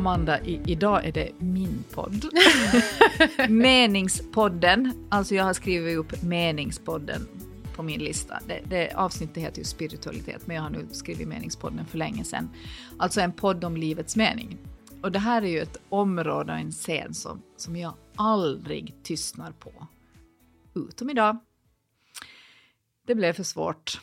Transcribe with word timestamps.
Amanda, 0.00 0.40
i, 0.40 0.62
idag 0.66 1.04
är 1.04 1.12
det 1.12 1.30
min 1.38 1.84
podd. 1.90 2.24
Meningspodden. 3.48 5.06
Alltså 5.08 5.34
jag 5.34 5.44
har 5.44 5.52
skrivit 5.52 5.98
upp 5.98 6.22
Meningspodden 6.22 7.28
på 7.76 7.82
min 7.82 8.00
lista. 8.00 8.40
Det, 8.46 8.60
det 8.68 8.94
avsnittet 8.94 9.42
heter 9.42 9.58
ju 9.58 9.64
spiritualitet, 9.64 10.46
men 10.46 10.56
jag 10.56 10.62
har 10.62 10.70
nu 10.70 10.86
skrivit 10.90 11.28
Meningspodden 11.28 11.86
för 11.86 11.98
länge 11.98 12.24
sedan. 12.24 12.50
Alltså 12.98 13.20
en 13.20 13.32
podd 13.32 13.64
om 13.64 13.76
livets 13.76 14.16
mening. 14.16 14.58
Och 15.02 15.12
det 15.12 15.18
här 15.18 15.42
är 15.42 15.46
ju 15.46 15.60
ett 15.60 15.76
område 15.88 16.52
och 16.52 16.58
en 16.58 16.72
scen 16.72 17.14
som, 17.14 17.42
som 17.56 17.76
jag 17.76 17.94
aldrig 18.16 18.94
tystnar 19.02 19.52
på. 19.52 19.86
Utom 20.74 21.10
idag. 21.10 21.38
Det 23.06 23.14
blev 23.14 23.32
för 23.32 23.42
svårt. 23.42 24.00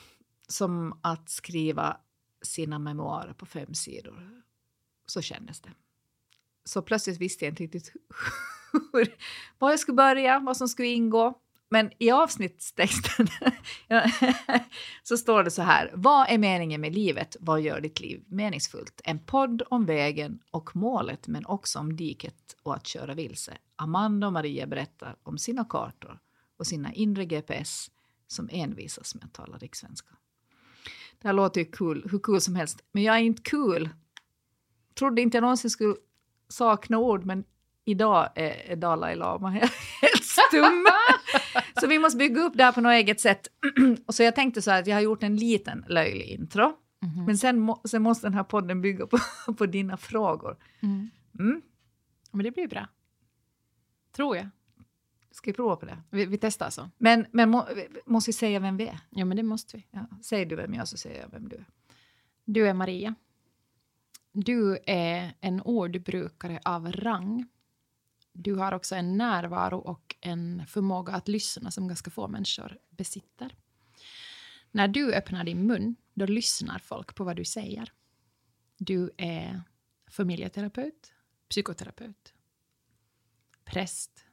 Som 0.47 0.99
att 1.01 1.29
skriva 1.29 1.97
sina 2.41 2.79
memoarer 2.79 3.33
på 3.33 3.45
fem 3.45 3.73
sidor. 3.73 4.43
Så 5.05 5.21
kändes 5.21 5.61
det. 5.61 5.69
Så 6.67 6.81
plötsligt 6.81 7.21
visste 7.21 7.45
jag 7.45 7.51
inte 7.51 7.63
riktigt 7.63 7.93
hur, 8.93 9.15
var 9.59 9.69
jag 9.69 9.79
skulle 9.79 9.95
börja, 9.95 10.39
vad 10.39 10.57
som 10.57 10.67
skulle 10.67 10.87
ingå. 10.87 11.33
Men 11.69 11.91
i 11.99 12.11
avsnittstexten 12.11 13.27
så 15.03 15.17
står 15.17 15.43
det 15.43 15.51
så 15.51 15.61
här. 15.61 15.91
Vad 15.95 16.29
är 16.29 16.37
meningen 16.37 16.81
med 16.81 16.93
livet? 16.93 17.37
Vad 17.39 17.61
gör 17.61 17.81
ditt 17.81 17.99
liv 17.99 18.23
meningsfullt? 18.27 19.01
En 19.03 19.19
podd 19.19 19.61
om 19.69 19.85
vägen 19.85 20.39
och 20.51 20.75
målet, 20.75 21.27
men 21.27 21.45
också 21.45 21.79
om 21.79 21.95
diket 21.95 22.55
och 22.63 22.75
att 22.75 22.87
köra 22.87 23.13
vilse. 23.13 23.57
Amanda 23.75 24.27
och 24.27 24.33
Maria 24.33 24.67
berättar 24.67 25.15
om 25.23 25.37
sina 25.37 25.65
kartor 25.65 26.19
och 26.57 26.67
sina 26.67 26.93
inre 26.93 27.25
GPS 27.25 27.91
som 28.27 28.49
envisas 28.51 29.15
med 29.15 29.23
att 29.23 29.33
tala 29.33 29.57
rikssvenska. 29.57 30.15
Det 31.21 31.27
här 31.27 31.33
låter 31.33 31.61
ju 31.61 31.71
cool, 31.71 32.07
hur 32.11 32.19
kul 32.19 32.41
som 32.41 32.55
helst, 32.55 32.83
men 32.91 33.03
jag 33.03 33.15
är 33.15 33.21
inte 33.21 33.41
kul. 33.41 33.89
Trodde 34.93 35.21
inte 35.21 35.37
jag 35.37 35.41
någonsin 35.41 35.69
skulle 35.69 35.95
sakna 36.49 36.97
ord, 36.97 37.25
men 37.25 37.43
idag 37.85 38.29
är 38.35 38.75
Dalai 38.75 39.15
Lama 39.15 39.49
helt 40.01 40.23
stum. 40.23 40.87
så 41.81 41.87
vi 41.87 41.99
måste 41.99 42.17
bygga 42.17 42.41
upp 42.41 42.53
det 42.55 42.63
här 42.63 42.71
på 42.71 42.81
något 42.81 42.91
eget 42.91 43.19
sätt. 43.19 43.47
och 44.05 44.15
så 44.15 44.23
jag 44.23 44.35
tänkte 44.35 44.61
så 44.61 44.71
här 44.71 44.81
att 44.81 44.87
jag 44.87 44.95
har 44.95 45.01
gjort 45.01 45.23
en 45.23 45.35
liten 45.35 45.85
löjlig 45.87 46.25
intro. 46.25 46.63
Mm 46.63 47.15
-hmm. 47.15 47.25
Men 47.25 47.37
sen, 47.37 47.59
må, 47.59 47.81
sen, 47.85 48.01
måste 48.01 48.27
den 48.27 48.33
här 48.33 48.43
podden 48.43 48.81
bygga 48.81 49.07
på, 49.07 49.17
på 49.57 49.65
dina 49.65 49.97
frågor. 49.97 50.57
Mm. 50.81 51.09
Mm. 51.39 51.61
Men 52.31 52.43
det 52.43 52.51
blir 52.51 52.67
bra. 52.67 52.87
Tror 54.15 54.37
jag. 54.37 54.49
Ska 55.31 55.51
vi 55.51 55.53
prova 55.53 55.75
på 55.75 55.85
det? 55.85 55.97
Vi, 56.09 56.25
vi 56.25 56.37
testar 56.37 56.65
alltså. 56.65 56.89
Men, 56.97 57.25
men 57.31 57.49
må, 57.49 57.67
måste 58.05 58.29
vi 58.29 58.33
säga 58.33 58.59
vem 58.59 58.77
vi 58.77 58.87
är? 58.87 58.99
Ja, 59.09 59.25
men 59.25 59.37
det 59.37 59.43
måste 59.43 59.77
vi. 59.77 59.87
Ja. 59.91 60.07
Säger 60.21 60.45
du 60.45 60.55
vem 60.55 60.73
jag 60.73 60.81
är 60.81 60.85
så 60.85 60.97
säger 60.97 61.21
jag 61.21 61.29
vem 61.29 61.49
du 61.49 61.55
är. 61.55 61.65
Du 62.45 62.67
är 62.67 62.73
Maria. 62.73 63.15
Du 64.31 64.79
är 64.87 65.33
en 65.41 65.61
ordbrukare 65.61 66.59
av 66.65 66.91
rang. 66.91 67.47
Du 68.33 68.55
har 68.55 68.71
också 68.71 68.95
en 68.95 69.17
närvaro 69.17 69.77
och 69.77 70.15
en 70.21 70.67
förmåga 70.67 71.13
att 71.13 71.27
lyssna 71.27 71.71
som 71.71 71.87
ganska 71.87 72.11
få 72.11 72.27
människor 72.27 72.77
besitter. 72.89 73.55
När 74.71 74.87
du 74.87 75.13
öppnar 75.13 75.43
din 75.43 75.67
mun, 75.67 75.95
då 76.13 76.25
lyssnar 76.25 76.79
folk 76.79 77.15
på 77.15 77.23
vad 77.23 77.35
du 77.35 77.45
säger. 77.45 77.93
Du 78.77 79.11
är 79.17 79.61
familjeterapeut, 80.07 81.13
psykoterapeut, 81.49 82.33
präst, 83.65 84.25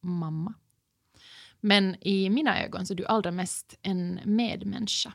mamma. 0.00 0.54
Men 1.60 1.96
i 2.00 2.30
mina 2.30 2.64
ögon 2.64 2.86
så 2.86 2.92
är 2.92 2.96
du 2.96 3.06
allra 3.06 3.30
mest 3.30 3.78
en 3.82 4.20
medmänniska. 4.24 5.14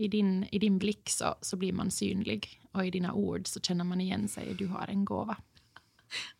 I 0.00 0.08
din, 0.08 0.48
i 0.52 0.58
din 0.58 0.78
blick 0.78 1.10
så, 1.10 1.34
så 1.40 1.56
blir 1.56 1.72
man 1.72 1.90
synlig 1.90 2.60
och 2.72 2.86
i 2.86 2.90
dina 2.90 3.12
ord 3.12 3.46
så 3.46 3.60
känner 3.60 3.84
man 3.84 4.00
igen 4.00 4.28
sig. 4.28 4.54
Du 4.58 4.66
har 4.66 4.86
en 4.88 5.04
gåva. 5.04 5.36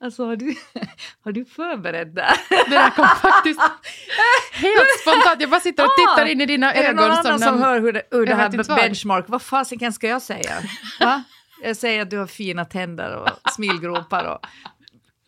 Alltså 0.01 0.25
har 0.25 0.37
du, 0.37 0.55
har 1.25 1.33
du 1.33 1.45
förberett 1.45 2.15
det? 2.15 2.35
Det 2.49 2.71
där 2.71 2.91
kom 2.91 3.07
faktiskt 3.07 3.61
helt 4.53 5.01
spontant. 5.01 5.41
Jag 5.41 5.51
bara 5.51 5.61
sitter 5.61 5.85
och 5.85 5.91
tittar 5.97 6.27
in 6.27 6.41
i 6.41 6.47
dina 6.47 6.75
ögon. 6.75 6.85
Är 6.85 6.89
det 6.89 6.95
någon 6.95 7.11
annan 7.11 7.39
som, 7.39 7.49
som 7.49 7.63
hör 7.63 7.81
hur 7.81 7.93
det, 7.93 8.03
hur 8.11 8.27
det 8.27 8.35
här 8.35 8.77
benchmark, 8.77 9.25
vad 9.29 9.43
fasiken 9.43 9.93
ska 9.93 10.09
jag 10.09 10.23
säga? 10.23 10.63
Va? 11.01 11.23
Jag 11.63 11.77
säger 11.77 12.03
att 12.03 12.11
du 12.11 12.19
har 12.19 12.27
fina 12.27 12.65
tänder 12.65 13.17
och 13.17 13.51
smilgropar 13.51 14.25
och 14.25 14.47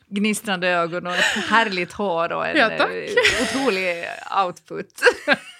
gnistrande 0.09 0.69
ögon 0.69 1.07
och 1.07 1.15
ett 1.15 1.45
härligt 1.51 1.93
hår 1.93 2.33
och 2.33 2.47
en 2.47 2.57
ja, 2.57 2.89
otrolig 3.43 4.05
output. 4.47 5.03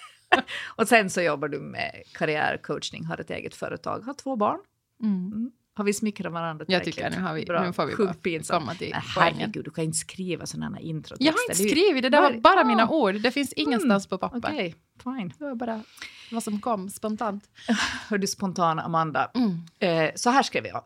och 0.65 0.87
sen 0.87 1.09
så 1.09 1.21
jobbar 1.21 1.47
du 1.47 1.59
med 1.59 2.03
karriärcoachning, 2.13 3.05
har 3.05 3.17
ett 3.17 3.29
eget 3.29 3.55
företag, 3.55 3.99
har 3.99 4.13
två 4.13 4.35
barn. 4.35 4.59
Mm. 5.01 5.25
Mm. 5.25 5.51
Har 5.75 5.83
vi 5.83 5.93
smickrat 5.93 6.33
varandra 6.33 6.65
Jag 6.67 6.83
tycker 6.83 7.09
nu, 7.09 7.17
har 7.17 7.33
vi, 7.33 7.45
Bra. 7.45 7.63
nu 7.63 7.73
får 7.73 7.85
vi 7.85 7.95
bara 7.95 8.59
komma 8.59 8.73
till. 8.73 8.93
Herregud, 8.93 9.65
du 9.65 9.71
kan 9.71 9.83
inte 9.83 9.97
skriva 9.97 10.45
sådana 10.45 10.79
introtexter. 10.79 11.25
Jag 11.25 11.33
har 11.33 11.39
inte 11.49 11.55
skrivit, 11.55 12.03
det 12.03 12.09
där 12.09 12.21
var 12.21 12.41
bara 12.41 12.61
oh. 12.61 12.67
mina 12.67 12.89
ord. 12.89 13.15
Det 13.15 13.31
finns 13.31 13.53
ingenstans 13.53 14.05
mm. 14.05 14.09
på 14.09 14.17
papper. 14.17 14.37
Okej, 14.37 14.75
okay. 14.97 15.19
fine. 15.19 15.33
Det 15.37 15.45
var 15.45 15.55
bara 15.55 15.83
vad 16.31 16.43
som 16.43 16.61
kom 16.61 16.89
spontant. 16.89 17.49
Hör 18.09 18.17
du 18.17 18.27
spontan, 18.27 18.79
Amanda. 18.79 19.31
Mm. 19.33 19.59
Eh, 19.79 20.11
så 20.15 20.29
här 20.29 20.43
skrev 20.43 20.65
jag. 20.65 20.83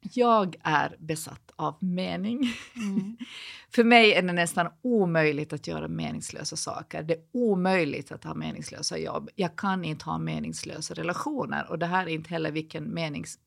Jag 0.00 0.56
är 0.62 0.96
besatt 0.98 1.50
av 1.56 1.76
mening. 1.84 2.52
Mm. 2.76 3.16
För 3.74 3.84
mig 3.84 4.12
är 4.12 4.22
det 4.22 4.32
nästan 4.32 4.68
omöjligt 4.82 5.52
att 5.52 5.66
göra 5.66 5.88
meningslösa 5.88 6.56
saker. 6.56 7.02
Det 7.02 7.14
är 7.14 7.22
omöjligt 7.32 8.12
att 8.12 8.24
ha 8.24 8.34
meningslösa 8.34 8.98
jobb. 8.98 9.30
Jag 9.34 9.56
kan 9.56 9.84
inte 9.84 10.04
ha 10.04 10.18
meningslösa 10.18 10.94
relationer 10.94 11.70
och 11.70 11.78
det 11.78 11.86
här 11.86 12.02
är 12.02 12.10
inte 12.10 12.30
heller 12.30 12.50
vilken 12.50 12.84
menings... 12.84 13.38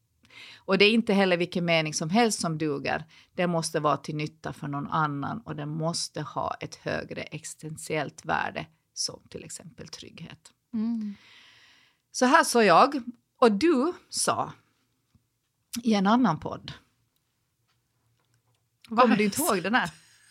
Och 0.58 0.78
det 0.78 0.86
är 0.86 0.92
inte 0.92 1.14
heller 1.14 1.38
vilken 1.38 1.66
mening 1.66 1.94
som 1.94 2.10
helst 2.10 2.42
som 2.42 2.58
duger. 2.58 3.06
Det 3.34 3.48
måste 3.48 3.80
vara 3.80 3.98
till 3.98 4.16
nytta 4.16 4.54
för 4.54 4.68
någon 4.68 4.88
annan 4.88 5.42
och 5.42 5.56
det 5.56 5.66
måste 5.66 6.22
ha 6.22 6.54
ett 6.60 6.76
högre 6.76 7.22
existentiellt 7.22 8.26
värde 8.26 8.66
som 8.94 9.22
till 9.30 9.44
exempel 9.44 9.88
trygghet. 9.88 10.52
Mm. 10.74 11.16
Så 12.12 12.26
här 12.26 12.44
sa 12.44 12.64
jag 12.64 13.04
och 13.42 13.52
du 13.52 13.94
sa 14.10 14.54
i 15.84 15.94
en 15.94 16.08
annan 16.08 16.40
podd. 16.40 16.72
Kommer 18.90 19.16
du 19.16 19.24
inte 19.24 19.42
ihåg 19.42 19.64
den 19.64 19.76
här? 19.76 19.90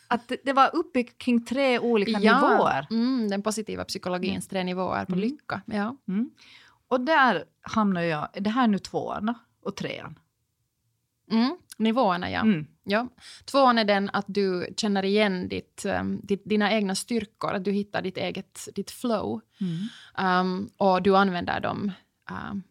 Att 0.09 0.33
det, 0.45 0.53
var 0.53 0.77
uppbyggt 0.77 1.19
kring 1.19 1.45
tre 1.45 1.79
olika 1.79 2.21
ja, 2.21 2.51
nivåer. 2.51 2.87
Mm, 2.91 3.29
den 3.29 3.43
positiva 3.43 3.85
psykologins 3.85 4.49
tre 4.49 4.65
nivåer 4.65 5.05
på 5.05 5.13
mm. 5.13 5.21
lycka. 5.21 5.63
Ja. 5.67 5.97
Mm. 6.09 6.31
Och 6.89 7.01
där 7.01 7.45
hamnar 7.61 8.01
jag, 8.01 8.29
det 8.35 8.51
här 8.51 8.65
är 8.65 8.69
nu 8.69 8.79
tvåan 8.79 9.35
och 9.63 9.77
trean. 9.77 10.19
Mm, 11.31 11.57
nivåerna, 11.77 12.31
ja. 12.31 12.41
Mm. 12.41 12.67
ja. 12.85 13.09
Tvåan 13.45 13.79
är 13.79 13.85
den 13.85 14.11
att 14.13 14.25
du 14.29 14.75
känner 14.77 15.03
igen 15.03 15.49
ditt, 15.49 15.85
um, 15.85 16.21
ditt, 16.23 16.43
dina 16.45 16.73
egna 16.73 16.95
styrkor, 16.95 17.53
att 17.53 17.65
du 17.65 17.73
hittar 17.73 18.03
ditt 18.03 18.17
eget 18.17 18.69
ditt 18.75 18.91
flow. 18.91 19.41
Um, 20.19 20.71
och 20.77 21.03
du 21.03 21.17
använder 21.17 21.61
dem 21.61 21.93
um, 22.31 22.63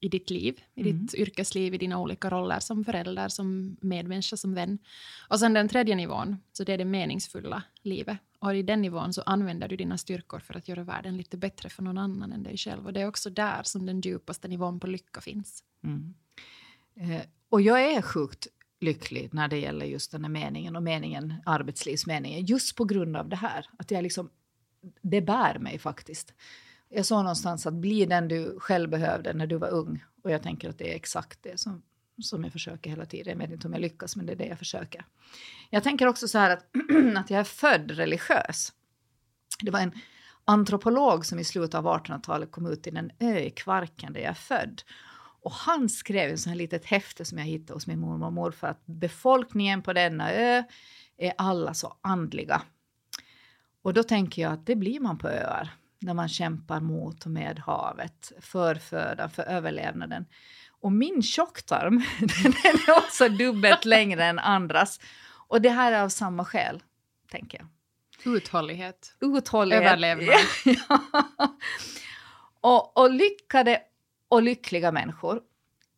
i 0.00 0.08
ditt 0.08 0.30
liv, 0.30 0.60
i 0.74 0.80
mm. 0.80 0.98
ditt 0.98 1.14
yrkesliv, 1.14 1.74
i 1.74 1.78
dina 1.78 1.98
olika 1.98 2.30
roller 2.30 2.60
som 2.60 2.84
förälder, 2.84 3.28
som 3.28 3.76
medmänniska, 3.80 4.36
som 4.36 4.54
vän. 4.54 4.78
Och 5.28 5.40
sen 5.40 5.54
den 5.54 5.68
tredje 5.68 5.94
nivån, 5.94 6.36
så 6.52 6.64
det 6.64 6.72
är 6.72 6.78
det 6.78 6.84
meningsfulla 6.84 7.62
livet. 7.82 8.18
Och 8.38 8.56
i 8.56 8.62
den 8.62 8.82
nivån 8.82 9.12
så 9.12 9.22
använder 9.22 9.68
du 9.68 9.76
dina 9.76 9.98
styrkor 9.98 10.38
för 10.38 10.56
att 10.56 10.68
göra 10.68 10.84
världen 10.84 11.16
lite 11.16 11.36
bättre 11.36 11.68
för 11.68 11.82
någon 11.82 11.98
annan 11.98 12.32
än 12.32 12.42
dig 12.42 12.56
själv. 12.56 12.86
Och 12.86 12.92
det 12.92 13.00
är 13.00 13.08
också 13.08 13.30
där 13.30 13.62
som 13.62 13.86
den 13.86 14.00
djupaste 14.00 14.48
nivån 14.48 14.80
på 14.80 14.86
lycka 14.86 15.20
finns. 15.20 15.64
Mm. 15.84 16.14
Eh, 16.94 17.22
och 17.48 17.60
jag 17.60 17.82
är 17.82 18.02
sjukt 18.02 18.46
lycklig 18.80 19.28
när 19.32 19.48
det 19.48 19.58
gäller 19.58 19.86
just 19.86 20.12
den 20.12 20.24
här 20.24 20.30
meningen 20.30 20.76
och 20.76 20.82
meningen, 20.82 21.34
arbetslivsmeningen, 21.46 22.44
just 22.44 22.76
på 22.76 22.84
grund 22.84 23.16
av 23.16 23.28
det 23.28 23.36
här. 23.36 23.66
Att 23.78 23.90
jag 23.90 24.02
liksom, 24.02 24.30
det 25.02 25.20
bär 25.20 25.58
mig 25.58 25.78
faktiskt. 25.78 26.34
Jag 26.88 27.06
sa 27.06 27.22
någonstans 27.22 27.66
att 27.66 27.74
bli 27.74 28.06
den 28.06 28.28
du 28.28 28.58
själv 28.60 28.90
behövde 28.90 29.32
när 29.32 29.46
du 29.46 29.56
var 29.56 29.68
ung. 29.68 30.04
Och 30.22 30.30
jag 30.30 30.42
tänker 30.42 30.68
att 30.68 30.78
det 30.78 30.92
är 30.92 30.96
exakt 30.96 31.42
det 31.42 31.60
som, 31.60 31.82
som 32.22 32.44
jag 32.44 32.52
försöker 32.52 32.90
hela 32.90 33.06
tiden. 33.06 33.32
Jag 33.32 33.38
vet 33.46 33.50
inte 33.50 33.66
om 33.66 33.72
jag 33.72 33.82
lyckas, 33.82 34.16
men 34.16 34.26
det 34.26 34.32
är 34.32 34.36
det 34.36 34.46
jag 34.46 34.58
försöker. 34.58 35.04
Jag 35.70 35.82
tänker 35.82 36.06
också 36.06 36.28
så 36.28 36.38
här 36.38 36.50
att, 36.50 36.64
att 37.16 37.30
jag 37.30 37.40
är 37.40 37.44
född 37.44 37.90
religiös. 37.90 38.72
Det 39.62 39.70
var 39.70 39.80
en 39.80 39.92
antropolog 40.44 41.26
som 41.26 41.38
i 41.38 41.44
slutet 41.44 41.74
av 41.74 41.86
1800-talet 41.86 42.50
kom 42.50 42.66
ut 42.66 42.82
till 42.82 42.96
en 42.96 43.10
ö 43.18 43.38
i 43.38 43.50
Kvarken 43.50 44.12
där 44.12 44.20
jag 44.20 44.30
är 44.30 44.34
född. 44.34 44.82
Och 45.40 45.52
han 45.52 45.88
skrev 45.88 46.30
en 46.30 46.38
sån 46.38 46.50
här 46.50 46.56
litet 46.56 46.84
häfte 46.84 47.24
som 47.24 47.38
jag 47.38 47.44
hittade 47.44 47.72
hos 47.72 47.86
min 47.86 48.00
mormor 48.00 48.26
och 48.26 48.32
morfar 48.32 48.68
att 48.68 48.86
befolkningen 48.86 49.82
på 49.82 49.92
denna 49.92 50.32
ö 50.32 50.62
är 51.16 51.32
alla 51.38 51.74
så 51.74 51.96
andliga. 52.00 52.62
Och 53.82 53.94
då 53.94 54.02
tänker 54.02 54.42
jag 54.42 54.52
att 54.52 54.66
det 54.66 54.76
blir 54.76 55.00
man 55.00 55.18
på 55.18 55.28
öar 55.28 55.70
när 56.00 56.14
man 56.14 56.28
kämpar 56.28 56.80
mot 56.80 57.24
och 57.24 57.30
med 57.30 57.58
havet, 57.58 58.32
för 58.40 58.74
födan, 58.74 59.30
för 59.30 59.42
överlevnaden. 59.42 60.26
Och 60.80 60.92
min 60.92 61.22
tjocktarm, 61.22 62.02
den 62.20 62.52
är 62.52 62.98
också 62.98 63.28
dubbelt 63.28 63.84
längre 63.84 64.24
än 64.24 64.38
andras. 64.38 65.00
Och 65.48 65.62
det 65.62 65.70
här 65.70 65.92
är 65.92 66.02
av 66.02 66.08
samma 66.08 66.44
skäl, 66.44 66.82
tänker 67.30 67.58
jag. 67.58 67.68
Uthållighet. 68.34 69.16
Uthållighet. 69.20 69.84
Överlevnad. 69.86 70.34
och, 72.60 72.98
och 72.98 73.10
lyckade 73.10 73.80
och 74.28 74.42
lyckliga 74.42 74.92
människor 74.92 75.40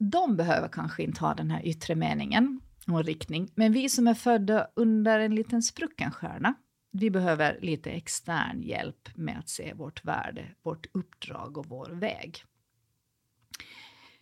de 0.00 0.37
behöver 0.37 0.69
kanske 0.69 1.03
inte 1.03 1.20
ha 1.20 1.35
den 1.35 1.50
här 1.50 1.67
yttre 1.67 1.94
meningen 1.94 2.61
och 2.87 3.05
riktning. 3.05 3.50
Men 3.55 3.73
vi 3.73 3.88
som 3.88 4.08
är 4.08 4.14
födda 4.14 4.67
under 4.76 5.19
en 5.19 5.35
liten 5.35 5.62
sprucken 5.62 6.11
stjärna, 6.11 6.55
vi 6.90 7.10
behöver 7.10 7.58
lite 7.60 7.90
extern 7.90 8.62
hjälp 8.62 9.08
med 9.14 9.38
att 9.38 9.48
se 9.48 9.75
vårt 9.75 10.04
värde, 10.04 10.44
vårt 10.62 10.87
uppdrag 10.92 11.58
och 11.58 11.66
vår 11.66 11.90
väg. 11.90 12.44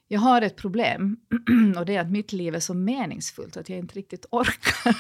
Jag 0.09 0.20
har 0.20 0.43
ett 0.43 0.56
problem 0.56 1.17
och 1.76 1.87
det 1.87 1.97
är 1.97 2.00
att 2.00 2.11
mitt 2.11 2.32
liv 2.32 2.55
är 2.55 2.61
så 2.61 2.75
meningsfullt 2.75 3.56
att 3.56 3.69
jag 3.69 3.79
inte 3.79 3.94
riktigt 3.94 4.26
orkar. 4.31 4.97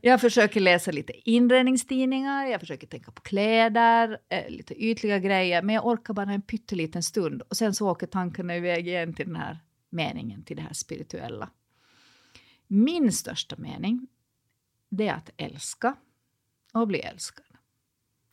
jag 0.00 0.20
försöker 0.20 0.60
läsa 0.60 0.90
lite 0.90 1.30
inredningstidningar, 1.30 2.46
jag 2.46 2.60
försöker 2.60 2.86
tänka 2.86 3.10
på 3.10 3.22
kläder, 3.22 4.18
eh, 4.28 4.50
lite 4.50 4.84
ytliga 4.84 5.18
grejer, 5.18 5.62
men 5.62 5.74
jag 5.74 5.86
orkar 5.86 6.14
bara 6.14 6.32
en 6.32 6.42
pytteliten 6.42 7.02
stund 7.02 7.42
och 7.42 7.56
sen 7.56 7.74
så 7.74 7.90
åker 7.90 8.06
tankarna 8.06 8.56
iväg 8.56 8.88
igen 8.88 9.14
till 9.14 9.26
den 9.26 9.36
här 9.36 9.58
meningen, 9.90 10.42
till 10.42 10.56
det 10.56 10.62
här 10.62 10.72
spirituella. 10.72 11.50
Min 12.66 13.12
största 13.12 13.56
mening, 13.58 14.06
det 14.88 15.08
är 15.08 15.14
att 15.14 15.30
älska 15.36 15.94
och 16.80 16.88
bli 16.88 17.00
älskad. 17.00 17.44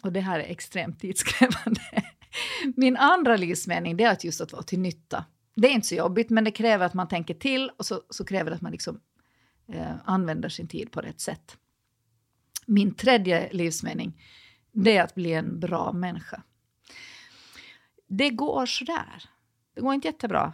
Och 0.02 0.14
det 0.14 0.20
här 0.20 0.40
är 0.40 0.44
extremt 0.44 1.00
tidskrävande. 1.00 1.82
Min 2.76 2.98
andra 2.98 3.36
livsmening 3.36 3.98
det 3.98 4.04
är 4.04 4.12
att 4.12 4.24
just 4.24 4.42
att 4.42 4.52
vara 4.52 4.64
till 4.64 4.80
nytta. 4.80 5.26
Det 5.56 5.68
är 5.68 5.72
inte 5.72 5.88
så 5.88 5.96
jobbigt, 5.96 6.30
men 6.30 6.44
det 6.44 6.52
kräver 6.52 6.86
att 6.86 6.94
man 6.94 7.08
tänker 7.08 7.34
till 7.34 7.72
och 7.78 7.86
så, 7.86 8.02
så 8.10 8.26
kräver 8.26 8.50
det 8.50 8.56
att 8.56 8.62
man 8.62 8.72
liksom, 8.72 9.00
eh, 9.68 9.96
använder 10.06 10.50
sin 10.50 10.68
tid 10.68 10.92
på 10.92 11.02
rätt 11.02 11.22
sätt. 11.22 11.58
Min 12.66 12.96
tredje 12.96 13.50
livsmening 13.54 14.22
det 14.72 14.98
är 14.98 15.04
att 15.04 15.16
bli 15.16 15.34
en 15.34 15.60
bra 15.60 15.92
människa. 15.92 16.44
Det 18.08 18.30
går 18.30 18.66
sådär. 18.66 19.24
Det 19.76 19.82
går 19.82 19.94
inte 19.94 20.08
jättebra. 20.08 20.54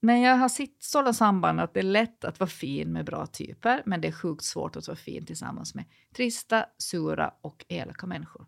Men 0.00 0.20
jag 0.20 0.36
har 0.36 0.48
sett 0.48 0.82
sådana 0.82 1.12
samband 1.12 1.60
att 1.60 1.74
det 1.74 1.80
är 1.80 1.84
lätt 1.84 2.24
att 2.24 2.40
vara 2.40 2.50
fin 2.50 2.92
med 2.92 3.04
bra 3.04 3.26
typer 3.26 3.82
men 3.86 4.00
det 4.00 4.08
är 4.08 4.12
sjukt 4.12 4.44
svårt 4.44 4.76
att 4.76 4.88
vara 4.88 4.96
fin 4.96 5.26
tillsammans 5.26 5.74
med 5.74 5.84
trista, 6.14 6.66
sura 6.78 7.34
och 7.40 7.64
elaka 7.68 8.06
människor. 8.06 8.46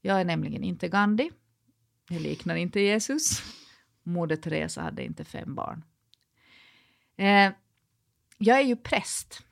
Jag 0.00 0.20
är 0.20 0.24
nämligen 0.24 0.64
inte 0.64 0.88
Gandhi. 0.88 1.30
Jag 2.08 2.22
liknar 2.22 2.56
inte 2.56 2.80
Jesus. 2.80 3.42
Moder 4.02 4.36
Teresa 4.36 4.82
hade 4.82 5.04
inte 5.04 5.24
fem 5.24 5.54
barn. 5.54 5.84
Eh, 7.16 7.52
jag 8.38 8.58
är 8.58 8.64
ju 8.64 8.76
präst. 8.76 9.42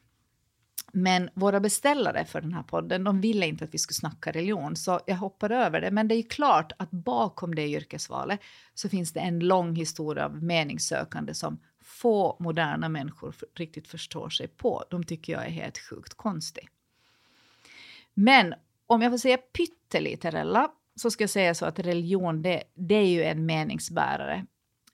Men 0.99 1.31
våra 1.35 1.61
beställare 1.61 2.25
för 2.25 2.41
den 2.41 2.53
här 2.53 2.63
podden 2.63 3.05
de 3.05 3.21
ville 3.21 3.47
inte 3.47 3.65
att 3.65 3.75
vi 3.75 3.79
skulle 3.79 3.95
snacka 3.95 4.33
religion, 4.33 4.77
så 4.77 5.01
jag 5.07 5.17
hoppar 5.17 5.51
över 5.51 5.81
det. 5.81 5.91
Men 5.91 6.09
det 6.09 6.15
är 6.15 6.23
klart 6.23 6.73
att 6.77 6.91
bakom 6.91 7.55
det 7.55 7.69
yrkesvalet 7.69 8.41
så 8.75 8.89
finns 8.89 9.13
det 9.13 9.21
en 9.21 9.39
lång 9.39 9.75
historia 9.75 10.25
av 10.25 10.43
meningssökande 10.43 11.35
som 11.35 11.59
få 11.81 12.37
moderna 12.41 12.89
människor 12.89 13.35
riktigt 13.55 13.89
förstår 13.89 14.29
sig 14.29 14.49
på. 14.49 14.85
De 14.91 15.05
tycker 15.05 15.33
jag 15.33 15.47
är 15.47 15.51
helt 15.51 15.79
sjukt 15.79 16.15
konstig. 16.15 16.69
Men 18.15 18.55
om 18.87 19.03
jag 19.03 19.13
får 19.13 19.19
säga 19.19 19.37
pyttelite, 19.37 20.31
Rella, 20.31 20.71
så 20.95 21.11
ska 21.11 21.23
jag 21.23 21.31
säga 21.31 21.55
så 21.55 21.67
att 21.67 21.79
religion, 21.79 22.43
det, 22.43 22.63
det 22.75 22.95
är 22.95 23.09
ju 23.09 23.23
en 23.23 23.47
meningsbärare. 23.47 24.47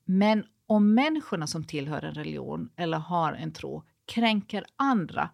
Men 0.04 0.44
om 0.66 0.94
människorna 0.94 1.46
som 1.46 1.64
tillhör 1.64 2.04
en 2.04 2.14
religion 2.14 2.70
eller 2.76 2.98
har 2.98 3.32
en 3.32 3.52
tro 3.52 3.84
kränker 4.06 4.64
andra 4.76 5.30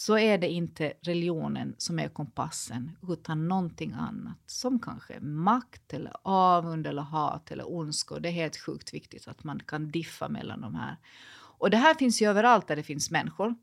så 0.00 0.18
är 0.18 0.38
det 0.38 0.48
inte 0.48 0.92
religionen 1.02 1.74
som 1.78 1.98
är 1.98 2.08
kompassen 2.08 2.96
utan 3.08 3.48
någonting 3.48 3.92
annat 3.92 4.38
som 4.46 4.80
kanske 4.80 5.20
makt 5.20 5.92
eller 5.92 6.12
avund 6.22 6.86
eller 6.86 7.02
hat 7.02 7.50
eller 7.50 7.72
ondska. 7.72 8.18
Det 8.18 8.28
är 8.28 8.32
helt 8.32 8.56
sjukt 8.56 8.94
viktigt 8.94 9.28
att 9.28 9.44
man 9.44 9.60
kan 9.60 9.90
diffa 9.90 10.28
mellan 10.28 10.60
de 10.60 10.74
här. 10.74 10.96
Och 11.32 11.70
det 11.70 11.76
här 11.76 11.94
finns 11.94 12.22
ju 12.22 12.28
överallt 12.28 12.68
där 12.68 12.76
det 12.76 12.82
finns 12.82 13.10
människor. 13.10 13.54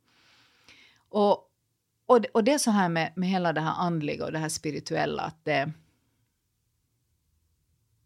Och, 1.10 1.51
och, 2.06 2.22
det, 2.22 2.28
och 2.28 2.44
det 2.44 2.54
är 2.54 2.57
så 2.57 2.72
här 2.72 2.90
med, 2.90 3.13
med 3.16 3.30
hela 3.30 3.54
det 3.54 3.62
här 3.62 3.75
andliga 3.78 4.25
och 4.25 4.31
det 4.31 4.40
här 4.40 4.50
spirituella 4.50 5.24
att 5.24 5.45
det... 5.45 5.72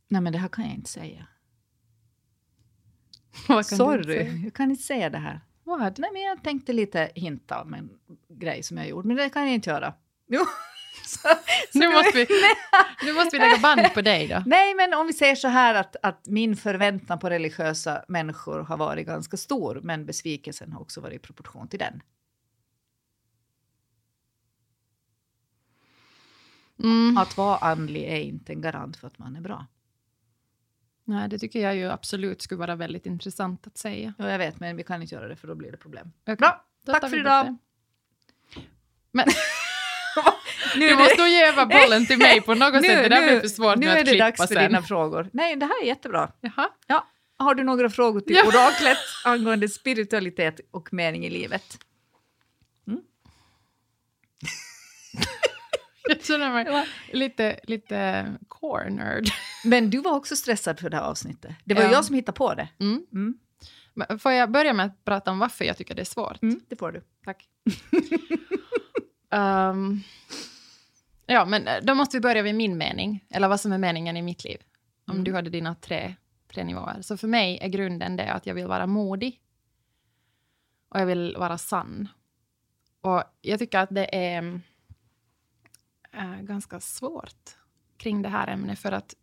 Nej 0.07 0.21
men 0.21 0.33
det 0.33 0.39
här 0.39 0.49
kan 0.49 0.65
jag 0.65 0.73
inte 0.73 0.89
säga. 0.89 1.27
Sorry, 3.63 4.43
jag 4.43 4.53
kan 4.53 4.71
inte 4.71 4.83
säga 4.83 5.09
det 5.09 5.17
här. 5.17 5.41
What? 5.63 5.97
Nej, 5.97 6.09
men 6.13 6.21
jag 6.21 6.43
tänkte 6.43 6.73
lite 6.73 7.11
hinta 7.15 7.61
om 7.61 7.73
en 7.73 7.89
grej 8.41 8.63
som 8.63 8.77
jag 8.77 8.87
gjort, 8.87 9.05
men 9.05 9.17
det 9.17 9.29
kan 9.29 9.41
jag 9.45 9.53
inte 9.53 9.69
göra. 9.69 9.93
Jo. 10.27 10.45
Så, 11.05 11.19
så 11.73 11.79
nu, 11.79 11.89
måste 11.89 12.17
vi, 12.17 12.27
nu 13.05 13.13
måste 13.13 13.37
vi 13.37 13.39
lägga 13.39 13.57
band 13.57 13.93
på 13.93 14.01
dig 14.01 14.27
då. 14.27 14.43
Nej, 14.45 14.75
men 14.75 14.93
om 14.93 15.07
vi 15.07 15.13
säger 15.13 15.35
så 15.35 15.47
här 15.47 15.75
att, 15.75 15.95
att 16.03 16.27
min 16.27 16.55
förväntan 16.55 17.19
på 17.19 17.29
religiösa 17.29 18.05
människor 18.07 18.59
har 18.59 18.77
varit 18.77 19.07
ganska 19.07 19.37
stor, 19.37 19.79
men 19.83 20.05
besvikelsen 20.05 20.71
har 20.71 20.81
också 20.81 21.01
varit 21.01 21.15
i 21.15 21.19
proportion 21.19 21.67
till 21.67 21.79
den. 21.79 22.01
Mm. 26.83 27.17
Att 27.17 27.37
vara 27.37 27.57
andlig 27.57 28.03
är 28.03 28.19
inte 28.19 28.53
en 28.53 28.61
garant 28.61 28.97
för 28.97 29.07
att 29.07 29.19
man 29.19 29.35
är 29.35 29.41
bra. 29.41 29.65
Nej, 31.03 31.29
det 31.29 31.39
tycker 31.39 31.59
jag 31.59 31.75
ju 31.75 31.91
absolut 31.91 32.41
skulle 32.41 32.59
vara 32.59 32.75
väldigt 32.75 33.05
intressant 33.05 33.67
att 33.67 33.77
säga. 33.77 34.13
Ja, 34.17 34.29
jag 34.29 34.37
vet, 34.37 34.59
men 34.59 34.77
vi 34.77 34.83
kan 34.83 35.01
inte 35.01 35.15
göra 35.15 35.27
det 35.27 35.35
för 35.35 35.47
då 35.47 35.55
blir 35.55 35.71
det 35.71 35.77
problem. 35.77 36.11
Okay. 36.21 36.35
Bra, 36.35 36.65
då 36.85 36.93
tack 36.93 37.09
för 37.09 37.19
idag! 37.19 37.57
Men... 39.11 39.27
nu 40.75 40.87
du 40.87 40.95
måste 40.95 41.17
nog 41.17 41.27
ge 41.27 41.65
bollen 41.65 42.05
till 42.05 42.17
mig 42.17 42.41
på 42.41 42.53
något 42.53 42.73
nu, 42.81 42.87
sätt. 42.87 43.03
Det 43.03 43.09
där 43.09 43.27
blir 43.27 43.39
för 43.39 43.47
svårt 43.47 43.77
nu, 43.77 43.85
nu 43.85 43.91
är 43.91 44.03
det 44.03 44.17
dags 44.17 44.37
för 44.37 44.47
sen. 44.47 44.63
dina 44.63 44.81
frågor. 44.81 45.29
Nej, 45.33 45.55
det 45.55 45.65
här 45.65 45.81
är 45.83 45.85
jättebra. 45.85 46.31
Jaha. 46.41 46.69
Ja. 46.87 47.07
Har 47.37 47.55
du 47.55 47.63
några 47.63 47.89
frågor 47.89 48.21
till 48.21 48.35
ja. 48.35 48.47
oraklet 48.47 48.97
angående 49.25 49.69
spiritualitet 49.69 50.59
och 50.71 50.93
mening 50.93 51.25
i 51.25 51.29
livet? 51.29 51.77
Mm? 52.87 53.01
Jag 56.07 56.23
känner 56.23 56.51
mig 56.51 56.87
lite, 57.11 57.59
lite 57.63 58.25
cornered. 58.47 59.29
Men 59.63 59.89
du 59.89 59.97
var 59.97 60.15
också 60.15 60.35
stressad 60.35 60.79
för 60.79 60.89
det 60.89 60.97
här 60.97 61.03
avsnittet. 61.03 61.51
Det 61.63 61.73
var 61.73 61.83
ja. 61.83 61.91
jag 61.91 62.05
som 62.05 62.15
hittade 62.15 62.37
på 62.37 62.53
det. 62.53 62.67
Mm. 62.79 63.05
Mm. 63.13 63.37
Får 64.19 64.31
jag 64.31 64.51
börja 64.51 64.73
med 64.73 64.85
att 64.85 65.05
prata 65.05 65.31
om 65.31 65.39
varför 65.39 65.65
jag 65.65 65.77
tycker 65.77 65.95
det 65.95 66.01
är 66.01 66.05
svårt? 66.05 66.41
Mm, 66.41 66.61
det 66.67 66.75
får 66.75 66.91
du. 66.91 67.01
Tack. 67.25 67.47
Um, 69.31 70.03
ja, 71.25 71.45
men 71.45 71.67
eh, 71.67 71.81
då 71.83 71.95
måste 71.95 72.17
vi 72.17 72.21
börja 72.21 72.41
vid 72.41 72.55
min 72.55 72.77
mening, 72.77 73.25
eller 73.29 73.47
vad 73.47 73.59
som 73.59 73.71
är 73.71 73.77
meningen 73.77 74.17
i 74.17 74.21
mitt 74.21 74.43
liv. 74.43 74.57
Om 75.07 75.13
mm. 75.13 75.23
du 75.23 75.33
hade 75.33 75.49
dina 75.49 75.75
tre, 75.75 76.15
tre 76.53 76.63
nivåer. 76.63 77.01
Så 77.01 77.17
för 77.17 77.27
mig 77.27 77.59
är 77.61 77.67
grunden 77.67 78.15
det 78.15 78.33
att 78.33 78.45
jag 78.45 78.53
vill 78.53 78.67
vara 78.67 78.87
modig. 78.87 79.41
Och 80.89 80.99
jag 80.99 81.05
vill 81.05 81.35
vara 81.37 81.57
sann. 81.57 82.07
Och 83.01 83.23
jag 83.41 83.59
tycker 83.59 83.79
att 83.79 83.89
det 83.89 84.15
är 84.15 84.61
äh, 86.11 86.41
ganska 86.41 86.79
svårt 86.79 87.57
kring 87.97 88.21
det 88.21 88.29
här 88.29 88.47
ämnet 88.47 88.79
för 88.79 88.91
att 88.91 89.15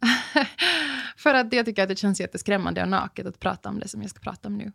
för 1.16 1.34
att 1.34 1.52
jag 1.52 1.66
tycker 1.66 1.82
att 1.82 1.88
det 1.88 1.96
känns 1.96 2.20
jätteskrämmande 2.20 2.82
och 2.82 2.88
naket 2.88 3.26
att 3.26 3.40
prata 3.40 3.68
om 3.68 3.80
det 3.80 3.88
som 3.88 4.02
jag 4.02 4.10
ska 4.10 4.20
prata 4.20 4.48
om 4.48 4.58
nu. 4.58 4.72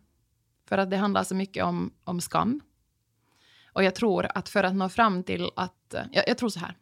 För 0.68 0.78
att 0.78 0.90
det 0.90 0.96
handlar 0.96 1.24
så 1.24 1.34
mycket 1.34 1.64
om, 1.64 1.92
om 2.04 2.20
skam. 2.20 2.60
Och 3.76 3.84
jag 3.84 3.94
tror 3.94 4.28
att 4.34 4.48
för 4.48 4.64
att 4.64 4.74
nå 4.74 4.88
fram 4.88 5.22
till 5.22 5.50
att... 5.56 5.94
Jag, 6.12 6.28
jag 6.28 6.38
tror 6.38 6.48
så 6.48 6.60
här. 6.60 6.76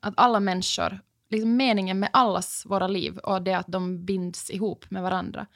Att 0.00 0.14
alla 0.16 0.40
människor, 0.40 1.00
liksom 1.28 1.56
meningen 1.56 1.98
med 1.98 2.10
allas 2.12 2.66
våra 2.66 2.88
liv 2.88 3.18
och 3.18 3.42
det 3.42 3.54
att 3.54 3.66
de 3.66 4.04
binds 4.04 4.50
ihop 4.50 4.90
med 4.90 5.02
varandra 5.02 5.46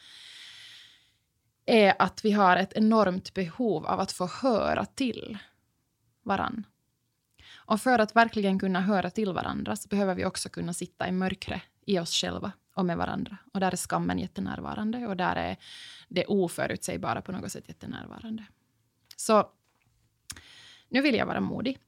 är 1.66 1.94
att 1.98 2.24
vi 2.24 2.30
har 2.32 2.56
ett 2.56 2.72
enormt 2.72 3.34
behov 3.34 3.86
av 3.86 4.00
att 4.00 4.12
få 4.12 4.26
höra 4.26 4.84
till 4.84 5.38
varann. 6.22 6.66
Och 7.54 7.80
för 7.80 7.98
att 7.98 8.16
verkligen 8.16 8.58
kunna 8.58 8.80
höra 8.80 9.10
till 9.10 9.32
varandra 9.32 9.76
så 9.76 9.88
behöver 9.88 10.14
vi 10.14 10.24
också 10.24 10.48
kunna 10.48 10.72
sitta 10.72 11.08
i 11.08 11.12
mörkret 11.12 11.62
i 11.86 11.98
oss 11.98 12.14
själva 12.14 12.52
och 12.74 12.84
med 12.84 12.96
varandra. 12.96 13.36
Och 13.52 13.60
där 13.60 13.72
är 13.72 13.76
skammen 13.76 14.18
jättenärvarande 14.18 15.06
och 15.06 15.16
där 15.16 15.36
är 15.36 15.56
det 16.08 16.26
oförutsägbara 16.26 17.22
på 17.22 17.32
något 17.32 17.52
sätt 17.52 17.68
jättenärvarande. 17.68 18.44
Så 19.16 19.48
nu 20.94 21.00
vill 21.00 21.14
jag 21.14 21.26
vara 21.26 21.40
modig. 21.40 21.78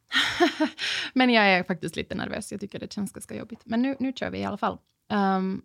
Men 1.13 1.31
jag 1.31 1.45
är 1.47 1.63
faktiskt 1.63 1.97
lite 1.97 2.15
nervös. 2.15 2.53
Jag 2.53 2.61
tycker 2.61 2.79
det 2.79 2.93
känns 2.93 3.13
ganska 3.13 3.37
jobbigt. 3.37 3.61
Men 3.65 3.83
nu, 3.83 3.97
nu 3.99 4.13
kör 4.13 4.31
vi 4.31 4.39
i 4.39 4.45
alla 4.45 4.57
fall. 4.57 4.79
Um, 5.09 5.63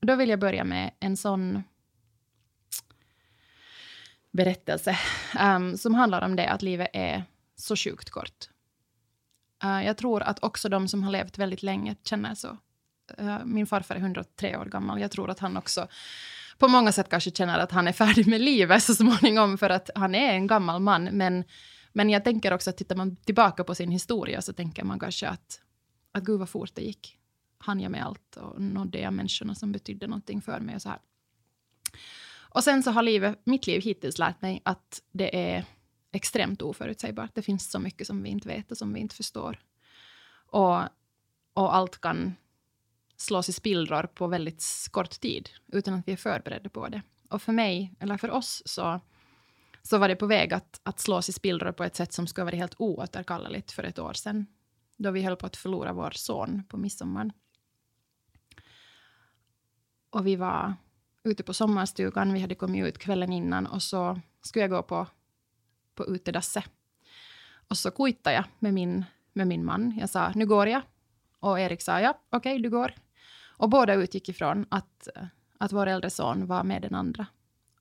då 0.00 0.16
vill 0.16 0.28
jag 0.28 0.38
börja 0.38 0.64
med 0.64 0.90
en 1.00 1.16
sån 1.16 1.62
berättelse 4.30 4.98
um, 5.40 5.76
som 5.76 5.94
handlar 5.94 6.22
om 6.22 6.36
det 6.36 6.48
att 6.48 6.62
livet 6.62 6.90
är 6.92 7.24
så 7.56 7.76
sjukt 7.76 8.10
kort. 8.10 8.48
Uh, 9.64 9.86
jag 9.86 9.96
tror 9.96 10.22
att 10.22 10.42
också 10.42 10.68
de 10.68 10.88
som 10.88 11.02
har 11.02 11.10
levt 11.10 11.38
väldigt 11.38 11.62
länge 11.62 11.96
känner 12.04 12.34
så. 12.34 12.56
Uh, 13.20 13.44
min 13.44 13.66
farfar 13.66 13.94
är 13.94 14.00
103 14.00 14.56
år 14.56 14.64
gammal. 14.64 15.00
Jag 15.00 15.10
tror 15.10 15.30
att 15.30 15.38
han 15.38 15.56
också 15.56 15.88
på 16.58 16.68
många 16.68 16.92
sätt 16.92 17.08
kanske 17.10 17.30
känner 17.30 17.58
att 17.58 17.72
han 17.72 17.88
är 17.88 17.92
färdig 17.92 18.26
med 18.26 18.40
livet 18.40 18.82
så 18.82 18.94
småningom 18.94 19.58
för 19.58 19.70
att 19.70 19.90
han 19.94 20.14
är 20.14 20.32
en 20.32 20.46
gammal 20.46 20.80
man. 20.80 21.04
Men, 21.04 21.44
men 21.98 22.10
jag 22.10 22.24
tänker 22.24 22.52
också 22.52 22.70
att 22.70 22.76
tittar 22.76 22.96
man 22.96 23.16
tillbaka 23.16 23.64
på 23.64 23.74
sin 23.74 23.90
historia 23.90 24.42
så 24.42 24.52
tänker 24.52 24.84
man 24.84 24.98
kanske 24.98 25.28
att, 25.28 25.60
att 26.12 26.24
gud 26.24 26.38
vad 26.38 26.48
fort 26.48 26.74
det 26.74 26.82
gick. 26.82 27.18
Han 27.58 27.80
jag 27.80 27.90
med 27.90 28.04
allt 28.04 28.36
och 28.36 28.60
nådde 28.60 28.98
jag 29.00 29.12
människorna 29.12 29.54
som 29.54 29.72
betydde 29.72 30.06
någonting 30.06 30.42
för 30.42 30.60
mig 30.60 30.74
och 30.74 30.82
så 30.82 30.88
här. 30.88 30.98
Och 32.38 32.64
sen 32.64 32.82
så 32.82 32.90
har 32.90 33.02
livet, 33.02 33.40
mitt 33.44 33.66
liv 33.66 33.82
hittills 33.82 34.18
lärt 34.18 34.42
mig 34.42 34.62
att 34.64 35.02
det 35.12 35.52
är 35.52 35.64
extremt 36.12 36.62
oförutsägbart. 36.62 37.34
Det 37.34 37.42
finns 37.42 37.70
så 37.70 37.78
mycket 37.78 38.06
som 38.06 38.22
vi 38.22 38.30
inte 38.30 38.48
vet 38.48 38.70
och 38.70 38.78
som 38.78 38.92
vi 38.92 39.00
inte 39.00 39.14
förstår. 39.14 39.60
Och, 40.46 40.80
och 41.54 41.74
allt 41.76 42.00
kan 42.00 42.34
slås 43.16 43.48
i 43.48 43.52
spillror 43.52 44.02
på 44.02 44.26
väldigt 44.26 44.64
kort 44.90 45.20
tid 45.20 45.50
utan 45.66 45.94
att 45.94 46.08
vi 46.08 46.12
är 46.12 46.16
förberedda 46.16 46.70
på 46.70 46.88
det. 46.88 47.02
Och 47.28 47.42
för 47.42 47.52
mig, 47.52 47.94
eller 48.00 48.16
för 48.16 48.30
oss, 48.30 48.62
så, 48.66 49.00
så 49.88 49.98
var 49.98 50.08
det 50.08 50.16
på 50.16 50.26
väg 50.26 50.54
att, 50.54 50.80
att 50.82 51.00
slås 51.00 51.28
i 51.28 51.32
spillror 51.32 51.72
på 51.72 51.84
ett 51.84 51.96
sätt 51.96 52.12
som 52.12 52.26
skulle 52.26 52.44
vara 52.44 52.56
helt 52.56 52.74
oåterkalleligt 52.78 53.72
för 53.72 53.84
ett 53.84 53.98
år 53.98 54.12
sedan. 54.12 54.46
Då 54.96 55.10
vi 55.10 55.22
höll 55.22 55.36
på 55.36 55.46
att 55.46 55.56
förlora 55.56 55.92
vår 55.92 56.10
son 56.10 56.64
på 56.68 56.76
midsommar. 56.76 57.30
Och 60.10 60.26
vi 60.26 60.36
var 60.36 60.74
ute 61.24 61.42
på 61.42 61.54
sommarstugan, 61.54 62.32
vi 62.32 62.40
hade 62.40 62.54
kommit 62.54 62.86
ut 62.86 62.98
kvällen 62.98 63.32
innan 63.32 63.66
och 63.66 63.82
så 63.82 64.20
skulle 64.42 64.62
jag 64.62 64.70
gå 64.70 64.82
på, 64.82 65.06
på 65.94 66.06
utedasset. 66.06 66.70
Och 67.68 67.78
så 67.78 67.90
kuittade 67.90 68.36
jag 68.36 68.44
med 68.58 68.74
min, 68.74 69.04
med 69.32 69.46
min 69.46 69.64
man. 69.64 69.98
Jag 70.00 70.10
sa, 70.10 70.32
nu 70.34 70.46
går 70.46 70.68
jag. 70.68 70.82
Och 71.40 71.60
Erik 71.60 71.82
sa, 71.82 72.00
ja, 72.00 72.20
okej, 72.30 72.52
okay, 72.52 72.62
du 72.62 72.70
går. 72.70 72.94
Och 73.56 73.68
båda 73.68 73.94
utgick 73.94 74.28
ifrån 74.28 74.66
att, 74.68 75.08
att 75.58 75.72
vår 75.72 75.86
äldre 75.86 76.10
son 76.10 76.46
var 76.46 76.64
med 76.64 76.82
den 76.82 76.94
andra. 76.94 77.26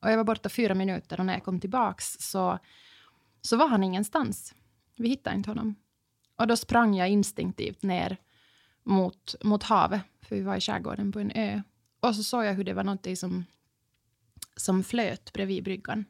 Och 0.07 0.11
jag 0.11 0.17
var 0.17 0.23
borta 0.23 0.49
fyra 0.49 0.75
minuter 0.75 1.19
och 1.19 1.25
när 1.25 1.33
jag 1.33 1.43
kom 1.43 1.59
tillbaks 1.59 2.17
så, 2.19 2.59
så 3.41 3.57
var 3.57 3.67
han 3.67 3.83
ingenstans. 3.83 4.55
Vi 4.95 5.09
hittade 5.09 5.35
inte 5.35 5.49
honom. 5.49 5.75
Och 6.35 6.47
då 6.47 6.57
sprang 6.57 6.95
jag 6.95 7.09
instinktivt 7.09 7.83
ner 7.83 8.17
mot, 8.83 9.35
mot 9.43 9.63
havet, 9.63 10.01
för 10.21 10.35
vi 10.35 10.41
var 10.41 10.55
i 10.55 10.61
skärgården 10.61 11.11
på 11.11 11.19
en 11.19 11.31
ö. 11.31 11.61
Och 11.99 12.15
så 12.15 12.23
såg 12.23 12.45
jag 12.45 12.53
hur 12.53 12.63
det 12.63 12.73
var 12.73 12.83
något 12.83 13.17
som, 13.17 13.45
som 14.55 14.83
flöt 14.83 15.33
bredvid 15.33 15.63
bryggan. 15.63 16.05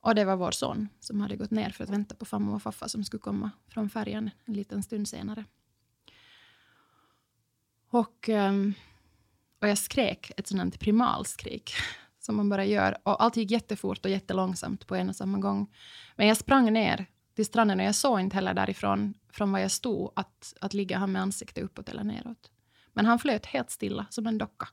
Och 0.00 0.14
det 0.14 0.24
var 0.24 0.36
vår 0.36 0.50
son 0.50 0.88
som 1.00 1.20
hade 1.20 1.36
gått 1.36 1.50
ner 1.50 1.70
för 1.70 1.84
att 1.84 1.90
vänta 1.90 2.14
på 2.14 2.24
farmor 2.24 2.54
och 2.54 2.62
faffa 2.62 2.88
som 2.88 3.04
skulle 3.04 3.20
komma 3.20 3.50
från 3.68 3.90
färjan 3.90 4.30
en 4.44 4.54
liten 4.54 4.82
stund 4.82 5.08
senare. 5.08 5.44
Och, 7.90 8.28
ehm, 8.28 8.74
och 9.60 9.68
jag 9.68 9.78
skrek 9.78 10.32
ett 10.36 10.46
sådant 10.46 10.80
primalskrik 10.80 11.74
som 12.22 12.36
man 12.36 12.48
bara 12.48 12.64
gör. 12.64 12.98
Och 13.02 13.22
allt 13.22 13.36
gick 13.36 13.50
jättefort 13.50 14.04
och 14.04 14.10
jättelångsamt 14.10 14.86
på 14.86 14.96
en 14.96 15.08
och 15.08 15.16
samma 15.16 15.38
gång. 15.38 15.74
Men 16.16 16.26
jag 16.26 16.36
sprang 16.36 16.72
ner 16.72 17.06
till 17.36 17.46
stranden 17.46 17.80
och 17.80 17.86
jag 17.86 17.94
såg 17.94 18.20
inte 18.20 18.36
heller 18.36 18.54
därifrån, 18.54 19.14
från 19.32 19.52
var 19.52 19.58
jag 19.58 19.70
stod, 19.70 20.12
att, 20.16 20.54
att 20.60 20.74
ligga 20.74 20.98
han 20.98 21.12
med 21.12 21.22
ansiktet 21.22 21.64
uppåt 21.64 21.88
eller 21.88 22.04
neråt. 22.04 22.50
Men 22.92 23.06
han 23.06 23.18
flöt 23.18 23.46
helt 23.46 23.70
stilla, 23.70 24.06
som 24.10 24.26
en 24.26 24.38
docka. 24.38 24.68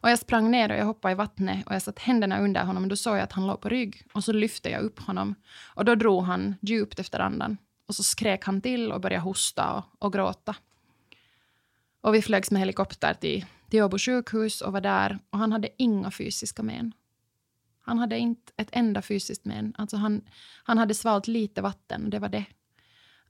Och 0.00 0.10
jag 0.10 0.18
sprang 0.18 0.50
ner 0.50 0.70
och 0.70 0.78
jag 0.78 0.84
hoppade 0.84 1.12
i 1.12 1.14
vattnet 1.14 1.66
och 1.66 1.74
jag 1.74 1.82
satte 1.82 2.02
händerna 2.02 2.40
under 2.40 2.64
honom 2.64 2.82
och 2.82 2.88
då 2.88 2.96
såg 2.96 3.16
jag 3.16 3.22
att 3.22 3.32
han 3.32 3.46
låg 3.46 3.60
på 3.60 3.68
rygg 3.68 4.02
och 4.12 4.24
så 4.24 4.32
lyfte 4.32 4.70
jag 4.70 4.82
upp 4.82 4.98
honom 4.98 5.34
och 5.74 5.84
då 5.84 5.94
drog 5.94 6.24
han 6.24 6.54
djupt 6.60 6.98
efter 6.98 7.20
andan 7.20 7.56
och 7.86 7.94
så 7.94 8.02
skrek 8.02 8.44
han 8.44 8.60
till 8.60 8.92
och 8.92 9.00
började 9.00 9.22
hosta 9.22 9.72
och, 9.72 9.84
och 9.98 10.12
gråta. 10.12 10.56
Och 12.00 12.14
vi 12.14 12.22
flögs 12.22 12.50
med 12.50 12.60
helikopter 12.60 13.14
till, 13.14 13.46
till 13.68 13.82
Åbo 13.82 13.98
sjukhus 13.98 14.60
och 14.60 14.72
var 14.72 14.80
där 14.80 15.18
och 15.30 15.38
han 15.38 15.52
hade 15.52 15.68
inga 15.76 16.10
fysiska 16.10 16.62
men. 16.62 16.92
Han 17.80 17.98
hade 17.98 18.18
inte 18.18 18.52
ett 18.56 18.68
enda 18.72 19.02
fysiskt 19.02 19.44
men. 19.44 19.74
Alltså 19.78 19.96
han, 19.96 20.22
han 20.62 20.78
hade 20.78 20.94
svalt 20.94 21.26
lite 21.26 21.62
vatten 21.62 22.04
och 22.04 22.10
det 22.10 22.18
var 22.18 22.28
det. 22.28 22.44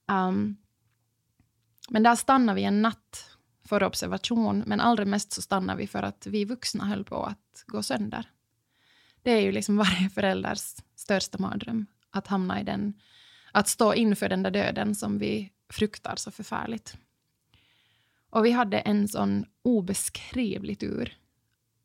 Um, 0.07 0.57
men 1.89 2.03
där 2.03 2.17
stannade 2.17 2.57
vi 2.57 2.65
en 2.65 2.83
natt 2.83 3.37
för 3.65 3.83
observation, 3.83 4.63
men 4.67 4.81
allra 4.81 5.05
mest 5.05 5.33
så 5.33 5.43
stannade 5.43 5.79
vi 5.79 5.87
för 5.87 6.03
att 6.03 6.27
vi 6.27 6.45
vuxna 6.45 6.85
höll 6.85 7.05
på 7.05 7.25
att 7.25 7.65
gå 7.67 7.83
sönder. 7.83 8.31
Det 9.23 9.31
är 9.31 9.41
ju 9.41 9.53
liksom 9.53 9.77
varje 9.87 10.11
förälders 10.11 10.75
största 10.97 11.39
mardröm, 11.39 11.87
att 12.11 12.27
hamna 12.27 12.61
i 12.61 12.65
den, 12.65 12.95
att 13.53 13.69
stå 13.69 13.95
inför 13.95 14.29
den 14.29 14.43
där 14.43 14.51
döden 14.51 14.95
som 14.95 15.19
vi 15.19 15.53
fruktar 15.69 16.17
så 16.17 16.31
förfärligt. 16.31 16.97
Och 18.31 18.45
vi 18.45 18.51
hade 18.51 18.79
en 18.79 19.09
sån 19.09 19.47
obeskrivlig 19.63 20.79
tur 20.79 21.19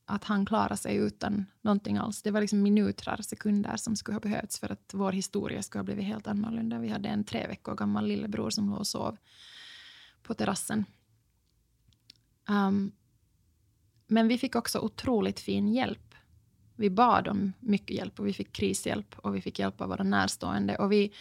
att 0.06 0.24
han 0.24 0.46
klarade 0.46 0.78
sig 0.78 0.96
utan 0.96 1.46
någonting 1.62 1.98
alls. 1.98 2.22
Det 2.22 2.32
var 2.32 2.42
liksom 2.42 2.62
minuter, 2.62 3.22
sekunder 3.22 3.78
som 3.78 3.96
skulle 3.96 4.16
ha 4.16 4.20
behövts 4.20 4.60
för 4.60 4.72
att 4.72 4.92
vår 4.94 5.12
historia 5.12 5.64
skulle 5.64 5.80
ha 5.80 5.84
blivit 5.84 6.06
helt 6.06 6.28
annorlunda. 6.28 6.80
Vi 6.80 6.90
hade 6.90 7.10
en 7.10 7.24
tre 7.24 7.48
veckor 7.48 7.76
gammal 7.76 8.08
lillebror 8.08 8.50
som 8.50 8.70
låg 8.70 8.80
och 8.80 8.88
sov 8.88 9.18
på 10.24 10.34
terrassen. 10.34 10.86
Um, 12.50 12.92
men 14.08 14.28
vi 14.28 14.38
fick 14.38 14.56
också 14.56 14.80
otroligt 14.80 15.40
fin 15.40 15.68
hjälp. 15.68 16.16
Vi 16.76 16.90
bad 16.90 17.28
om 17.28 17.54
mycket 17.60 17.98
hjälp 17.98 18.20
och 18.20 18.28
vi 18.28 18.34
fick 18.34 18.54
krishjälp 18.54 19.20
och 19.20 19.36
vi 19.36 19.42
fick 19.42 19.60
hjälp 19.60 19.82
av 19.82 19.90
våra 19.90 20.04
närstående. 20.04 20.76
Och 20.76 20.92
vi, 20.92 21.14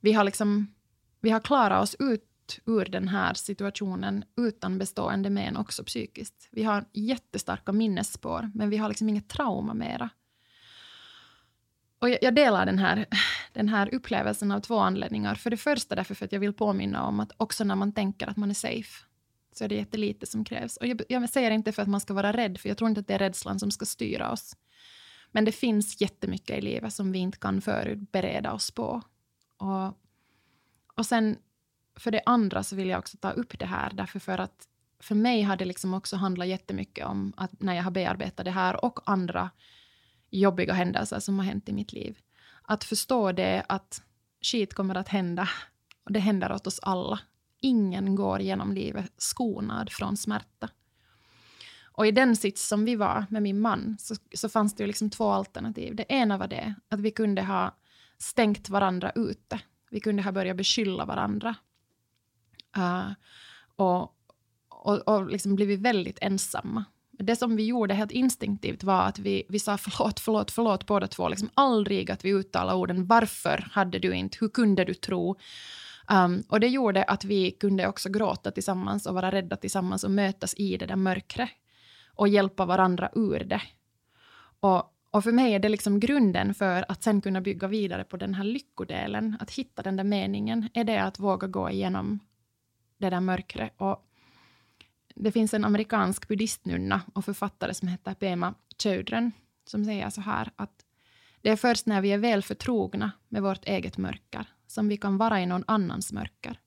vi, 0.00 0.12
har 0.12 0.24
liksom, 0.24 0.74
vi 1.20 1.30
har 1.30 1.40
klarat 1.40 1.82
oss 1.82 1.96
ut 1.98 2.24
ur 2.66 2.84
den 2.84 3.08
här 3.08 3.34
situationen 3.34 4.24
utan 4.36 4.78
bestående 4.78 5.30
men 5.30 5.56
också 5.56 5.84
psykiskt. 5.84 6.48
Vi 6.50 6.62
har 6.62 6.84
jättestarka 6.92 7.72
minnesspår, 7.72 8.50
men 8.54 8.70
vi 8.70 8.76
har 8.76 8.88
liksom 8.88 9.08
inget 9.08 9.28
trauma 9.28 9.74
mera. 9.74 10.10
Och 11.98 12.10
jag, 12.10 12.18
jag, 12.22 12.34
delar 12.34 12.66
den 12.66 12.78
här, 12.78 13.06
den 13.52 13.68
här 13.68 13.94
upplevelsen 13.94 14.52
av 14.52 14.60
två 14.60 14.78
anledningar. 14.78 15.34
För 15.34 15.50
det 15.50 15.56
första 15.56 15.94
därför 15.94 16.14
för 16.14 16.24
att 16.24 16.32
jag 16.32 16.40
vill 16.40 16.52
påminna 16.52 17.06
om 17.06 17.20
att 17.20 17.32
också 17.36 17.64
när 17.64 17.76
man 17.76 17.92
tänker 17.92 18.26
att 18.26 18.36
man 18.36 18.50
är 18.50 18.54
safe, 18.54 19.04
så 19.52 19.64
är 19.64 19.68
det 19.68 19.74
jättelite 19.74 20.26
som 20.26 20.44
krävs. 20.44 20.76
Och 20.76 20.86
jag, 20.86 21.02
jag 21.08 21.30
säger 21.30 21.50
inte 21.50 21.72
för 21.72 21.82
att 21.82 21.88
man 21.88 22.00
ska 22.00 22.14
vara 22.14 22.32
rädd, 22.32 22.58
för 22.58 22.68
jag 22.68 22.78
tror 22.78 22.88
inte 22.88 23.00
att 23.00 23.06
det 23.06 23.14
är 23.14 23.18
rädslan 23.18 23.58
som 23.58 23.70
ska 23.70 23.86
styra 23.86 24.32
oss. 24.32 24.56
Men 25.32 25.44
det 25.44 25.52
finns 25.52 26.00
jättemycket 26.00 26.58
i 26.58 26.60
livet 26.60 26.94
som 26.94 27.12
vi 27.12 27.18
inte 27.18 27.38
kan 27.38 27.60
förbereda 27.60 28.52
oss 28.52 28.70
på. 28.70 29.02
Och, 29.56 29.98
och 30.94 31.06
sen 31.06 31.36
för 31.98 32.10
det 32.10 32.22
andra 32.26 32.62
så 32.62 32.76
vill 32.76 32.88
jag 32.88 32.98
också 32.98 33.16
ta 33.16 33.30
upp 33.30 33.58
det 33.58 33.66
här, 33.66 33.90
därför 33.94 34.18
för 34.18 34.38
att 34.38 34.68
för 35.00 35.14
mig 35.14 35.42
har 35.42 35.56
det 35.56 35.64
liksom 35.64 35.94
också 35.94 36.16
handlat 36.16 36.48
jättemycket 36.48 37.06
om 37.06 37.32
att 37.36 37.62
när 37.62 37.74
jag 37.74 37.82
har 37.82 37.90
bearbetat 37.90 38.44
det 38.44 38.50
här 38.50 38.84
och 38.84 39.00
andra 39.04 39.50
jobbiga 40.30 40.72
händelser 40.72 41.20
som 41.20 41.38
har 41.38 41.46
hänt 41.46 41.68
i 41.68 41.72
mitt 41.72 41.92
liv. 41.92 42.18
Att 42.62 42.84
förstå 42.84 43.32
det 43.32 43.64
att 43.68 44.02
skit 44.42 44.74
kommer 44.74 44.94
att 44.94 45.08
hända 45.08 45.48
och 46.04 46.12
det 46.12 46.20
händer 46.20 46.52
åt 46.52 46.66
oss 46.66 46.80
alla. 46.82 47.20
Ingen 47.60 48.14
går 48.14 48.40
genom 48.40 48.72
livet 48.72 49.12
skonad 49.16 49.92
från 49.92 50.16
smärta. 50.16 50.68
Och 51.82 52.06
i 52.06 52.10
den 52.10 52.36
sits 52.36 52.68
som 52.68 52.84
vi 52.84 52.96
var 52.96 53.26
med 53.30 53.42
min 53.42 53.60
man 53.60 53.96
så, 54.00 54.14
så 54.34 54.48
fanns 54.48 54.74
det 54.74 54.82
ju 54.82 54.86
liksom 54.86 55.10
två 55.10 55.30
alternativ. 55.30 55.96
Det 55.96 56.04
ena 56.08 56.38
var 56.38 56.48
det 56.48 56.74
att 56.88 57.00
vi 57.00 57.10
kunde 57.10 57.42
ha 57.42 57.76
stängt 58.18 58.68
varandra 58.68 59.12
ute. 59.14 59.60
Vi 59.90 60.00
kunde 60.00 60.22
ha 60.22 60.32
börjat 60.32 60.56
beskylla 60.56 61.04
varandra 61.04 61.54
Uh, 62.76 63.12
och 63.76 64.14
och, 64.88 65.08
och 65.08 65.30
liksom 65.30 65.54
blivit 65.54 65.80
väldigt 65.80 66.18
ensamma. 66.20 66.84
Det 67.10 67.36
som 67.36 67.56
vi 67.56 67.66
gjorde 67.66 67.94
helt 67.94 68.10
instinktivt 68.10 68.84
var 68.84 69.02
att 69.02 69.18
vi, 69.18 69.42
vi 69.48 69.58
sa 69.58 69.78
förlåt, 69.78 70.20
förlåt, 70.20 70.50
förlåt 70.50 70.86
båda 70.86 71.06
två. 71.06 71.28
Liksom 71.28 71.50
aldrig 71.54 72.10
att 72.10 72.24
vi 72.24 72.30
uttalade 72.30 72.78
orden 72.78 73.06
varför 73.06 73.68
hade 73.72 73.98
du 73.98 74.14
inte, 74.14 74.38
hur 74.40 74.48
kunde 74.48 74.84
du 74.84 74.94
tro? 74.94 75.36
Um, 76.10 76.42
och 76.48 76.60
det 76.60 76.68
gjorde 76.68 77.04
att 77.04 77.24
vi 77.24 77.50
kunde 77.50 77.88
också 77.88 78.08
gråta 78.08 78.50
tillsammans 78.50 79.06
och 79.06 79.14
vara 79.14 79.30
rädda 79.30 79.56
tillsammans 79.56 80.04
och 80.04 80.10
mötas 80.10 80.54
i 80.56 80.76
det 80.76 80.86
där 80.86 80.96
mörkret 80.96 81.50
och 82.14 82.28
hjälpa 82.28 82.64
varandra 82.64 83.10
ur 83.14 83.44
det. 83.44 83.62
Och, 84.60 84.94
och 85.10 85.24
för 85.24 85.32
mig 85.32 85.54
är 85.54 85.58
det 85.58 85.68
liksom 85.68 86.00
grunden 86.00 86.54
för 86.54 86.84
att 86.88 87.02
sen 87.02 87.20
kunna 87.20 87.40
bygga 87.40 87.68
vidare 87.68 88.04
på 88.04 88.16
den 88.16 88.34
här 88.34 88.44
lyckodelen, 88.44 89.36
att 89.40 89.50
hitta 89.50 89.82
den 89.82 89.96
där 89.96 90.04
meningen, 90.04 90.68
är 90.74 90.84
det 90.84 91.02
att 91.02 91.18
våga 91.18 91.46
gå 91.46 91.70
igenom 91.70 92.20
det 92.98 93.10
där 93.10 93.20
mörkret. 93.20 93.74
Och 93.76 94.04
det 95.14 95.32
finns 95.32 95.54
en 95.54 95.64
amerikansk 95.64 96.28
buddhistnunna 96.28 97.02
och 97.14 97.24
författare 97.24 97.74
som 97.74 97.88
heter 97.88 98.14
Pema 98.14 98.54
Chodron 98.82 99.32
som 99.64 99.84
säger 99.84 100.10
så 100.10 100.20
här 100.20 100.50
att 100.56 100.84
det 101.40 101.50
är 101.50 101.56
först 101.56 101.86
när 101.86 102.00
vi 102.00 102.12
är 102.12 102.18
väl 102.18 102.42
förtrogna 102.42 103.12
med 103.28 103.42
vårt 103.42 103.64
eget 103.64 103.98
mörker 103.98 104.46
som 104.66 104.88
vi 104.88 104.96
kan 104.96 105.18
vara 105.18 105.40
i 105.40 105.46
någon 105.46 105.64
annans 105.66 106.12
mörker. 106.12 106.60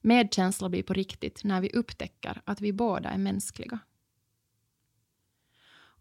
Medkänsla 0.00 0.68
blir 0.68 0.82
på 0.82 0.92
riktigt 0.92 1.44
när 1.44 1.60
vi 1.60 1.70
upptäcker 1.70 2.42
att 2.44 2.60
vi 2.60 2.72
båda 2.72 3.10
är 3.10 3.18
mänskliga. 3.18 3.78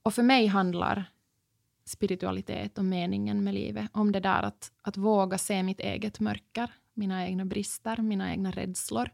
Och 0.04 0.14
för 0.14 0.24
mig 0.24 0.48
handlar 0.48 1.06
spiritualitet 1.86 2.78
och 2.78 2.86
meningen 2.86 3.44
med 3.44 3.54
livet 3.54 3.90
om 3.94 4.12
det 4.12 4.20
där 4.20 4.44
att, 4.44 4.72
att 4.82 4.98
våga 4.98 5.38
se 5.38 5.64
mitt 5.64 5.80
eget 5.80 6.20
mörker, 6.20 6.72
mina 6.94 7.28
egna 7.28 7.46
brister, 7.46 7.98
mina 7.98 8.32
egna 8.32 8.52
rädslor 8.52 9.10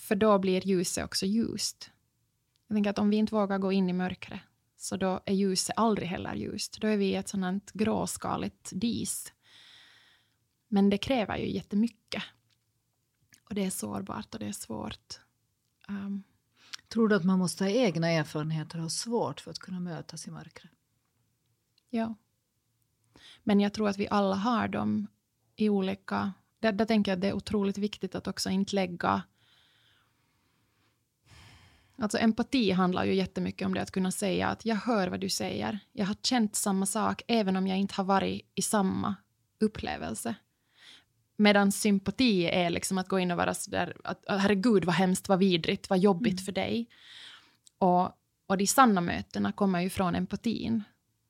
för 0.00 0.16
då 0.16 0.38
blir 0.38 0.66
ljuset 0.66 1.04
också 1.04 1.26
ljust. 1.26 1.90
Jag 2.66 2.76
tänker 2.76 2.90
att 2.90 2.98
om 2.98 3.10
vi 3.10 3.16
inte 3.16 3.34
vågar 3.34 3.58
gå 3.58 3.72
in 3.72 3.90
i 3.90 3.92
mörkret, 3.92 4.40
så 4.76 4.96
då 4.96 5.20
är 5.26 5.34
ljuset 5.34 5.76
aldrig 5.78 6.08
heller 6.08 6.34
ljust. 6.34 6.80
Då 6.80 6.86
är 6.86 6.96
vi 6.96 7.06
i 7.06 7.14
ett 7.14 7.28
sådant 7.28 7.72
gråskaligt 7.72 8.70
dis. 8.74 9.32
Men 10.68 10.90
det 10.90 10.98
kräver 10.98 11.36
ju 11.36 11.50
jättemycket. 11.50 12.22
Och 13.48 13.54
det 13.54 13.64
är 13.64 13.70
sårbart 13.70 14.34
och 14.34 14.40
det 14.40 14.46
är 14.46 14.52
svårt. 14.52 15.20
Um, 15.88 16.22
Tror 16.88 17.08
du 17.08 17.16
att 17.16 17.24
man 17.24 17.38
måste 17.38 17.64
ha 17.64 17.70
egna 17.70 18.10
erfarenheter 18.10 18.84
och 18.84 18.92
svårt 18.92 19.40
för 19.40 19.50
att 19.50 19.58
kunna 19.58 19.80
mötas 19.80 20.26
i 20.26 20.30
mörkret? 20.30 20.72
Ja. 21.90 22.14
Men 23.42 23.60
jag 23.60 23.72
tror 23.72 23.88
att 23.88 23.98
vi 23.98 24.08
alla 24.08 24.36
har 24.36 24.68
dem 24.68 25.06
i 25.56 25.68
olika... 25.68 26.32
Där, 26.58 26.72
där 26.72 26.84
tänker 26.84 27.10
jag 27.10 27.16
att 27.16 27.20
det 27.20 27.28
är 27.28 27.32
otroligt 27.32 27.78
viktigt 27.78 28.14
att 28.14 28.26
också 28.26 28.50
inte 28.50 28.74
lägga... 28.74 29.22
Alltså 32.00 32.18
empati 32.18 32.70
handlar 32.70 33.04
ju 33.04 33.14
jättemycket 33.14 33.66
om 33.66 33.74
det 33.74 33.82
att 33.82 33.90
kunna 33.90 34.10
säga 34.10 34.48
att 34.48 34.66
jag 34.66 34.76
hör 34.76 35.08
vad 35.08 35.20
du 35.20 35.28
säger. 35.28 35.78
Jag 35.92 36.06
har 36.06 36.16
känt 36.22 36.56
samma 36.56 36.86
sak 36.86 37.22
även 37.28 37.56
om 37.56 37.66
jag 37.66 37.78
inte 37.78 37.94
har 37.94 38.04
varit 38.04 38.50
i 38.54 38.62
samma 38.62 39.14
upplevelse. 39.60 40.34
Medan 41.36 41.72
sympati 41.72 42.44
är 42.44 42.70
liksom 42.70 42.98
att 42.98 43.08
gå 43.08 43.18
in 43.18 43.30
och 43.30 43.36
vara 43.36 43.54
sådär 43.54 43.96
att 44.04 44.24
herregud 44.28 44.84
vad 44.84 44.94
hemskt, 44.94 45.28
vad 45.28 45.38
vidrigt, 45.38 45.90
vad 45.90 45.98
jobbigt 45.98 46.32
mm. 46.32 46.44
för 46.44 46.52
dig. 46.52 46.88
Och, 47.78 48.04
och 48.46 48.58
de 48.58 48.66
sanna 48.66 49.00
mötena 49.00 49.52
kommer 49.52 49.80
ju 49.80 49.90
från 49.90 50.14
empatin. 50.14 50.82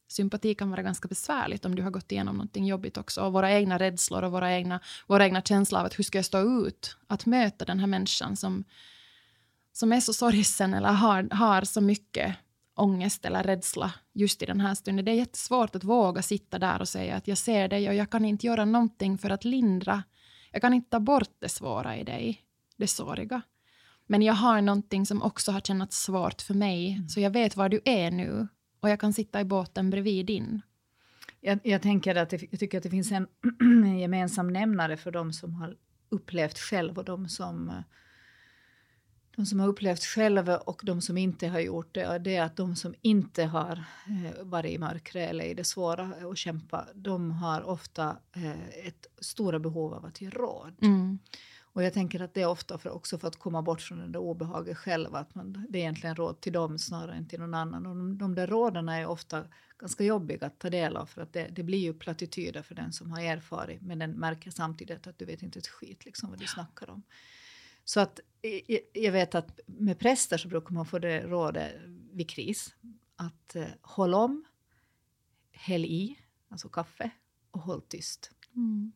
Sympati 0.08 0.54
kan 0.54 0.70
vara 0.70 0.82
ganska 0.82 1.08
besvärligt 1.08 1.64
om 1.64 1.74
du 1.74 1.82
har 1.82 1.90
gått 1.90 2.12
igenom 2.12 2.36
någonting 2.36 2.66
jobbigt 2.66 2.96
också. 2.96 3.22
Och 3.22 3.32
våra 3.32 3.52
egna 3.52 3.78
rädslor 3.78 4.22
och 4.22 4.32
våra 4.32 4.52
egna, 4.52 4.80
våra 5.06 5.24
egna 5.24 5.42
känslor 5.42 5.80
av 5.80 5.86
att 5.86 5.98
hur 5.98 6.04
ska 6.04 6.18
jag 6.18 6.24
stå 6.24 6.66
ut? 6.66 6.96
Att 7.06 7.26
möta 7.26 7.64
den 7.64 7.78
här 7.80 7.86
människan 7.86 8.36
som, 8.36 8.64
som 9.80 9.92
är 9.92 10.00
så 10.00 10.12
sorgsen 10.12 10.74
eller 10.74 10.92
har, 10.92 11.28
har 11.34 11.62
så 11.62 11.80
mycket 11.80 12.36
ångest 12.74 13.24
eller 13.24 13.42
rädsla 13.42 13.92
just 14.12 14.42
i 14.42 14.46
den 14.46 14.60
här 14.60 14.74
stunden. 14.74 15.04
Det 15.04 15.10
är 15.10 15.14
jättesvårt 15.14 15.76
att 15.76 15.84
våga 15.84 16.22
sitta 16.22 16.58
där 16.58 16.80
och 16.80 16.88
säga 16.88 17.16
att 17.16 17.28
jag 17.28 17.38
ser 17.38 17.68
dig 17.68 17.88
och 17.88 17.94
jag 17.94 18.10
kan 18.10 18.24
inte 18.24 18.46
göra 18.46 18.64
någonting 18.64 19.18
för 19.18 19.30
att 19.30 19.44
lindra. 19.44 20.02
Jag 20.52 20.62
kan 20.62 20.74
inte 20.74 20.90
ta 20.90 21.00
bort 21.00 21.30
det 21.38 21.48
svåra 21.48 21.96
i 21.96 22.04
dig, 22.04 22.40
det 22.76 22.86
såriga. 22.86 23.42
Men 24.06 24.22
jag 24.22 24.34
har 24.34 24.60
någonting 24.60 25.06
som 25.06 25.22
också 25.22 25.52
har 25.52 25.60
känts 25.60 26.02
svårt 26.02 26.42
för 26.42 26.54
mig, 26.54 26.92
mm. 26.92 27.08
så 27.08 27.20
jag 27.20 27.30
vet 27.30 27.56
var 27.56 27.68
du 27.68 27.80
är 27.84 28.10
nu 28.10 28.48
och 28.80 28.90
jag 28.90 29.00
kan 29.00 29.12
sitta 29.12 29.40
i 29.40 29.44
båten 29.44 29.90
bredvid 29.90 30.26
din. 30.26 30.62
Jag, 31.40 31.58
jag 31.62 31.82
tänker 31.82 32.14
att 32.14 32.30
det, 32.30 32.42
jag 32.50 32.60
tycker 32.60 32.78
att 32.78 32.84
det 32.84 32.90
finns 32.90 33.12
en 33.12 33.26
gemensam 34.00 34.52
nämnare 34.52 34.96
för 34.96 35.10
de 35.10 35.32
som 35.32 35.54
har 35.54 35.76
upplevt 36.08 36.58
själv 36.58 36.98
och 36.98 37.04
de 37.04 37.28
som 37.28 37.82
de 39.40 39.46
som 39.46 39.60
har 39.60 39.68
upplevt 39.68 40.04
själva 40.04 40.56
och 40.58 40.82
de 40.84 41.00
som 41.00 41.18
inte 41.18 41.48
har 41.48 41.60
gjort 41.60 41.94
det, 41.94 42.18
det 42.18 42.36
är 42.36 42.42
att 42.42 42.56
de 42.56 42.76
som 42.76 42.94
inte 43.02 43.44
har 43.44 43.84
eh, 44.06 44.42
varit 44.44 44.72
i 44.72 44.78
mörkret 44.78 45.30
eller 45.30 45.44
i 45.44 45.54
det 45.54 45.64
svåra 45.64 46.26
och 46.26 46.36
kämpa, 46.36 46.86
de 46.94 47.30
har 47.30 47.62
ofta 47.62 48.16
eh, 48.32 48.68
ett 48.86 49.06
stora 49.20 49.58
behov 49.58 49.94
av 49.94 50.04
att 50.04 50.20
ge 50.20 50.30
råd. 50.30 50.74
Mm. 50.82 51.18
Och 51.72 51.82
jag 51.82 51.92
tänker 51.92 52.22
att 52.22 52.34
det 52.34 52.42
är 52.42 52.48
ofta 52.48 52.78
för, 52.78 52.90
också 52.90 53.18
för 53.18 53.28
att 53.28 53.36
komma 53.36 53.62
bort 53.62 53.80
från 53.80 53.98
det 53.98 54.08
där 54.08 54.20
obehaget 54.20 54.78
själv, 54.78 55.14
att 55.14 55.34
man, 55.34 55.66
det 55.68 55.78
är 55.78 55.80
egentligen 55.80 56.16
råd 56.16 56.40
till 56.40 56.52
dem 56.52 56.78
snarare 56.78 57.14
än 57.14 57.28
till 57.28 57.40
någon 57.40 57.54
annan. 57.54 57.86
Och 57.86 57.96
de, 57.96 58.18
de 58.18 58.34
där 58.34 58.46
råden 58.46 58.88
är 58.88 59.06
ofta 59.06 59.44
ganska 59.78 60.04
jobbiga 60.04 60.46
att 60.46 60.58
ta 60.58 60.70
del 60.70 60.96
av 60.96 61.06
för 61.06 61.22
att 61.22 61.32
det, 61.32 61.48
det 61.48 61.62
blir 61.62 61.78
ju 61.78 61.94
plattityder 61.94 62.62
för 62.62 62.74
den 62.74 62.92
som 62.92 63.10
har 63.10 63.20
erfarit, 63.20 63.82
men 63.82 63.98
den 63.98 64.10
märker 64.10 64.50
samtidigt 64.50 65.06
att 65.06 65.18
du 65.18 65.24
vet 65.24 65.42
inte 65.42 65.58
ett 65.58 65.68
skit 65.68 66.04
liksom 66.04 66.30
vad 66.30 66.38
du 66.38 66.44
ja. 66.44 66.50
snackar 66.54 66.90
om. 66.90 67.02
Så 67.90 68.00
att 68.00 68.20
jag 68.92 69.12
vet 69.12 69.34
att 69.34 69.60
med 69.66 69.98
präster 69.98 70.38
så 70.38 70.48
brukar 70.48 70.74
man 70.74 70.86
få 70.86 70.98
det 70.98 71.22
rådet 71.22 71.74
vid 72.12 72.30
kris 72.30 72.74
att 73.16 73.56
eh, 73.56 73.64
håll 73.82 74.14
om, 74.14 74.44
häll 75.52 75.84
i, 75.84 76.18
alltså 76.48 76.68
kaffe, 76.68 77.10
och 77.50 77.60
håll 77.60 77.82
tyst. 77.82 78.30
Mm. 78.56 78.92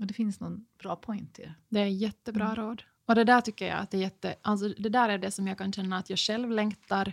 Och 0.00 0.06
det 0.06 0.14
finns 0.14 0.40
någon 0.40 0.66
bra 0.78 0.96
point 0.96 1.38
i 1.38 1.42
det. 1.42 1.54
Det 1.68 1.80
är 1.80 1.86
jättebra 1.86 2.44
mm. 2.44 2.56
råd. 2.56 2.82
Och 3.06 3.14
det 3.14 3.24
där 3.24 3.40
tycker 3.40 3.66
jag 3.66 3.78
att 3.78 3.90
det 3.90 3.96
är 3.96 4.00
jätte... 4.02 4.36
Alltså 4.42 4.68
det 4.68 4.88
där 4.88 5.08
är 5.08 5.18
det 5.18 5.30
som 5.30 5.46
jag 5.46 5.58
kan 5.58 5.72
känna 5.72 5.98
att 5.98 6.10
jag 6.10 6.18
själv 6.18 6.50
längtar 6.50 7.12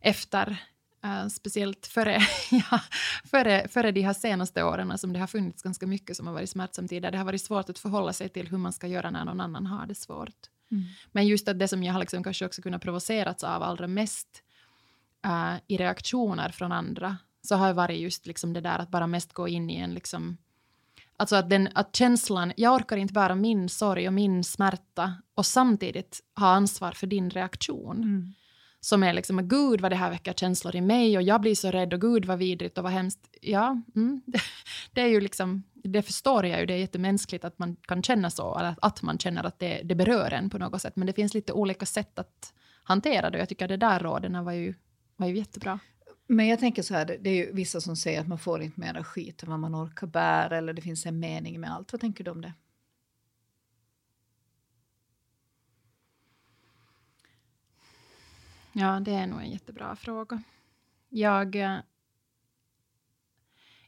efter. 0.00 0.62
Uh, 1.04 1.28
speciellt 1.28 1.86
före, 1.86 2.20
ja, 2.50 2.80
före, 3.24 3.68
före 3.68 3.92
de 3.92 4.02
här 4.02 4.12
senaste 4.12 4.62
åren 4.62 4.98
som 4.98 5.12
det 5.12 5.18
har 5.18 5.26
funnits 5.26 5.62
ganska 5.62 5.86
mycket 5.86 6.16
som 6.16 6.26
har 6.26 6.34
varit 6.34 6.50
smärtsamt 6.50 6.92
i. 6.92 7.00
Det 7.00 7.18
har 7.18 7.24
varit 7.24 7.42
svårt 7.42 7.70
att 7.70 7.78
förhålla 7.78 8.12
sig 8.12 8.28
till 8.28 8.48
hur 8.48 8.58
man 8.58 8.72
ska 8.72 8.86
göra 8.86 9.10
när 9.10 9.24
någon 9.24 9.40
annan 9.40 9.66
har 9.66 9.86
det 9.86 9.94
svårt. 9.94 10.48
Mm. 10.70 10.84
Men 11.12 11.26
just 11.26 11.48
att 11.48 11.58
det 11.58 11.68
som 11.68 11.82
jag 11.82 11.92
har 11.92 12.00
liksom 12.00 12.24
kanske 12.24 12.46
också 12.46 12.62
kunnat 12.62 12.82
provocerats 12.82 13.44
av 13.44 13.62
allra 13.62 13.86
mest 13.86 14.42
uh, 15.26 15.56
i 15.66 15.76
reaktioner 15.76 16.48
från 16.48 16.72
andra 16.72 17.16
så 17.42 17.54
har 17.54 17.72
varit 17.72 18.00
just 18.00 18.26
liksom 18.26 18.52
det 18.52 18.60
där 18.60 18.78
att 18.78 18.90
bara 18.90 19.06
mest 19.06 19.32
gå 19.32 19.48
in 19.48 19.70
i 19.70 19.76
en 19.76 19.94
liksom 19.94 20.36
Alltså 21.20 21.36
att, 21.36 21.50
den, 21.50 21.68
att 21.74 21.96
känslan, 21.96 22.52
jag 22.56 22.74
orkar 22.74 22.96
inte 22.96 23.12
bära 23.14 23.34
min 23.34 23.68
sorg 23.68 24.06
och 24.06 24.12
min 24.12 24.44
smärta 24.44 25.14
och 25.34 25.46
samtidigt 25.46 26.20
ha 26.36 26.46
ansvar 26.46 26.92
för 26.92 27.06
din 27.06 27.30
reaktion. 27.30 27.96
Mm. 27.96 28.34
Som 28.80 29.02
är 29.02 29.12
liksom, 29.12 29.48
gud 29.48 29.80
vad 29.80 29.92
det 29.92 29.96
här 29.96 30.10
väcker 30.10 30.32
känslor 30.32 30.76
i 30.76 30.80
mig 30.80 31.16
och 31.16 31.22
jag 31.22 31.40
blir 31.40 31.54
så 31.54 31.70
rädd 31.70 31.94
och 31.94 32.00
gud 32.00 32.24
vad 32.24 32.38
vidrigt 32.38 32.78
och 32.78 32.84
vad 32.84 32.92
hemskt. 32.92 33.28
Ja, 33.40 33.82
mm, 33.96 34.22
det, 34.26 34.40
det, 34.92 35.00
är 35.00 35.06
ju 35.06 35.20
liksom, 35.20 35.62
det 35.74 36.02
förstår 36.02 36.46
jag 36.46 36.60
ju, 36.60 36.66
det 36.66 36.74
är 36.74 36.78
jättemänskligt 36.78 37.44
att 37.44 37.58
man 37.58 37.76
kan 37.76 38.02
känna 38.02 38.30
så, 38.30 38.58
eller 38.58 38.74
att 38.82 39.02
man 39.02 39.18
känner 39.18 39.44
att 39.44 39.58
det, 39.58 39.80
det 39.84 39.94
berör 39.94 40.30
en 40.30 40.50
på 40.50 40.58
något 40.58 40.82
sätt. 40.82 40.96
Men 40.96 41.06
det 41.06 41.12
finns 41.12 41.34
lite 41.34 41.52
olika 41.52 41.86
sätt 41.86 42.18
att 42.18 42.52
hantera 42.82 43.30
det 43.30 43.38
och 43.38 43.42
jag 43.42 43.48
tycker 43.48 43.64
att 43.64 43.68
det 43.68 43.76
där 43.76 44.00
råden 44.00 44.44
var 44.44 44.52
ju, 44.52 44.74
var 45.16 45.26
ju 45.26 45.36
jättebra. 45.36 45.78
Men 46.26 46.46
jag 46.46 46.58
tänker 46.58 46.82
så 46.82 46.94
här, 46.94 47.16
det 47.20 47.30
är 47.30 47.34
ju 47.34 47.52
vissa 47.52 47.80
som 47.80 47.96
säger 47.96 48.20
att 48.20 48.28
man 48.28 48.38
får 48.38 48.62
inte 48.62 48.80
mera 48.80 49.04
skit 49.04 49.42
än 49.42 49.50
vad 49.50 49.58
man 49.58 49.74
orkar 49.74 50.06
bära 50.06 50.58
eller 50.58 50.72
det 50.72 50.82
finns 50.82 51.06
en 51.06 51.20
mening 51.20 51.60
med 51.60 51.72
allt. 51.72 51.92
Vad 51.92 52.00
tänker 52.00 52.24
du 52.24 52.30
om 52.30 52.40
det? 52.40 52.52
Ja, 58.72 59.00
det 59.00 59.14
är 59.14 59.26
nog 59.26 59.40
en 59.40 59.50
jättebra 59.50 59.96
fråga. 59.96 60.42
Jag, 61.08 61.56
eh, 61.56 61.78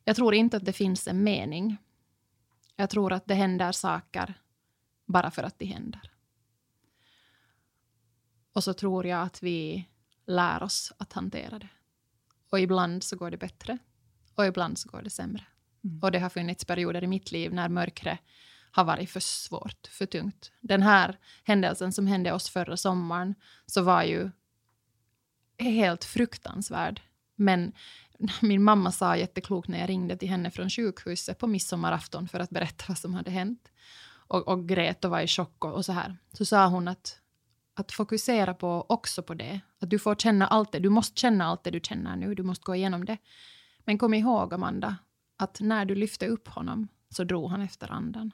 jag 0.05 0.17
tror 0.17 0.35
inte 0.35 0.57
att 0.57 0.65
det 0.65 0.73
finns 0.73 1.09
en 1.09 1.25
mening. 1.25 1.77
Jag 2.77 2.91
tror 2.91 3.13
att 3.13 3.27
det 3.27 3.35
händer 3.35 3.73
saker 3.73 4.35
bara 5.05 5.31
för 5.31 5.43
att 5.43 5.59
det 5.59 5.67
händer. 5.67 6.11
Och 8.53 8.65
så 8.65 8.75
tror 8.75 9.07
jag 9.07 9.23
att 9.23 9.43
vi 9.43 9.89
lär 10.27 10.63
oss 10.63 10.93
att 10.99 11.13
hantera 11.13 11.59
det. 11.59 11.69
Och 12.51 12.61
ibland 12.61 13.03
så 13.03 13.17
går 13.17 13.31
det 13.31 13.37
bättre 13.37 13.79
och 14.35 14.47
ibland 14.47 14.79
så 14.79 14.89
går 14.89 15.03
det 15.03 15.11
sämre. 15.11 15.45
Mm. 15.85 16.03
Och 16.03 16.13
det 16.13 16.19
har 16.19 16.31
funnits 16.31 16.65
perioder 16.65 17.05
i 17.05 17.07
mitt 17.07 17.33
liv 17.33 17.55
när 17.55 17.69
mörkret 17.69 18.19
har 18.71 18.85
varit 18.85 19.11
för 19.11 19.21
svårt, 19.21 19.87
för 19.87 20.07
tungt. 20.07 20.53
Den 20.61 20.83
här 20.83 21.19
händelsen 21.45 21.93
som 21.93 22.07
hände 22.07 22.33
oss 22.33 22.51
förra 22.51 22.77
sommaren 22.77 23.35
så 23.67 23.83
var 23.83 24.03
ju 24.03 24.31
helt 25.71 26.05
fruktansvärd. 26.05 27.01
Men 27.37 27.73
min 28.43 28.63
mamma 28.63 28.93
sa 28.93 29.17
jätteklokt 29.17 29.69
när 29.69 29.81
jag 29.81 29.89
ringde 29.89 30.17
till 30.17 30.29
henne 30.29 30.51
från 30.51 30.71
sjukhuset 30.71 31.39
på 31.39 31.47
midsommarafton 31.47 32.29
för 32.29 32.41
att 32.41 32.51
berätta 32.51 32.85
vad 32.89 32.99
som 32.99 33.15
hade 33.15 33.31
hänt 33.31 33.69
och, 34.29 34.49
och 34.49 34.69
grät 34.69 35.05
och 35.05 35.11
var 35.11 35.21
i 35.21 35.27
chock 35.27 35.65
och, 35.65 35.73
och 35.73 35.85
så 35.85 35.93
här. 35.93 36.17
Så 36.33 36.45
sa 36.45 36.67
hon 36.67 36.89
att 36.89 37.19
att 37.75 37.93
fokusera 37.93 38.55
på 38.55 38.87
också 38.89 39.23
på 39.23 39.35
det. 39.35 39.61
Att 39.81 39.91
du 39.91 39.99
får 39.99 40.15
känna 40.15 40.47
allt 40.47 40.73
det. 40.73 40.79
Du 40.79 40.89
måste 40.89 41.21
känna 41.21 41.45
allt 41.45 41.65
det 41.65 41.71
du 41.71 41.81
känner 41.81 42.17
nu. 42.17 42.35
Du 42.35 42.43
måste 42.43 42.65
gå 42.65 42.75
igenom 42.75 43.05
det. 43.05 43.19
Men 43.85 43.99
kom 43.99 44.15
ihåg, 44.15 44.55
Amanda, 44.55 44.97
att 45.37 45.61
när 45.61 45.85
du 45.85 45.95
lyfte 45.95 46.27
upp 46.27 46.49
honom 46.49 46.89
så 47.11 47.25
drog 47.25 47.51
han 47.51 47.61
efter 47.61 47.93
andan. 47.93 48.33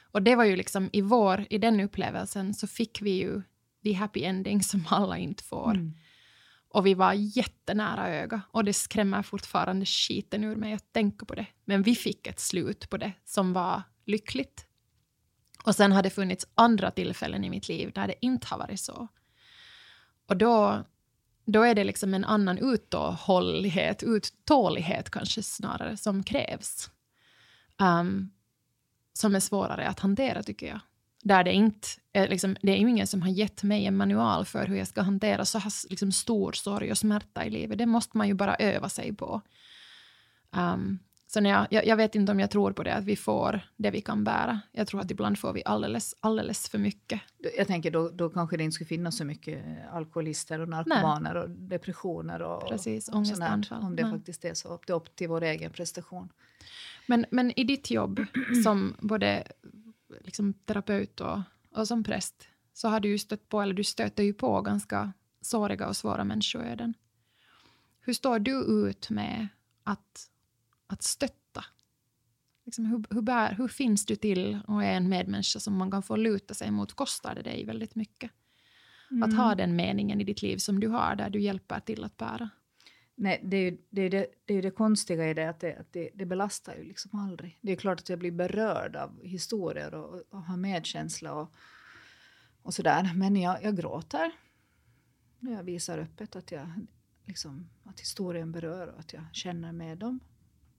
Och 0.00 0.22
det 0.22 0.36
var 0.36 0.44
ju 0.44 0.56
liksom 0.56 0.90
i 0.92 1.00
vår, 1.00 1.46
i 1.50 1.58
den 1.58 1.80
upplevelsen 1.80 2.54
så 2.54 2.66
fick 2.66 3.02
vi 3.02 3.10
ju 3.10 3.42
the 3.86 3.92
happy 3.92 4.24
ending 4.24 4.62
som 4.62 4.86
alla 4.88 5.18
inte 5.18 5.44
får. 5.44 5.70
Mm. 5.70 5.94
Och 6.68 6.86
vi 6.86 6.94
var 6.94 7.12
jättenära 7.12 8.08
öga 8.08 8.40
och 8.50 8.64
det 8.64 8.72
skrämmer 8.72 9.22
fortfarande 9.22 9.86
skiten 9.86 10.44
ur 10.44 10.56
mig 10.56 10.72
att 10.72 10.92
tänka 10.92 11.26
på 11.26 11.34
det. 11.34 11.46
Men 11.64 11.82
vi 11.82 11.94
fick 11.94 12.26
ett 12.26 12.40
slut 12.40 12.90
på 12.90 12.96
det 12.96 13.12
som 13.24 13.52
var 13.52 13.82
lyckligt. 14.04 14.66
Och 15.64 15.74
sen 15.74 15.92
har 15.92 16.02
det 16.02 16.10
funnits 16.10 16.46
andra 16.54 16.90
tillfällen 16.90 17.44
i 17.44 17.50
mitt 17.50 17.68
liv 17.68 17.92
där 17.94 18.06
det 18.06 18.14
inte 18.20 18.46
har 18.46 18.58
varit 18.58 18.80
så. 18.80 19.08
Och 20.26 20.36
då, 20.36 20.84
då 21.44 21.62
är 21.62 21.74
det 21.74 21.84
liksom 21.84 22.14
en 22.14 22.24
annan 22.24 22.58
uthållighet, 22.58 24.02
uttålighet 24.02 25.10
kanske 25.10 25.42
snarare, 25.42 25.96
som 25.96 26.22
krävs. 26.22 26.90
Um, 27.78 28.30
som 29.12 29.34
är 29.34 29.40
svårare 29.40 29.88
att 29.88 30.00
hantera 30.00 30.42
tycker 30.42 30.66
jag. 30.66 30.80
Där 31.26 31.44
det 31.44 31.52
inte 31.52 31.88
liksom, 32.28 32.56
det 32.62 32.72
är 32.72 32.76
ju 32.76 32.90
ingen 32.90 33.06
som 33.06 33.22
har 33.22 33.28
gett 33.28 33.62
mig 33.62 33.86
en 33.86 33.96
manual 33.96 34.44
för 34.44 34.66
hur 34.66 34.76
jag 34.76 34.88
ska 34.88 35.02
hantera 35.02 35.44
så 35.44 35.58
här 35.58 35.72
liksom, 35.90 36.12
stor 36.12 36.52
sorg 36.52 36.90
och 36.90 36.98
smärta 36.98 37.44
i 37.44 37.50
livet. 37.50 37.78
Det 37.78 37.86
måste 37.86 38.18
man 38.18 38.28
ju 38.28 38.34
bara 38.34 38.54
öva 38.54 38.88
sig 38.88 39.14
på. 39.14 39.40
Um, 40.50 40.98
så 41.26 41.40
när 41.40 41.50
jag, 41.50 41.66
jag, 41.70 41.86
jag, 41.86 41.96
vet 41.96 42.14
inte 42.14 42.32
om 42.32 42.40
jag 42.40 42.50
tror 42.50 42.72
på 42.72 42.82
det, 42.82 42.94
att 42.94 43.04
vi 43.04 43.16
får 43.16 43.60
det 43.76 43.90
vi 43.90 44.00
kan 44.00 44.24
bära. 44.24 44.60
Jag 44.72 44.86
tror 44.86 45.00
att 45.00 45.10
ibland 45.10 45.38
får 45.38 45.52
vi 45.52 45.62
alldeles, 45.64 46.14
alldeles 46.20 46.68
för 46.68 46.78
mycket. 46.78 47.20
Jag 47.56 47.66
tänker 47.66 47.90
då, 47.90 48.08
då 48.08 48.30
kanske 48.30 48.56
det 48.56 48.64
inte 48.64 48.74
skulle 48.74 48.88
finnas 48.88 49.16
så 49.16 49.24
mycket 49.24 49.64
alkoholister 49.92 50.60
och 50.60 50.68
narkomaner 50.68 51.34
Nej. 51.34 51.42
och 51.42 51.50
depressioner 51.50 52.42
och, 52.42 52.68
Precis, 52.68 53.08
och 53.08 53.26
sånt 53.26 53.70
Om 53.70 53.96
det 53.96 54.02
Nej. 54.02 54.12
faktiskt 54.12 54.44
är 54.44 54.54
så, 54.54 54.78
det 54.86 54.92
är 54.92 54.96
upp 54.96 55.16
till 55.16 55.28
vår 55.28 55.42
egen 55.42 55.70
prestation. 55.70 56.28
Men, 57.06 57.26
men 57.30 57.58
i 57.60 57.64
ditt 57.64 57.90
jobb 57.90 58.24
som 58.64 58.94
både 59.00 59.44
liksom, 60.26 60.52
terapeut 60.52 61.20
och, 61.20 61.40
och 61.70 61.88
som 61.88 62.04
präst 62.04 62.48
så 62.72 62.88
har 62.88 63.00
du 63.00 63.08
ju 63.08 63.18
stött 63.18 63.48
på, 63.48 63.60
eller 63.60 63.74
du 63.74 63.84
stöter 63.84 64.22
ju 64.22 64.34
på 64.34 64.60
ganska 64.60 65.12
såriga 65.40 65.88
och 65.88 65.96
svåra 65.96 66.24
människoöden. 66.24 66.94
Hur 68.00 68.12
står 68.12 68.38
du 68.38 68.52
ut 68.52 69.10
med 69.10 69.48
att, 69.84 70.30
att 70.86 71.02
stötta? 71.02 71.64
Liksom 72.64 72.86
hur, 72.86 73.04
hur, 73.10 73.22
bär, 73.22 73.54
hur 73.54 73.68
finns 73.68 74.06
du 74.06 74.16
till 74.16 74.60
och 74.66 74.84
är 74.84 74.92
en 74.92 75.08
medmänniska 75.08 75.60
som 75.60 75.76
man 75.76 75.90
kan 75.90 76.02
få 76.02 76.16
luta 76.16 76.54
sig 76.54 76.70
mot? 76.70 76.92
Kostar 76.92 77.34
det 77.34 77.42
dig 77.42 77.64
väldigt 77.64 77.94
mycket? 77.94 78.30
Mm. 79.10 79.22
Att 79.22 79.36
ha 79.36 79.44
mm. 79.44 79.56
den 79.56 79.76
meningen 79.76 80.20
i 80.20 80.24
ditt 80.24 80.42
liv 80.42 80.56
som 80.56 80.80
du 80.80 80.88
har, 80.88 81.16
där 81.16 81.30
du 81.30 81.40
hjälper 81.40 81.80
till 81.80 82.04
att 82.04 82.16
bära. 82.16 82.50
Nej, 83.18 83.40
det 83.44 83.56
är 83.56 83.70
ju 83.70 83.78
det, 83.90 84.02
är 84.02 84.10
det, 84.10 84.26
det, 84.44 84.54
är 84.54 84.62
det 84.62 84.70
konstiga 84.70 85.30
i 85.30 85.34
det 85.34 85.48
att, 85.48 85.60
det, 85.60 85.76
att 85.76 85.92
det, 85.92 86.10
det 86.14 86.26
belastar 86.26 86.76
ju 86.76 86.84
liksom 86.84 87.18
aldrig. 87.18 87.58
Det 87.60 87.72
är 87.72 87.76
klart 87.76 88.00
att 88.00 88.08
jag 88.08 88.18
blir 88.18 88.30
berörd 88.30 88.96
av 88.96 89.22
historier 89.22 89.94
och, 89.94 90.22
och 90.30 90.42
har 90.42 90.56
medkänsla 90.56 91.34
och, 91.34 91.54
och 92.62 92.74
sådär. 92.74 93.12
Men 93.14 93.36
jag, 93.36 93.62
jag 93.62 93.76
gråter. 93.76 94.32
Jag 95.40 95.62
visar 95.62 95.98
öppet 95.98 96.36
att, 96.36 96.50
jag, 96.50 96.70
liksom, 97.24 97.70
att 97.84 98.00
historien 98.00 98.52
berör 98.52 98.86
och 98.86 99.00
att 99.00 99.12
jag 99.12 99.24
känner 99.32 99.72
med 99.72 99.98
dem. 99.98 100.20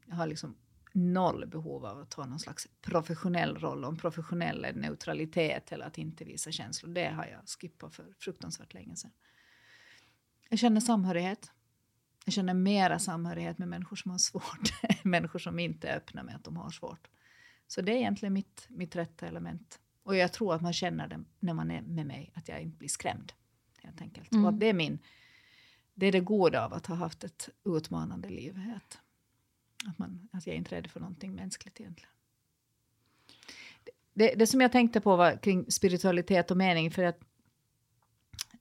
Jag 0.06 0.16
har 0.16 0.28
liksom 0.28 0.56
noll 0.94 1.46
behov 1.48 1.86
av 1.86 2.00
att 2.00 2.10
ta 2.10 2.26
någon 2.26 2.40
slags 2.40 2.68
professionell 2.82 3.58
roll 3.58 3.86
om 3.86 3.98
professionell 3.98 4.68
neutralitet 4.76 5.72
eller 5.72 5.86
att 5.86 5.98
inte 5.98 6.26
visa 6.26 6.52
känslor. 6.52 6.94
Det 6.94 7.10
har 7.10 7.26
jag 7.26 7.42
skippat 7.48 7.96
för 7.96 8.14
fruktansvärt 8.20 8.74
länge 8.74 8.96
sedan. 8.96 9.12
Jag 10.50 10.60
känner 10.60 10.82
samhörighet. 10.82 11.52
Jag 12.28 12.34
känner 12.34 12.54
mera 12.54 13.00
samhörighet 13.00 13.58
med 13.58 13.68
människor 13.68 13.96
som 13.96 14.12
har 14.12 14.18
svårt, 14.18 14.74
människor 15.04 15.40
som 15.40 15.60
inte 15.60 15.88
är 15.88 15.98
öppna 15.98 16.24
med 16.24 16.36
att 16.36 16.44
de 16.44 16.58
har 16.58 16.70
svårt. 16.70 17.08
Så 17.68 17.82
det 17.82 17.92
är 17.92 17.96
egentligen 17.96 18.34
mitt, 18.34 18.68
mitt 18.70 18.96
rätta 18.96 19.28
element. 19.28 19.80
Och 20.04 20.16
jag 20.16 20.34
tror 20.34 20.56
att 20.56 20.62
man 20.62 20.74
känner 20.74 21.08
det 21.08 21.24
när 21.40 21.54
man 21.54 21.72
är 21.72 21.82
med 21.82 22.06
mig, 22.06 22.32
att 22.36 22.48
jag 22.48 22.62
inte 22.62 22.78
blir 22.78 22.90
skrämd. 22.90 23.34
Helt 23.84 24.02
enkelt. 24.02 24.32
Mm. 24.32 24.46
Och 24.46 24.54
det 24.54 24.66
är 24.66 24.74
min... 24.74 25.00
Det 25.94 26.06
är 26.06 26.12
det 26.12 26.20
goda 26.20 26.66
av 26.66 26.74
att 26.74 26.86
ha 26.86 26.96
haft 26.96 27.24
ett 27.24 27.50
utmanande 27.66 28.30
liv. 28.30 28.62
Att, 28.76 29.00
att, 29.90 29.98
man, 29.98 30.30
att 30.32 30.48
jag 30.48 30.54
är 30.54 30.58
inte 30.58 30.76
är 30.76 30.82
rädd 30.82 30.92
för 30.92 31.00
någonting 31.00 31.36
mänskligt 31.36 31.80
egentligen. 31.80 32.12
Det, 34.14 34.36
det 34.36 34.48
som 34.48 34.62
jag 34.62 34.72
tänkte 34.72 35.02
på 35.02 35.16
var 35.16 35.38
kring 35.38 35.72
spiritualitet 35.72 36.52
och 36.52 36.58
mening, 36.58 36.92
för 36.92 37.04
att 37.04 37.20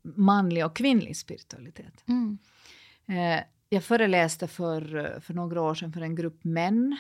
manlig 0.03 0.67
och 0.67 0.77
kvinnlig 0.77 1.17
spiritualitet. 1.17 2.05
Mm. 2.09 2.39
Eh, 3.07 3.45
jag 3.69 3.85
föreläste 3.85 4.49
för, 4.49 4.97
eh, 4.97 5.21
för 5.21 5.35
några 5.35 5.63
år 5.63 5.75
sedan 5.75 5.93
för 5.93 6.01
en 6.01 6.15
grupp 6.15 6.45
män 6.45 6.97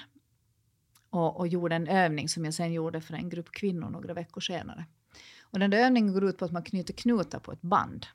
och, 1.11 1.37
och, 1.37 1.48
gjorde 1.48 1.74
en 1.74 1.87
övning 1.87 2.29
som 2.29 2.44
jag 2.44 2.55
sen 2.55 2.72
gjorde 2.72 3.00
för 3.00 3.14
en 3.14 3.29
grupp 3.29 3.52
kvinnor 3.52 3.90
några 3.90 4.14
veckor 4.14 4.40
senare. 4.40 4.85
Och 5.40 5.59
den 5.59 5.70
där 5.70 5.79
övningen 5.79 6.12
går 6.12 6.24
ut 6.24 6.38
på 6.38 6.44
att 6.44 6.52
man 6.52 6.62
knyter 6.62 6.94
knutar 6.94 7.38
på 7.38 7.52
ett 7.52 7.62
band. 7.62 8.07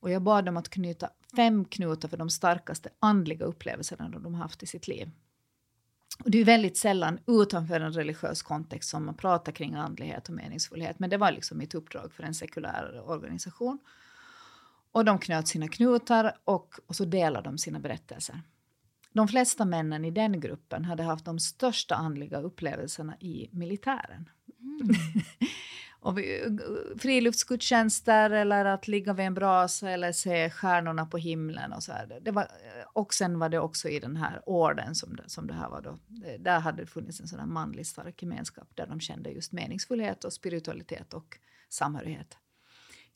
Och 0.00 0.10
jag 0.10 0.22
bad 0.22 0.44
dem 0.44 0.56
att 0.56 0.68
knyta 0.68 1.10
fem 1.36 1.64
knutar 1.64 2.08
för 2.08 2.16
de 2.16 2.30
starkaste 2.30 2.88
andliga 2.98 3.44
upplevelserna 3.44 4.08
de 4.08 4.34
haft 4.34 4.62
i 4.62 4.66
sitt 4.66 4.88
liv. 4.88 5.10
Och 6.24 6.30
det 6.30 6.38
är 6.38 6.44
väldigt 6.44 6.76
sällan 6.76 7.18
utanför 7.26 7.80
en 7.80 7.92
religiös 7.92 8.42
kontext 8.42 8.90
som 8.90 9.04
man 9.04 9.14
pratar 9.14 9.52
kring 9.52 9.74
andlighet 9.74 10.28
och 10.28 10.34
meningsfullhet. 10.34 10.98
Men 10.98 11.10
det 11.10 11.16
var 11.16 11.32
liksom 11.32 11.58
mitt 11.58 11.74
uppdrag 11.74 12.12
för 12.12 12.22
en 12.22 12.34
sekulär 12.34 13.02
organisation. 13.06 13.78
Och 14.96 15.04
de 15.04 15.18
knöt 15.18 15.48
sina 15.48 15.68
knutar 15.68 16.36
och, 16.44 16.74
och 16.86 16.96
så 16.96 17.04
delade 17.04 17.48
de 17.48 17.58
sina 17.58 17.80
berättelser. 17.80 18.42
De 19.12 19.28
flesta 19.28 19.64
männen 19.64 20.04
i 20.04 20.10
den 20.10 20.40
gruppen 20.40 20.84
hade 20.84 21.02
haft 21.02 21.24
de 21.24 21.38
största 21.38 21.94
andliga 21.94 22.40
upplevelserna 22.40 23.16
i 23.20 23.48
militären. 23.52 24.30
Mm. 24.60 24.96
och 26.00 26.18
friluftsgudstjänster 26.98 28.30
eller 28.30 28.64
att 28.64 28.88
ligga 28.88 29.12
vid 29.12 29.26
en 29.26 29.34
brasa 29.34 29.90
eller 29.90 30.12
se 30.12 30.50
stjärnorna 30.50 31.06
på 31.06 31.18
himlen 31.18 31.72
och 31.72 31.82
så 31.82 31.92
här. 31.92 32.20
Det 32.22 32.30
var, 32.30 32.48
och 32.92 33.14
sen 33.14 33.38
var 33.38 33.48
det 33.48 33.58
också 33.58 33.88
i 33.88 34.00
den 34.00 34.16
här 34.16 34.42
orden 34.46 34.94
som 34.94 35.16
det, 35.16 35.28
som 35.28 35.46
det 35.46 35.54
här 35.54 35.68
var 35.68 35.82
då. 35.82 35.98
Där 36.38 36.60
hade 36.60 36.82
det 36.82 36.86
funnits 36.86 37.20
en 37.20 37.28
sån 37.28 37.38
här 37.38 37.46
manlig 37.46 37.86
stark 37.86 38.22
gemenskap 38.22 38.68
där 38.74 38.86
de 38.86 39.00
kände 39.00 39.30
just 39.30 39.52
meningsfullhet 39.52 40.24
och 40.24 40.32
spiritualitet 40.32 41.14
och 41.14 41.38
samhörighet. 41.68 42.38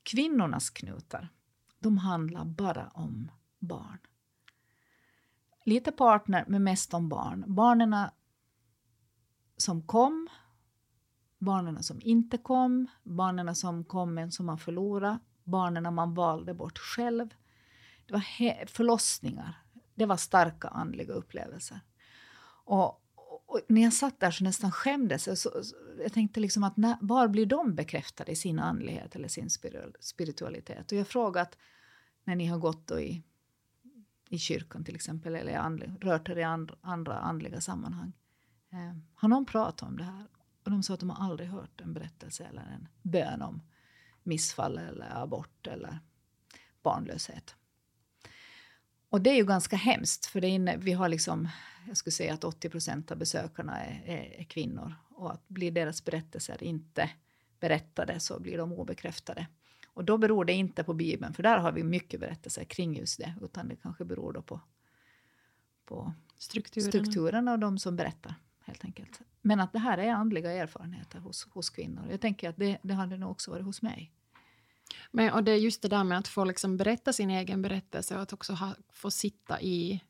Kvinnornas 0.02 0.70
knutar 0.70 1.28
de 1.80 1.98
handlar 1.98 2.44
bara 2.44 2.88
om 2.88 3.30
barn. 3.58 3.98
Lite 5.64 5.92
partner, 5.92 6.44
men 6.48 6.64
mest 6.64 6.94
om 6.94 7.08
barn. 7.08 7.44
Barnen 7.46 7.96
som 9.56 9.82
kom, 9.82 10.28
barnen 11.38 11.82
som 11.82 12.00
inte 12.02 12.38
kom, 12.38 12.86
barnen 13.02 13.54
som 13.54 13.84
kom 13.84 14.14
men 14.14 14.32
som 14.32 14.46
man 14.46 14.58
förlorade, 14.58 15.18
barnen 15.44 15.94
man 15.94 16.14
valde 16.14 16.54
bort 16.54 16.78
själv. 16.78 17.28
Det 18.06 18.12
var 18.12 18.66
förlossningar. 18.66 19.62
Det 19.94 20.06
var 20.06 20.16
starka 20.16 20.68
andliga 20.68 21.12
upplevelser. 21.12 21.80
Och, 22.64 23.02
och, 23.46 23.60
när 23.68 23.82
jag 23.82 23.92
satt 23.92 24.20
där 24.20 24.30
så 24.30 24.44
nästan 24.44 24.72
skämdes 24.72 25.26
jag. 25.26 25.38
Så, 25.38 25.64
så, 25.64 25.74
jag 26.02 26.12
tänkte 26.12 26.40
liksom 26.40 26.64
att 26.64 26.76
när, 26.76 26.96
var 27.00 27.28
blir 27.28 27.46
de 27.46 27.74
bekräftade 27.74 28.32
i 28.32 28.36
sin 28.36 28.58
andlighet 28.58 29.16
eller 29.16 29.28
sin 29.28 29.50
spiritualitet? 30.00 30.92
Och 30.92 30.98
jag 30.98 31.08
frågat 31.08 31.58
när 32.24 32.36
ni 32.36 32.46
har 32.46 32.58
gått 32.58 32.90
i, 32.90 33.22
i 34.28 34.38
kyrkan 34.38 34.84
till 34.84 34.94
exempel 34.94 35.34
eller 35.34 35.56
andlig, 35.56 35.92
rört 36.00 36.28
er 36.28 36.38
i 36.38 36.42
andra, 36.42 36.74
andra 36.80 37.18
andliga 37.18 37.60
sammanhang. 37.60 38.12
Eh, 38.70 38.96
har 39.14 39.28
någon 39.28 39.46
pratat 39.46 39.88
om 39.88 39.96
det 39.96 40.04
här? 40.04 40.26
Och 40.64 40.70
de 40.70 40.82
sa 40.82 40.94
att 40.94 41.00
de 41.00 41.10
har 41.10 41.24
aldrig 41.24 41.48
hört 41.48 41.80
en 41.80 41.92
berättelse 41.92 42.44
eller 42.44 42.62
en 42.62 42.88
bön 43.02 43.42
om 43.42 43.62
missfall 44.22 44.78
eller 44.78 45.22
abort 45.22 45.66
eller 45.66 45.98
barnlöshet. 46.82 47.54
Och 49.10 49.20
det 49.20 49.30
är 49.30 49.36
ju 49.36 49.44
ganska 49.44 49.76
hemskt, 49.76 50.26
för 50.26 50.40
det 50.40 50.48
inne, 50.48 50.76
vi 50.76 50.92
har 50.92 51.08
liksom, 51.08 51.48
jag 51.88 51.96
skulle 51.96 52.12
säga 52.12 52.34
att 52.34 52.44
80 52.44 52.68
procent 52.68 53.10
av 53.10 53.18
besökarna 53.18 53.84
är, 53.84 54.02
är, 54.06 54.40
är, 54.40 54.44
kvinnor. 54.44 54.94
Och 55.10 55.32
att 55.32 55.48
blir 55.48 55.72
deras 55.72 56.04
berättelser 56.04 56.62
inte 56.62 57.10
berättade 57.60 58.20
så 58.20 58.40
blir 58.40 58.58
de 58.58 58.72
obekräftade. 58.72 59.46
Och 59.86 60.04
då 60.04 60.18
beror 60.18 60.44
det 60.44 60.52
inte 60.52 60.84
på 60.84 60.94
Bibeln, 60.94 61.34
för 61.34 61.42
där 61.42 61.58
har 61.58 61.72
vi 61.72 61.84
mycket 61.84 62.20
berättelser 62.20 62.64
kring 62.64 62.96
just 62.96 63.18
det, 63.18 63.34
utan 63.42 63.68
det 63.68 63.76
kanske 63.76 64.04
beror 64.04 64.32
då 64.32 64.42
på, 64.42 64.60
på 65.84 66.12
strukturerna. 66.38 66.90
strukturerna 66.90 67.52
och 67.52 67.58
de 67.58 67.78
som 67.78 67.96
berättar, 67.96 68.34
helt 68.64 68.84
enkelt. 68.84 69.20
Men 69.42 69.60
att 69.60 69.72
det 69.72 69.78
här 69.78 69.98
är 69.98 70.12
andliga 70.12 70.52
erfarenheter 70.52 71.18
hos, 71.18 71.48
hos 71.50 71.70
kvinnor. 71.70 72.06
Jag 72.10 72.20
tänker 72.20 72.48
att 72.48 72.56
det, 72.56 72.78
det 72.82 72.94
hade 72.94 73.16
nog 73.16 73.30
också 73.30 73.50
varit 73.50 73.64
hos 73.64 73.82
mig. 73.82 74.12
Men, 75.10 75.32
och 75.32 75.44
det 75.44 75.52
är 75.52 75.56
just 75.56 75.82
det 75.82 75.88
där 75.88 76.04
med 76.04 76.18
att 76.18 76.28
få 76.28 76.44
liksom 76.44 76.76
berätta 76.76 77.12
sin 77.12 77.30
egen 77.30 77.62
berättelse 77.62 78.16
och 78.16 78.22
att 78.22 78.32
också 78.32 78.52
ha, 78.52 78.74
få 78.92 79.10
sitta 79.10 79.60
i 79.60 80.00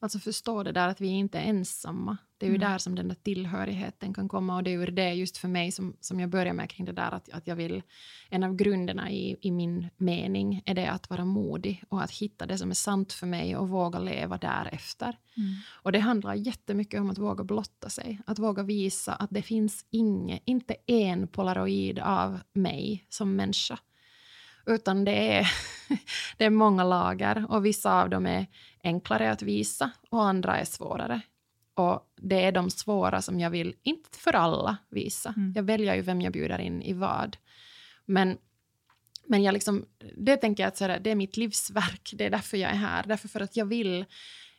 Alltså 0.00 0.18
förstå 0.18 0.62
det 0.62 0.72
där 0.72 0.88
att 0.88 1.00
vi 1.00 1.08
inte 1.08 1.38
är 1.38 1.42
ensamma. 1.42 2.16
Det 2.38 2.46
är 2.46 2.50
ju 2.50 2.56
mm. 2.56 2.70
där 2.70 2.78
som 2.78 2.94
den 2.94 3.08
där 3.08 3.14
tillhörigheten 3.14 4.14
kan 4.14 4.28
komma 4.28 4.56
och 4.56 4.62
det 4.62 4.70
är 4.70 4.78
ju 4.78 4.86
det 4.86 5.12
just 5.12 5.36
för 5.36 5.48
mig 5.48 5.72
som, 5.72 5.96
som 6.00 6.20
jag 6.20 6.30
börjar 6.30 6.52
med 6.52 6.70
kring 6.70 6.86
det 6.86 6.92
där 6.92 7.10
att, 7.14 7.28
att 7.28 7.46
jag 7.46 7.56
vill, 7.56 7.82
en 8.30 8.42
av 8.42 8.56
grunderna 8.56 9.10
i, 9.10 9.36
i 9.40 9.50
min 9.50 9.88
mening 9.96 10.62
är 10.66 10.74
det 10.74 10.90
att 10.90 11.10
vara 11.10 11.24
modig 11.24 11.84
och 11.88 12.02
att 12.02 12.10
hitta 12.10 12.46
det 12.46 12.58
som 12.58 12.70
är 12.70 12.74
sant 12.74 13.12
för 13.12 13.26
mig 13.26 13.56
och 13.56 13.68
våga 13.68 13.98
leva 13.98 14.38
därefter. 14.38 15.18
Mm. 15.36 15.54
Och 15.68 15.92
det 15.92 15.98
handlar 15.98 16.34
jättemycket 16.34 17.00
om 17.00 17.10
att 17.10 17.18
våga 17.18 17.44
blotta 17.44 17.90
sig, 17.90 18.20
att 18.26 18.38
våga 18.38 18.62
visa 18.62 19.14
att 19.14 19.30
det 19.30 19.42
finns 19.42 19.84
inget, 19.90 20.42
inte 20.44 20.76
en 20.86 21.28
polaroid 21.28 21.98
av 21.98 22.40
mig 22.52 23.06
som 23.08 23.36
människa. 23.36 23.78
Utan 24.66 25.04
det 25.04 25.36
är, 25.36 25.50
det 26.36 26.44
är 26.44 26.50
många 26.50 26.84
lager 26.84 27.46
och 27.48 27.66
vissa 27.66 28.02
av 28.02 28.10
dem 28.10 28.26
är 28.26 28.46
enklare 28.82 29.30
att 29.30 29.42
visa 29.42 29.90
och 30.10 30.24
andra 30.24 30.58
är 30.58 30.64
svårare. 30.64 31.20
Och 31.74 32.12
det 32.16 32.44
är 32.44 32.52
de 32.52 32.70
svåra 32.70 33.22
som 33.22 33.40
jag 33.40 33.50
vill, 33.50 33.74
inte 33.82 34.18
för 34.18 34.36
alla, 34.36 34.76
visa. 34.88 35.34
Mm. 35.36 35.52
Jag 35.56 35.62
väljer 35.62 35.94
ju 35.94 36.02
vem 36.02 36.20
jag 36.20 36.32
bjuder 36.32 36.58
in 36.58 36.82
i 36.82 36.92
vad. 36.92 37.36
Men, 38.04 38.38
men 39.26 39.42
jag 39.42 39.52
liksom, 39.52 39.86
det 40.16 40.36
tänker 40.36 40.62
jag 40.62 40.68
att 40.68 40.76
så 40.76 40.86
det 40.86 41.10
är 41.10 41.14
mitt 41.14 41.36
livsverk. 41.36 42.10
Det 42.14 42.26
är 42.26 42.30
därför 42.30 42.56
jag 42.56 42.70
är 42.70 42.76
här. 42.76 43.04
Därför 43.06 43.28
för 43.28 43.40
att 43.40 43.56
jag 43.56 43.66
vill, 43.66 44.04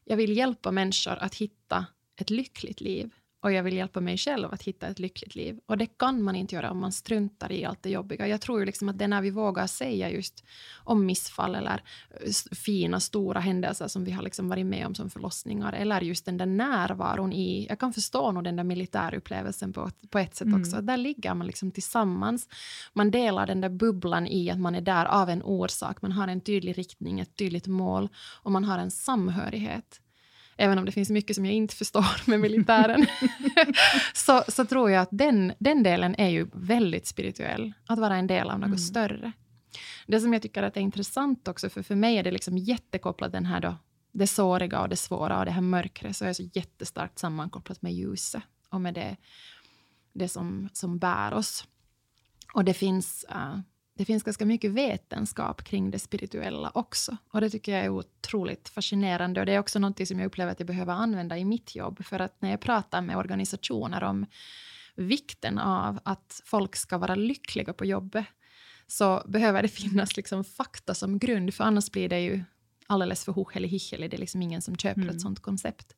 jag 0.04 0.18
vill 0.18 0.38
hjälpa 0.38 0.72
människor 0.72 1.18
att 1.18 1.36
hitta 1.36 1.86
ett 2.16 2.30
lyckligt 2.30 2.82
liv 2.82 3.14
och 3.48 3.54
jag 3.54 3.64
vill 3.64 3.74
hjälpa 3.74 4.02
mig 4.02 4.18
själv 4.18 4.54
att 4.54 4.64
hitta 4.64 4.88
ett 4.88 5.00
lyckligt 5.00 5.36
liv. 5.36 5.60
Och 5.66 5.78
det 5.78 5.86
kan 5.86 6.24
man 6.24 6.36
inte 6.36 6.56
göra 6.56 6.72
om 6.72 6.80
man 6.80 6.92
struntar 6.92 7.52
i 7.52 7.66
allt 7.66 7.84
det 7.84 7.90
jobbiga. 7.90 8.28
Jag 8.28 8.42
tror 8.42 8.60
ju 8.60 8.66
liksom 8.66 8.90
att 8.90 8.98
det 8.98 9.04
är 9.04 9.08
när 9.08 9.22
vi 9.22 9.30
vågar 9.30 9.68
säga 9.68 10.10
just 10.10 10.44
om 10.84 11.06
missfall 11.06 11.56
eller 11.56 11.84
eh, 12.10 12.56
fina 12.56 13.00
stora 13.00 13.40
händelser 13.40 13.88
som 13.88 14.04
vi 14.04 14.12
har 14.12 14.24
liksom 14.24 14.50
varit 14.50 14.66
med 14.66 14.86
om 14.88 14.96
som 14.96 15.10
förlossningar 15.10 15.74
eller 15.74 16.02
just 16.02 16.26
den 16.26 16.38
där 16.38 16.46
närvaron 16.46 17.34
i, 17.34 17.68
jag 17.70 17.80
kan 17.80 17.94
förstå 17.94 18.32
nog 18.32 18.44
den 18.44 18.56
där 18.56 18.64
militärupplevelsen 18.64 19.74
på, 19.74 19.92
på 20.10 20.20
ett 20.20 20.36
sätt 20.36 20.48
mm. 20.48 20.62
också, 20.62 20.82
där 20.82 20.98
ligger 20.98 21.34
man 21.34 21.48
liksom 21.48 21.72
tillsammans. 21.72 22.48
Man 22.94 23.12
delar 23.12 23.48
den 23.48 23.62
där 23.62 23.70
bubblan 23.70 24.28
i 24.28 24.50
att 24.50 24.60
man 24.60 24.76
är 24.76 24.82
där 24.82 25.06
av 25.06 25.30
en 25.30 25.44
orsak, 25.44 26.02
man 26.02 26.12
har 26.12 26.28
en 26.28 26.42
tydlig 26.42 26.78
riktning, 26.78 27.20
ett 27.20 27.36
tydligt 27.36 27.68
mål 27.68 28.10
och 28.44 28.52
man 28.52 28.64
har 28.64 28.78
en 28.78 28.92
samhörighet 28.92 30.02
även 30.58 30.78
om 30.78 30.86
det 30.86 30.92
finns 30.92 31.10
mycket 31.10 31.36
som 31.36 31.46
jag 31.46 31.56
inte 31.56 31.76
förstår 31.76 32.22
med 32.30 32.40
militären, 32.40 33.06
så, 34.14 34.44
så 34.48 34.66
tror 34.66 34.92
jag 34.92 35.02
att 35.02 35.10
den, 35.12 35.54
den 35.60 35.84
delen 35.84 36.16
är 36.18 36.30
ju 36.30 36.48
väldigt 36.54 37.08
spirituell. 37.08 37.74
Att 37.88 38.00
vara 38.00 38.16
en 38.16 38.28
del 38.28 38.50
av 38.50 38.60
något 38.60 38.68
mm. 38.68 38.78
större. 38.78 39.32
Det 40.08 40.20
som 40.20 40.34
jag 40.34 40.42
tycker 40.42 40.64
att 40.64 40.78
är 40.78 40.82
intressant 40.82 41.48
också, 41.48 41.70
för 41.70 41.84
för 41.84 41.96
mig 41.96 42.18
är 42.18 42.24
det 42.24 42.32
liksom 42.32 42.58
jättekopplat 42.58 43.32
den 43.32 43.46
här 43.46 43.60
då, 43.60 43.76
det 44.12 44.28
såriga 44.28 44.82
och 44.82 44.90
det 44.90 44.96
svåra 44.96 45.40
och 45.40 45.46
det 45.46 45.52
här 45.52 45.62
mörkret 45.62 46.16
så 46.16 46.26
är 46.26 46.34
så 46.34 46.50
jättestarkt 46.54 47.20
sammankopplat 47.20 47.82
med 47.82 47.94
ljuset 47.94 48.44
och 48.70 48.82
med 48.82 48.94
det, 48.94 49.18
det 50.14 50.28
som, 50.28 50.70
som 50.74 51.00
bär 51.00 51.34
oss. 51.34 51.68
Och 52.54 52.66
det 52.66 52.74
finns, 52.74 53.26
uh, 53.36 53.60
det 53.98 54.06
finns 54.06 54.24
ganska 54.24 54.46
mycket 54.46 54.72
vetenskap 54.72 55.64
kring 55.64 55.92
det 55.92 56.00
spirituella 56.00 56.72
också. 56.74 57.18
Och 57.32 57.42
det 57.42 57.50
tycker 57.50 57.72
jag 57.72 57.86
är 57.86 57.90
otroligt 57.90 58.70
fascinerande. 58.70 59.40
Och 59.40 59.46
det 59.46 59.54
är 59.54 59.60
också 59.60 59.80
något 59.80 60.08
som 60.08 60.20
jag 60.20 60.28
upplever 60.28 60.52
att 60.52 60.60
jag 60.60 60.68
behöver 60.68 60.94
använda 60.94 61.38
i 61.38 61.46
mitt 61.46 61.76
jobb. 61.76 62.06
För 62.06 62.20
att 62.20 62.42
när 62.42 62.50
jag 62.50 62.60
pratar 62.60 63.02
med 63.02 63.18
organisationer 63.18 64.04
om 64.04 64.26
vikten 64.96 65.60
av 65.60 66.00
att 66.04 66.42
folk 66.46 66.76
ska 66.76 66.98
vara 66.98 67.16
lyckliga 67.16 67.74
på 67.74 67.86
jobbet 67.86 68.26
så 68.88 69.24
behöver 69.28 69.62
det 69.62 69.68
finnas 69.82 70.18
liksom 70.18 70.44
fakta 70.44 70.94
som 70.94 71.20
grund, 71.20 71.54
för 71.54 71.64
annars 71.64 71.92
blir 71.92 72.10
det 72.10 72.20
ju 72.20 72.44
alldeles 72.88 73.26
för 73.26 73.32
hoheli 73.32 73.80
Det 73.92 74.14
är 74.14 74.18
liksom 74.18 74.42
ingen 74.42 74.62
som 74.62 74.76
köper 74.76 75.02
mm. 75.02 75.16
ett 75.16 75.22
sånt 75.22 75.40
koncept. 75.40 75.96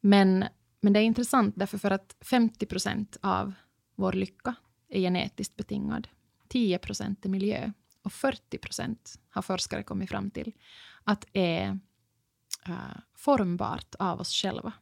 Men, 0.00 0.44
men 0.80 0.92
det 0.92 1.00
är 1.00 1.04
intressant 1.04 1.54
därför 1.56 1.78
för 1.78 1.90
att 1.90 2.16
50 2.20 2.66
procent 2.66 3.16
av 3.20 3.52
vår 3.94 4.12
lycka 4.12 4.54
är 4.88 5.00
genetiskt 5.00 5.56
betingad. 5.56 6.08
10 6.52 6.78
procent 6.78 7.24
är 7.24 7.28
miljö 7.28 7.72
och 8.02 8.12
40 8.12 8.58
procent 8.58 9.18
har 9.30 9.42
forskare 9.42 9.82
kommit 9.82 10.10
fram 10.10 10.30
till 10.30 10.52
att 11.04 11.24
är 11.32 11.78
uh, 12.68 12.96
formbart 13.14 13.94
av 13.98 14.20
oss 14.20 14.32
själva. 14.32 14.72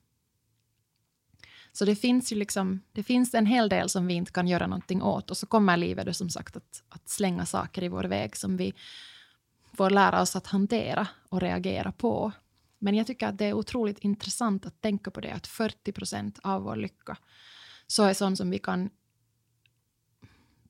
Så 1.72 1.84
det 1.84 1.96
finns 1.96 2.32
ju 2.32 2.36
liksom, 2.36 2.80
det 2.92 3.02
finns 3.02 3.34
en 3.34 3.46
hel 3.46 3.68
del 3.68 3.88
som 3.88 4.06
vi 4.06 4.14
inte 4.14 4.32
kan 4.32 4.48
göra 4.48 4.66
någonting 4.66 5.02
åt 5.02 5.30
och 5.30 5.36
så 5.36 5.46
kommer 5.46 5.76
livet 5.76 6.06
då 6.06 6.12
som 6.12 6.30
sagt 6.30 6.56
att, 6.56 6.82
att 6.88 7.08
slänga 7.08 7.46
saker 7.46 7.82
i 7.82 7.88
vår 7.88 8.04
väg 8.04 8.36
som 8.36 8.56
vi 8.56 8.74
får 9.72 9.90
lära 9.90 10.20
oss 10.20 10.36
att 10.36 10.46
hantera 10.46 11.08
och 11.28 11.40
reagera 11.40 11.92
på. 11.92 12.32
Men 12.78 12.94
jag 12.94 13.06
tycker 13.06 13.26
att 13.26 13.38
det 13.38 13.44
är 13.44 13.52
otroligt 13.52 13.98
intressant 13.98 14.66
att 14.66 14.80
tänka 14.80 15.10
på 15.10 15.20
det 15.20 15.30
att 15.30 15.46
40 15.46 15.92
procent 15.92 16.38
av 16.42 16.62
vår 16.62 16.76
lycka 16.76 17.16
så 17.86 18.02
är 18.02 18.14
sånt 18.14 18.38
som 18.38 18.50
vi 18.50 18.58
kan 18.58 18.90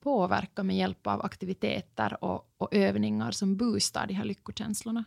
påverka 0.01 0.63
med 0.63 0.77
hjälp 0.77 1.07
av 1.07 1.25
aktiviteter 1.25 2.23
och, 2.23 2.53
och 2.57 2.73
övningar 2.73 3.31
som 3.31 3.57
boostar 3.57 4.07
de 4.07 4.13
här 4.13 4.25
lyckokänslorna. 4.25 5.03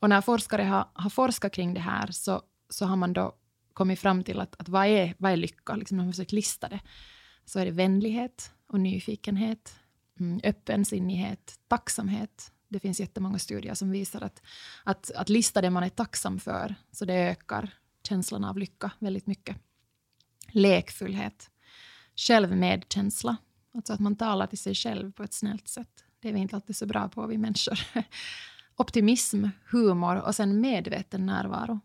Och 0.00 0.08
när 0.08 0.20
forskare 0.20 0.62
har, 0.62 0.88
har 0.92 1.10
forskat 1.10 1.52
kring 1.52 1.74
det 1.74 1.80
här 1.80 2.06
så, 2.10 2.42
så 2.70 2.86
har 2.86 2.96
man 2.96 3.12
då 3.12 3.32
kommit 3.72 3.98
fram 3.98 4.24
till 4.24 4.40
att, 4.40 4.60
att 4.60 4.68
vad, 4.68 4.86
är, 4.86 5.14
vad 5.18 5.32
är 5.32 5.36
lycka? 5.36 5.76
Liksom 5.76 5.96
när 5.96 6.04
man 6.04 6.12
försökt 6.12 6.32
lista 6.32 6.68
det 6.68 6.80
så 7.44 7.58
är 7.58 7.64
det 7.64 7.70
vänlighet 7.70 8.52
och 8.66 8.80
nyfikenhet, 8.80 9.76
mm, 10.20 10.40
öppensinnighet, 10.44 11.60
tacksamhet. 11.68 12.52
Det 12.68 12.80
finns 12.80 13.00
jättemånga 13.00 13.38
studier 13.38 13.74
som 13.74 13.90
visar 13.90 14.22
att, 14.22 14.42
att, 14.84 15.10
att 15.10 15.28
lista 15.28 15.60
det 15.60 15.70
man 15.70 15.82
är 15.82 15.88
tacksam 15.88 16.40
för, 16.40 16.74
så 16.92 17.04
det 17.04 17.14
ökar 17.14 17.70
känslan 18.08 18.44
av 18.44 18.58
lycka 18.58 18.90
väldigt 18.98 19.26
mycket. 19.26 19.56
Lekfullhet, 20.48 21.50
självmedkänsla, 22.16 23.36
alltså 23.78 23.92
att 23.92 24.00
man 24.00 24.16
talar 24.16 24.46
till 24.46 24.58
sig 24.58 24.74
själv 24.74 25.12
på 25.12 25.22
ett 25.22 25.32
snällt 25.32 25.68
sätt. 25.68 26.04
Det 26.20 26.28
är 26.28 26.32
vi 26.32 26.40
inte 26.40 26.56
alltid 26.56 26.76
så 26.76 26.86
bra 26.86 27.08
på, 27.08 27.26
vi 27.26 27.38
människor. 27.38 27.78
Optimism, 28.76 29.46
humor 29.70 30.16
och 30.16 30.34
sen 30.34 30.60
medveten 30.60 31.26
närvaro. 31.26 31.80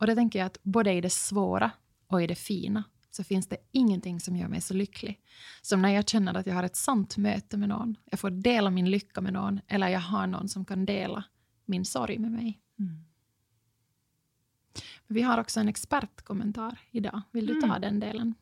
Och 0.00 0.06
det 0.06 0.14
tänker 0.14 0.38
jag 0.38 0.46
att 0.46 0.58
både 0.62 0.92
i 0.92 1.00
det 1.00 1.10
svåra 1.10 1.70
och 2.06 2.22
i 2.22 2.26
det 2.26 2.34
fina 2.34 2.84
så 3.10 3.24
finns 3.24 3.48
det 3.48 3.56
ingenting 3.72 4.20
som 4.20 4.36
gör 4.36 4.48
mig 4.48 4.60
så 4.60 4.74
lycklig 4.74 5.20
som 5.62 5.82
när 5.82 5.88
jag 5.88 6.08
känner 6.08 6.34
att 6.34 6.46
jag 6.46 6.54
har 6.54 6.62
ett 6.62 6.76
sant 6.76 7.16
möte 7.16 7.56
med 7.56 7.68
någon. 7.68 7.96
Jag 8.04 8.20
får 8.20 8.30
dela 8.30 8.70
min 8.70 8.90
lycka 8.90 9.20
med 9.20 9.32
någon 9.32 9.60
eller 9.68 9.88
jag 9.88 10.00
har 10.00 10.26
någon 10.26 10.48
som 10.48 10.64
kan 10.64 10.86
dela 10.86 11.24
min 11.64 11.84
sorg 11.84 12.18
med 12.18 12.32
mig. 12.32 12.60
Mm. 12.78 13.04
Vi 15.06 15.22
har 15.22 15.38
också 15.38 15.60
en 15.60 15.68
expertkommentar 15.68 16.78
idag. 16.90 17.22
Vill 17.30 17.46
du 17.46 17.60
ta 17.60 17.66
mm. 17.66 17.80
den 17.80 18.00
delen? 18.00 18.34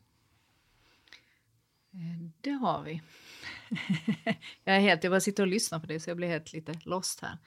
Eh, 1.97 2.29
det 2.41 2.51
har 2.51 2.83
vi. 2.83 3.01
jag, 4.63 4.75
är 4.75 4.79
helt, 4.79 5.03
jag 5.03 5.11
bara 5.11 5.19
sitter 5.19 5.43
och 5.43 5.47
lyssnar 5.47 5.79
på 5.79 5.85
det 5.85 5.99
så 5.99 6.09
jag 6.09 6.17
blir 6.17 6.27
helt 6.27 6.53
lite 6.53 6.79
lost 6.83 7.21
här. 7.21 7.37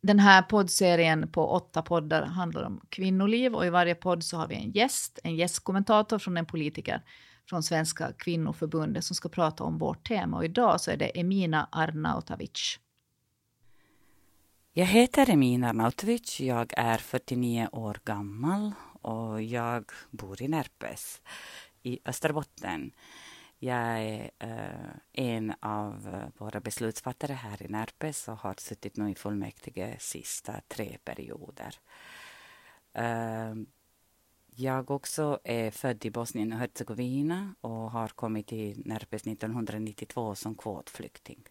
Den 0.00 0.18
här 0.18 0.42
poddserien 0.42 1.28
på 1.32 1.50
åtta 1.50 1.82
poddar 1.82 2.22
handlar 2.22 2.62
om 2.62 2.80
kvinnoliv 2.88 3.54
och 3.54 3.66
i 3.66 3.70
varje 3.70 3.94
podd 3.94 4.24
så 4.24 4.36
har 4.36 4.48
vi 4.48 4.54
en 4.54 4.70
gäst, 4.70 5.18
en 5.24 5.36
gästkommentator 5.36 6.18
från 6.18 6.36
en 6.36 6.46
politiker 6.46 7.02
från 7.48 7.62
Svenska 7.62 8.12
kvinnoförbundet 8.12 9.04
som 9.04 9.16
ska 9.16 9.28
prata 9.28 9.64
om 9.64 9.78
vårt 9.78 10.08
tema. 10.08 10.36
Och 10.36 10.44
idag 10.44 10.80
så 10.80 10.90
är 10.90 10.96
det 10.96 11.20
Emina 11.20 11.68
Arnautovic. 11.72 12.78
Jag 14.72 14.86
heter 14.86 15.30
Emina 15.30 15.68
Arnautovic, 15.68 16.40
jag 16.40 16.72
är 16.76 16.98
49 16.98 17.68
år 17.72 18.00
gammal 18.04 18.72
och 19.02 19.42
jag 19.42 19.84
bor 20.10 20.42
i 20.42 20.48
Närpes 20.48 21.20
i 21.82 21.98
Österbotten. 22.04 22.90
Jag 23.64 23.78
är 23.78 24.30
eh, 24.38 24.90
en 25.12 25.54
av 25.60 26.08
eh, 26.14 26.28
våra 26.38 26.60
beslutsfattare 26.60 27.32
här 27.32 27.62
i 27.62 27.68
Närpes 27.68 28.28
och 28.28 28.38
har 28.38 28.54
suttit 28.58 28.96
nu 28.96 29.10
i 29.10 29.14
fullmäktige 29.14 29.96
sista 29.98 30.60
tre 30.68 30.98
perioder. 31.04 31.74
Eh, 32.92 33.54
jag 34.54 34.90
också 34.90 35.38
är 35.44 35.70
född 35.70 36.04
i 36.04 36.10
Bosnien 36.10 36.52
och 36.52 36.58
Hercegovina 36.58 37.54
och 37.60 37.90
har 37.90 38.08
kommit 38.08 38.46
till 38.46 38.82
Närpes 38.84 39.22
1992 39.22 40.34
som 40.34 40.54
kvotflykting. 40.54 41.42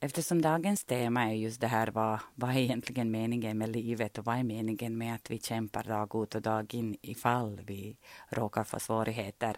Eftersom 0.00 0.42
dagens 0.42 0.84
tema 0.84 1.30
är 1.30 1.34
just 1.34 1.60
det 1.60 1.66
här 1.66 1.86
vad, 1.86 2.18
vad 2.34 2.50
är 2.50 2.58
egentligen 2.58 3.10
meningen 3.10 3.58
med 3.58 3.68
livet 3.68 4.18
och 4.18 4.24
vad 4.24 4.38
är 4.38 4.44
meningen 4.44 4.98
med 4.98 5.14
att 5.14 5.30
vi 5.30 5.38
kämpar 5.38 5.84
dag 5.84 6.22
ut 6.22 6.34
och 6.34 6.42
dag 6.42 6.74
in 6.74 6.96
ifall 7.02 7.60
vi 7.66 7.96
råkar 8.28 8.64
få 8.64 8.80
svårigheter 8.80 9.56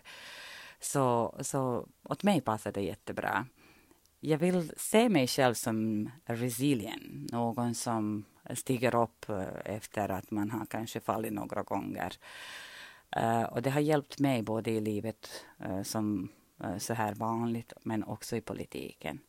så, 0.84 1.34
så 1.40 1.88
åt 2.02 2.22
mig 2.22 2.40
passar 2.40 2.72
det 2.72 2.82
jättebra. 2.82 3.46
Jag 4.20 4.38
vill 4.38 4.72
se 4.76 5.08
mig 5.08 5.26
själv 5.26 5.54
som 5.54 6.10
resilient, 6.24 7.32
någon 7.32 7.74
som 7.74 8.24
stiger 8.54 8.94
upp 8.94 9.28
eh, 9.28 9.46
efter 9.64 10.08
att 10.08 10.30
man 10.30 10.50
har 10.50 10.66
kanske 10.66 11.00
fallit 11.00 11.32
några 11.32 11.62
gånger. 11.62 12.12
Uh, 13.16 13.42
och 13.42 13.62
det 13.62 13.70
har 13.70 13.80
hjälpt 13.80 14.18
mig 14.18 14.42
både 14.42 14.70
i 14.70 14.80
livet 14.80 15.44
uh, 15.66 15.82
som 15.82 16.28
uh, 16.64 16.78
så 16.78 16.94
här 16.94 17.14
vanligt, 17.14 17.72
men 17.82 18.04
också 18.04 18.36
i 18.36 18.40
politiken. 18.40 19.20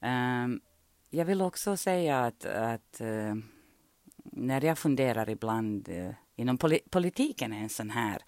Ehm, 0.00 0.60
jag 1.10 1.24
vill 1.24 1.42
också 1.42 1.76
säga 1.76 2.20
att, 2.20 2.44
att 2.44 3.00
när 4.24 4.64
jag 4.64 4.78
funderar 4.78 5.30
ibland 5.30 5.88
inom 6.36 6.58
poli 6.58 6.80
politiken 6.90 7.52
är 7.52 7.62
en 7.62 7.68
sån 7.68 7.90
här 7.90 8.22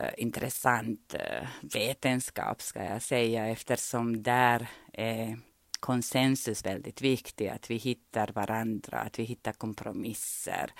Eh, 0.00 0.10
intressant 0.16 1.14
eh, 1.14 1.48
vetenskap, 1.74 2.62
ska 2.62 2.84
jag 2.84 3.02
säga, 3.02 3.46
eftersom 3.46 4.22
där 4.22 4.68
är 4.92 5.38
konsensus 5.80 6.66
väldigt 6.66 7.02
viktig, 7.02 7.48
att 7.48 7.70
vi 7.70 7.76
hittar 7.76 8.28
varandra, 8.28 8.98
att 8.98 9.18
vi 9.18 9.22
hittar 9.22 9.52
kompromisser. 9.52 10.70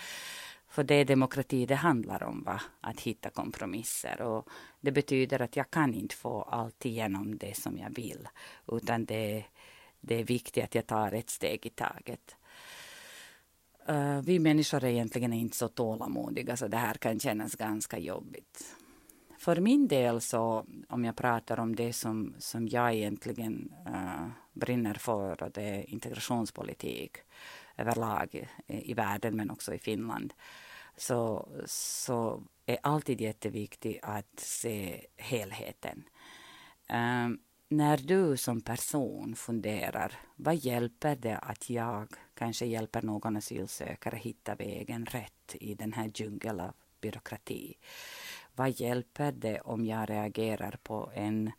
För 0.69 0.85
det 0.85 0.95
är 0.95 1.05
demokrati 1.05 1.67
det 1.67 1.75
handlar 1.75 2.23
om, 2.23 2.43
va? 2.43 2.61
att 2.81 3.01
hitta 3.01 3.31
kompromisser. 3.31 4.21
Och 4.23 4.49
det 4.81 4.93
betyder 4.93 5.43
att 5.43 5.57
jag 5.57 5.71
kan 5.71 5.95
inte 5.95 6.15
få 6.15 6.43
allt 6.43 6.87
igenom 6.87 7.39
det 7.39 7.57
som 7.57 7.79
jag 7.79 7.91
vill, 7.95 8.29
utan 8.73 9.05
det, 9.05 9.45
det 10.01 10.21
är 10.21 10.25
viktigt 10.25 10.65
att 10.65 10.75
jag 10.75 10.87
tar 10.87 11.13
ett 11.13 11.31
steg 11.31 11.67
i 11.67 11.71
taget. 11.71 12.37
Uh, 13.89 14.21
vi 14.21 14.39
människor 14.39 14.85
är 14.85 14.89
egentligen 14.89 15.33
inte 15.33 15.57
så 15.57 15.69
tålamodiga, 15.69 16.57
så 16.57 16.69
det 16.69 16.77
här 16.77 16.95
kan 16.95 17.21
kännas 17.21 17.55
ganska 17.55 17.99
jobbigt 17.99 18.77
för 19.45 19.61
min 19.61 19.89
del 19.89 20.21
så, 20.21 20.67
om 20.89 21.05
jag 21.05 21.17
pratar 21.17 21.61
om 21.61 21.77
det 21.77 21.93
som, 21.93 22.35
som 22.39 22.69
jag 22.69 22.95
egentligen 22.95 23.73
uh, 23.87 24.29
brinner 24.53 24.95
för, 24.95 25.43
och 25.43 25.51
det 25.51 25.63
är 25.63 25.91
integrationspolitik 25.91 27.17
överlag 27.77 28.35
i, 28.67 28.91
i 28.91 28.95
världen 28.95 29.37
men 29.37 29.51
också 29.51 29.75
i 29.75 29.79
Finland, 29.79 30.35
så, 30.97 31.49
så 31.67 32.43
är 32.67 32.79
alltid 32.83 33.21
jätteviktigt 33.21 33.99
att 34.03 34.41
se 34.41 35.07
helheten. 35.17 36.05
Um, 36.93 37.39
när 37.69 37.97
du 37.97 38.37
som 38.37 38.61
person 38.61 39.37
funderar, 39.37 40.13
vad 40.37 40.55
hjälper 40.55 41.17
det 41.17 41.39
att 41.39 41.71
jag 41.71 42.09
kanske 42.35 42.67
hjälper 42.67 43.03
någon 43.03 43.37
asylsökare 43.37 44.17
hitta 44.17 44.55
vägen 44.55 45.07
rätt 45.07 45.55
i 45.61 45.75
den 45.75 45.93
här 45.93 46.11
djungeln 46.15 46.61
av 46.61 46.73
byråkrati? 47.01 47.75
Vad 48.55 48.81
hjälper 48.81 49.33
det 49.33 49.61
om 49.61 49.87
jag 49.87 50.11
reagerar 50.11 50.79
på 50.83 51.11
en, 51.15 51.53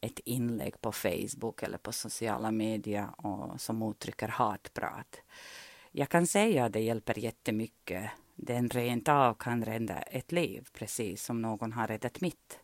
ett 0.00 0.20
inlägg 0.24 0.80
på 0.80 0.92
Facebook 0.92 1.62
eller 1.62 1.78
på 1.78 1.92
sociala 1.92 2.50
medier 2.50 3.08
och, 3.16 3.60
som 3.60 3.90
uttrycker 3.90 4.28
hatprat? 4.28 5.20
Jag 5.92 6.08
kan 6.08 6.26
säga 6.26 6.64
att 6.64 6.72
det 6.72 6.80
hjälper 6.80 7.18
jättemycket. 7.18 8.10
Den 8.34 8.68
rent 8.68 9.08
av 9.08 9.34
kan 9.34 9.64
rädda 9.64 10.02
ett 10.02 10.32
liv, 10.32 10.68
precis 10.72 11.24
som 11.24 11.42
någon 11.42 11.72
har 11.72 11.86
räddat 11.86 12.20
mitt. 12.20 12.60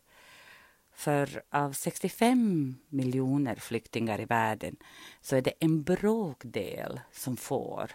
För 0.95 1.43
av 1.49 1.71
65 1.71 2.75
miljoner 2.89 3.55
flyktingar 3.55 4.21
i 4.21 4.25
världen 4.25 4.75
så 5.21 5.35
är 5.35 5.41
det 5.41 5.53
en 5.59 5.83
bråkdel 5.83 6.99
som 7.11 7.37
får 7.37 7.91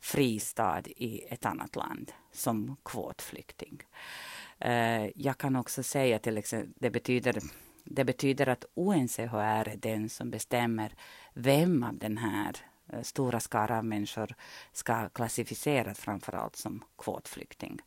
fristad 0.00 0.82
i 0.86 1.24
ett 1.28 1.46
annat 1.46 1.76
land 1.76 2.12
som 2.32 2.76
kvotflykting. 2.84 3.82
Eh, 4.60 5.10
jag 5.14 5.38
kan 5.38 5.56
också 5.56 5.82
säga 5.82 6.18
till 6.18 6.38
exempel, 6.38 6.72
det 6.76 6.90
betyder, 6.90 7.42
det 7.84 8.04
betyder 8.04 8.48
att 8.48 8.64
UNCHR 8.74 9.68
är 9.68 9.76
den 9.76 10.08
som 10.08 10.30
bestämmer 10.30 10.94
vem 11.34 11.82
av 11.82 11.98
den 11.98 12.18
här 12.18 12.56
eh, 12.92 13.02
stora 13.02 13.40
skara 13.40 13.82
människor 13.82 14.34
ska 14.72 15.08
klassificeras 15.08 15.98
framförallt 15.98 16.56
som 16.56 16.84
kvotflykting. 16.98 17.80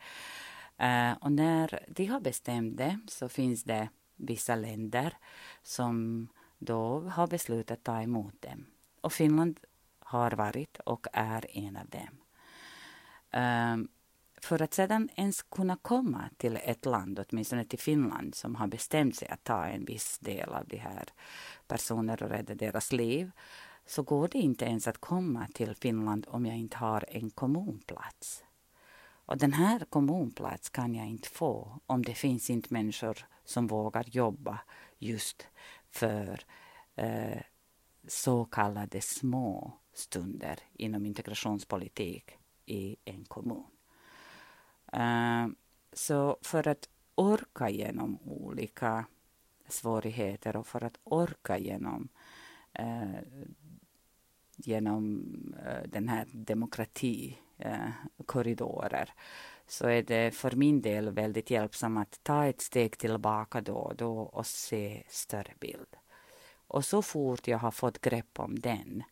Eh, 0.78 1.12
och 1.22 1.32
när 1.32 1.86
de 1.88 2.06
har 2.06 2.20
bestämt 2.20 2.78
det 2.78 3.00
så 3.08 3.30
finns 3.30 3.64
det 3.64 3.90
vissa 4.16 4.56
länder 4.56 5.18
som 5.64 6.28
då 6.60 7.00
har 7.00 7.28
beslutat 7.28 7.84
ta 7.84 8.02
emot 8.02 8.42
dem. 8.42 8.66
Och 9.02 9.14
Finland 9.14 9.60
har 10.00 10.32
varit 10.32 10.78
och 10.78 11.08
är 11.14 11.58
en 11.58 11.78
av 11.78 11.88
dem. 11.90 12.18
Ehm, 13.32 13.88
för 14.44 14.62
att 14.62 14.74
sedan 14.74 15.10
ens 15.16 15.42
kunna 15.42 15.78
komma 15.82 16.30
till 16.38 16.60
ett 16.64 16.86
land, 16.86 17.20
åtminstone 17.20 17.66
till 17.66 17.80
Finland, 17.80 18.36
som 18.36 18.56
har 18.56 18.68
bestämt 18.68 19.16
sig 19.16 19.28
att 19.28 19.44
ta 19.44 19.66
en 19.66 19.86
viss 19.86 20.20
del 20.20 20.50
av 20.50 20.68
de 20.68 20.78
här 20.78 21.06
personerna 21.68 22.14
och 22.14 22.30
rädda 22.30 22.56
deras 22.56 22.92
liv, 22.92 23.32
så 23.86 24.04
går 24.04 24.28
det 24.28 24.38
inte 24.38 24.66
ens 24.66 24.88
att 24.88 24.98
komma 24.98 25.48
till 25.54 25.76
Finland 25.76 26.26
om 26.30 26.46
jag 26.46 26.58
inte 26.58 26.78
har 26.78 27.06
en 27.08 27.30
kommunplats. 27.30 28.44
Och 29.26 29.38
den 29.38 29.54
här 29.54 29.86
kommunplats 29.90 30.70
kan 30.70 30.96
jag 30.96 31.08
inte 31.08 31.30
få 31.30 31.80
om 31.86 32.04
det 32.04 32.14
finns 32.14 32.50
inte 32.50 32.74
människor 32.74 33.18
som 33.46 33.68
vågar 33.68 34.06
jobba 34.08 34.60
just 34.98 35.48
för 35.90 36.46
eh, 36.96 37.42
så 38.08 38.46
kallade 38.46 39.02
små 39.02 39.74
stunder 39.94 40.60
inom 40.74 41.06
integrationspolitik 41.06 42.32
i 42.66 42.96
en 43.06 43.26
kommun. 43.26 43.64
Uh, 44.98 45.48
så 45.94 46.38
för 46.42 46.68
att 46.68 46.90
orka 47.16 47.70
genom 47.70 48.20
olika 48.26 49.06
svårigheter 49.68 50.56
och 50.56 50.68
för 50.68 50.84
att 50.84 51.00
orka 51.04 51.58
eh, 51.58 51.64
genom, 51.64 52.10
uh, 52.80 53.20
genom 54.56 55.24
uh, 55.66 55.84
den 55.88 56.10
här 56.10 56.28
demokratikorridorer 56.32 59.14
så 59.68 59.88
är 59.88 60.04
det 60.04 60.36
för 60.36 60.52
min 60.52 60.82
del 60.82 61.10
väldigt 61.10 61.50
hjälpsamt 61.50 62.00
att 62.00 62.24
ta 62.24 62.46
ett 62.46 62.62
steg 62.62 62.98
tillbaka 62.98 63.62
då 63.62 63.76
och 63.76 63.96
då 63.96 64.20
och 64.20 64.46
se 64.46 65.04
större 65.10 65.54
bild. 65.60 65.98
Och 66.68 66.86
så 66.86 67.02
fort 67.02 67.48
jag 67.48 67.58
har 67.58 67.72
fått 67.72 68.02
grepp 68.02 68.40
om 68.40 68.60
den, 68.60 69.04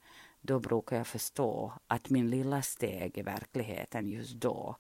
då 0.41 0.59
brukar 0.59 0.97
jag 0.97 1.07
förstå 1.07 1.73
att 1.87 2.09
min 2.09 2.29
lilla 2.29 2.61
steg 2.61 3.17
i 3.17 3.21
verkligheten 3.21 4.07
just 4.07 4.33
då 4.33 4.75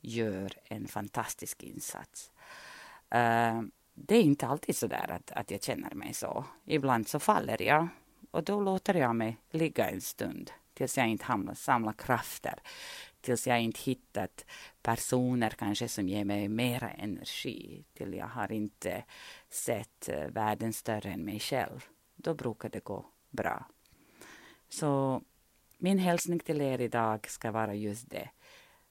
gör 0.00 0.52
en 0.64 0.88
fantastisk 0.88 1.62
insats. 1.62 2.32
Uh, 3.14 3.62
det 3.94 4.16
är 4.16 4.22
inte 4.22 4.46
alltid 4.46 4.76
så 4.76 4.86
där 4.86 5.10
att, 5.10 5.30
att 5.30 5.50
jag 5.50 5.62
känner 5.62 5.94
mig 5.94 6.14
så. 6.14 6.44
Ibland 6.64 7.08
så 7.08 7.18
faller 7.18 7.62
jag 7.62 7.88
och 8.30 8.44
då 8.44 8.60
låter 8.60 8.94
jag 8.94 9.16
mig 9.16 9.36
ligga 9.50 9.90
en 9.90 10.00
stund 10.00 10.50
tills 10.74 10.98
jag 10.98 11.08
inte 11.08 11.24
hamnar, 11.24 11.54
samlar 11.54 11.92
krafter 11.92 12.60
tills 13.20 13.46
jag 13.46 13.60
inte 13.60 13.80
hittat 13.80 14.44
personer 14.82 15.50
kanske 15.50 15.88
som 15.88 16.08
ger 16.08 16.24
mig 16.24 16.48
mera 16.48 16.90
energi, 16.90 17.84
till 17.94 18.14
jag 18.14 18.26
har 18.26 18.52
inte 18.52 19.04
sett 19.50 20.08
eh, 20.08 20.26
världen 20.28 20.72
större 20.72 21.10
än 21.10 21.24
mig 21.24 21.40
själv. 21.40 21.84
Då 22.16 22.34
brukar 22.34 22.68
det 22.68 22.84
gå 22.84 23.06
bra. 23.30 23.64
Så 24.68 25.22
min 25.78 25.98
hälsning 25.98 26.38
till 26.38 26.60
er 26.60 26.80
idag 26.80 27.30
ska 27.30 27.50
vara 27.50 27.74
just 27.74 28.10
det. 28.10 28.30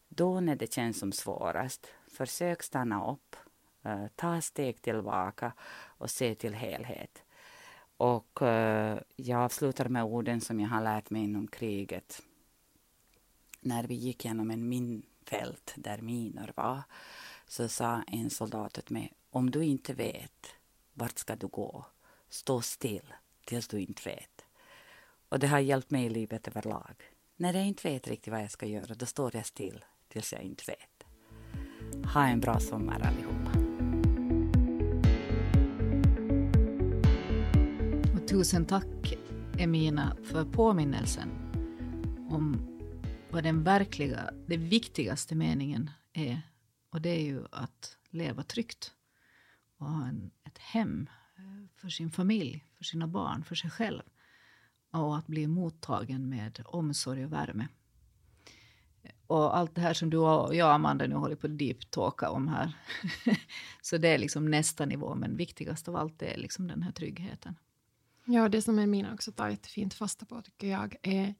Då 0.09 0.39
när 0.39 0.55
det 0.55 0.73
känns 0.73 0.99
som 0.99 1.11
svårast, 1.11 1.87
försök 2.07 2.63
stanna 2.63 3.11
upp, 3.11 3.35
uh, 3.85 4.07
ta 4.15 4.41
steg 4.41 4.81
tillbaka 4.81 5.53
och 5.97 6.09
se 6.09 6.35
till 6.35 6.53
helhet. 6.53 7.23
Och 7.97 8.39
uh, 8.41 8.97
jag 9.15 9.41
avslutar 9.41 9.89
med 9.89 10.03
orden 10.03 10.41
som 10.41 10.59
jag 10.59 10.69
har 10.69 10.81
lärt 10.81 11.09
mig 11.09 11.23
inom 11.23 11.47
kriget. 11.47 12.21
När 13.59 13.83
vi 13.87 13.95
gick 13.95 14.25
genom 14.25 14.51
en 14.51 14.69
minfält 14.69 15.73
där 15.75 15.97
minor 15.97 16.51
var 16.55 16.81
så 17.47 17.67
sa 17.67 18.03
en 18.07 18.29
soldat 18.29 18.77
åt 18.77 18.89
mig, 18.89 19.13
om 19.29 19.51
du 19.51 19.63
inte 19.63 19.93
vet, 19.93 20.47
vart 20.93 21.19
ska 21.19 21.35
du 21.35 21.47
gå? 21.47 21.85
Stå 22.29 22.61
still 22.61 23.13
tills 23.45 23.67
du 23.67 23.79
inte 23.79 24.09
vet. 24.09 24.45
Och 25.29 25.39
det 25.39 25.47
har 25.47 25.59
hjälpt 25.59 25.91
mig 25.91 26.05
i 26.05 26.09
livet 26.09 26.47
överlag. 26.47 26.95
När 27.35 27.53
jag 27.53 27.67
inte 27.67 27.89
vet 27.89 28.07
riktigt 28.07 28.31
vad 28.31 28.43
jag 28.43 28.51
ska 28.51 28.65
göra, 28.65 28.95
då 28.95 29.05
står 29.05 29.35
jag 29.35 29.45
still 29.45 29.85
tills 30.15 30.33
jag 30.33 30.41
inte 30.41 30.63
vet. 30.67 31.03
Ha 32.13 32.27
en 32.27 32.39
bra 32.39 32.59
sommar 32.59 33.01
allihopa. 33.01 33.51
Och 38.15 38.27
tusen 38.27 38.65
tack 38.65 39.13
Emina 39.57 40.17
för 40.23 40.45
påminnelsen 40.45 41.29
om 42.29 42.67
vad 43.31 43.43
den 43.43 43.63
verkliga, 43.63 44.33
den 44.47 44.69
viktigaste 44.69 45.35
meningen 45.35 45.89
är. 46.13 46.41
Och 46.89 47.01
det 47.01 47.09
är 47.09 47.23
ju 47.23 47.45
att 47.51 47.97
leva 48.09 48.43
tryggt 48.43 48.93
och 49.77 49.89
ha 49.89 50.07
en, 50.07 50.31
ett 50.43 50.57
hem 50.57 51.09
eh, 51.37 51.79
för 51.81 51.89
sin 51.89 52.11
familj, 52.11 52.65
för 52.77 52.83
sina 52.83 53.07
barn, 53.07 53.43
för 53.43 53.55
sig 53.55 53.69
själv. 53.69 54.01
Och 54.91 55.17
att 55.17 55.27
bli 55.27 55.47
mottagen 55.47 56.29
med 56.29 56.61
omsorg 56.65 57.25
och 57.25 57.33
värme. 57.33 57.67
Och 59.27 59.57
allt 59.57 59.75
det 59.75 59.81
här 59.81 59.93
som 59.93 60.09
du 60.09 60.17
och 60.17 60.55
jag, 60.55 60.73
Amanda, 60.73 61.07
nu 61.07 61.15
håller 61.15 61.35
på 61.35 61.47
att 61.47 61.53
deep-talka 61.53 62.27
om 62.27 62.47
här. 62.47 62.73
så 63.81 63.97
det 63.97 64.07
är 64.07 64.17
liksom 64.17 64.51
nästa 64.51 64.85
nivå, 64.85 65.15
men 65.15 65.37
viktigast 65.37 65.87
av 65.87 65.95
allt 65.95 66.21
är 66.21 66.37
liksom 66.37 66.67
den 66.67 66.83
här 66.83 66.91
tryggheten. 66.91 67.55
Ja, 68.25 68.49
det 68.49 68.61
som 68.61 68.79
Emina 68.79 69.13
också 69.13 69.31
tar 69.31 69.49
jättefint 69.49 69.93
fasta 69.93 70.25
på, 70.25 70.41
tycker 70.41 70.67
jag, 70.67 70.95
är, 71.01 71.35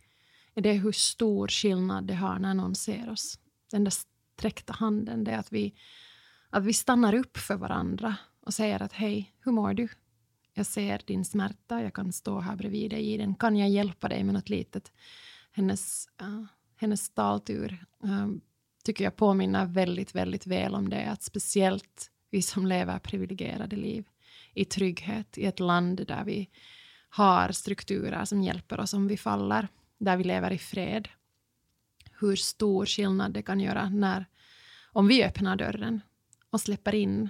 är 0.54 0.62
det 0.62 0.74
hur 0.74 0.92
stor 0.92 1.48
skillnad 1.48 2.08
det 2.08 2.16
har 2.16 2.40
när 2.40 2.54
någon 2.54 2.76
ser 2.76 3.12
oss. 3.12 3.40
Den 3.72 3.84
där 3.84 3.94
sträckta 4.36 4.74
handen, 4.74 5.24
det 5.24 5.32
är 5.32 5.38
att 5.38 5.54
vi, 5.54 5.76
att 6.50 6.64
vi 6.64 6.74
stannar 6.74 7.14
upp 7.14 7.38
för 7.38 7.56
varandra 7.56 8.16
och 8.42 8.54
säger 8.54 8.82
att 8.82 8.94
hej, 8.94 9.34
hur 9.40 9.52
mår 9.52 9.74
du? 9.74 9.88
Jag 10.54 10.66
ser 10.66 11.02
din 11.06 11.26
smärta, 11.26 11.82
jag 11.82 11.94
kan 11.94 12.14
stå 12.14 12.40
här 12.40 12.56
bredvid 12.56 12.92
dig 12.92 13.14
i 13.14 13.18
den. 13.18 13.36
Kan 13.36 13.56
jag 13.56 13.70
hjälpa 13.70 14.10
dig 14.10 14.24
med 14.24 14.34
något 14.34 14.50
litet? 14.50 14.92
Hennes 15.52 16.10
uh, 16.22 16.46
hennes 16.78 17.10
taltur 17.10 17.86
um, 18.00 18.12
ehm, 18.12 18.42
tycker 18.84 19.04
jag 19.04 19.16
påminner 19.16 19.66
väldigt, 19.66 20.16
väldigt 20.16 20.48
väl 20.48 20.76
om 20.76 20.90
det. 20.90 21.06
Att 21.06 21.24
speciellt 21.24 22.12
vi 22.30 22.42
som 22.42 22.66
lever 22.66 23.00
privilegierade 23.00 23.76
liv 23.76 24.06
i 24.54 24.66
trygghet 24.66 25.38
i 25.38 25.46
ett 25.46 25.60
land 25.60 26.08
där 26.08 26.24
vi 26.24 26.50
har 27.10 27.52
strukturer 27.52 28.26
som 28.26 28.44
hjälper 28.44 28.80
oss 28.80 28.94
om 28.94 29.08
vi 29.08 29.18
faller, 29.18 29.68
där 29.98 30.18
vi 30.18 30.24
lever 30.24 30.52
i 30.52 30.58
fred. 30.58 31.08
Hur 32.20 32.36
stor 32.36 32.86
skillnad 32.86 33.34
det 33.34 33.42
kan 33.42 33.60
göra 33.60 33.90
när, 33.90 34.26
om 34.92 35.08
vi 35.08 35.24
öppnar 35.24 35.56
dörren 35.56 36.02
och 36.50 36.62
släpper 36.62 36.96
in 36.96 37.30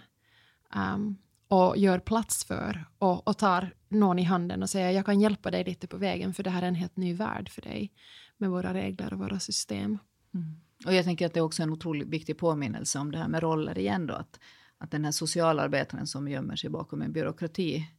um, 0.76 1.18
och 1.48 1.78
gör 1.78 2.00
plats 2.00 2.46
för 2.46 2.86
och, 2.98 3.28
och 3.28 3.38
tar 3.38 3.74
någon 3.90 4.20
i 4.20 4.24
handen 4.24 4.64
och 4.64 4.70
säger 4.70 4.92
jag 4.92 5.06
kan 5.06 5.22
hjälpa 5.22 5.52
dig 5.52 5.64
lite 5.64 5.88
på 5.88 5.98
vägen 5.98 6.34
för 6.34 6.44
det 6.44 6.50
här 6.50 6.62
är 6.62 6.68
en 6.68 6.76
helt 6.76 6.98
ny 6.98 7.14
värld 7.14 7.50
för 7.50 7.62
dig 7.62 7.92
med 8.38 8.50
våra 8.50 8.74
regler 8.74 9.14
och 9.14 9.20
våra 9.20 9.40
system. 9.40 9.98
Mm. 10.34 10.56
Och 10.86 10.94
jag 10.94 11.06
tänker 11.06 11.26
att 11.26 11.34
det 11.34 11.40
är 11.40 11.44
också 11.44 11.64
en 11.64 11.70
otroligt 11.70 12.08
viktig 12.08 12.38
påminnelse 12.38 13.00
om 13.00 13.12
det 13.12 13.18
här 13.18 13.28
med 13.28 13.44
roller 13.44 13.78
igen 13.78 14.08
då, 14.08 14.14
att, 14.14 14.40
att 14.78 14.92
den 14.92 15.06
här 15.06 15.12
socialarbetaren 15.12 16.08
som 16.08 16.28
gömmer 16.28 16.56
sig 16.56 16.70
bakom 16.70 17.02
en 17.02 17.12
byråkrati 17.12 17.90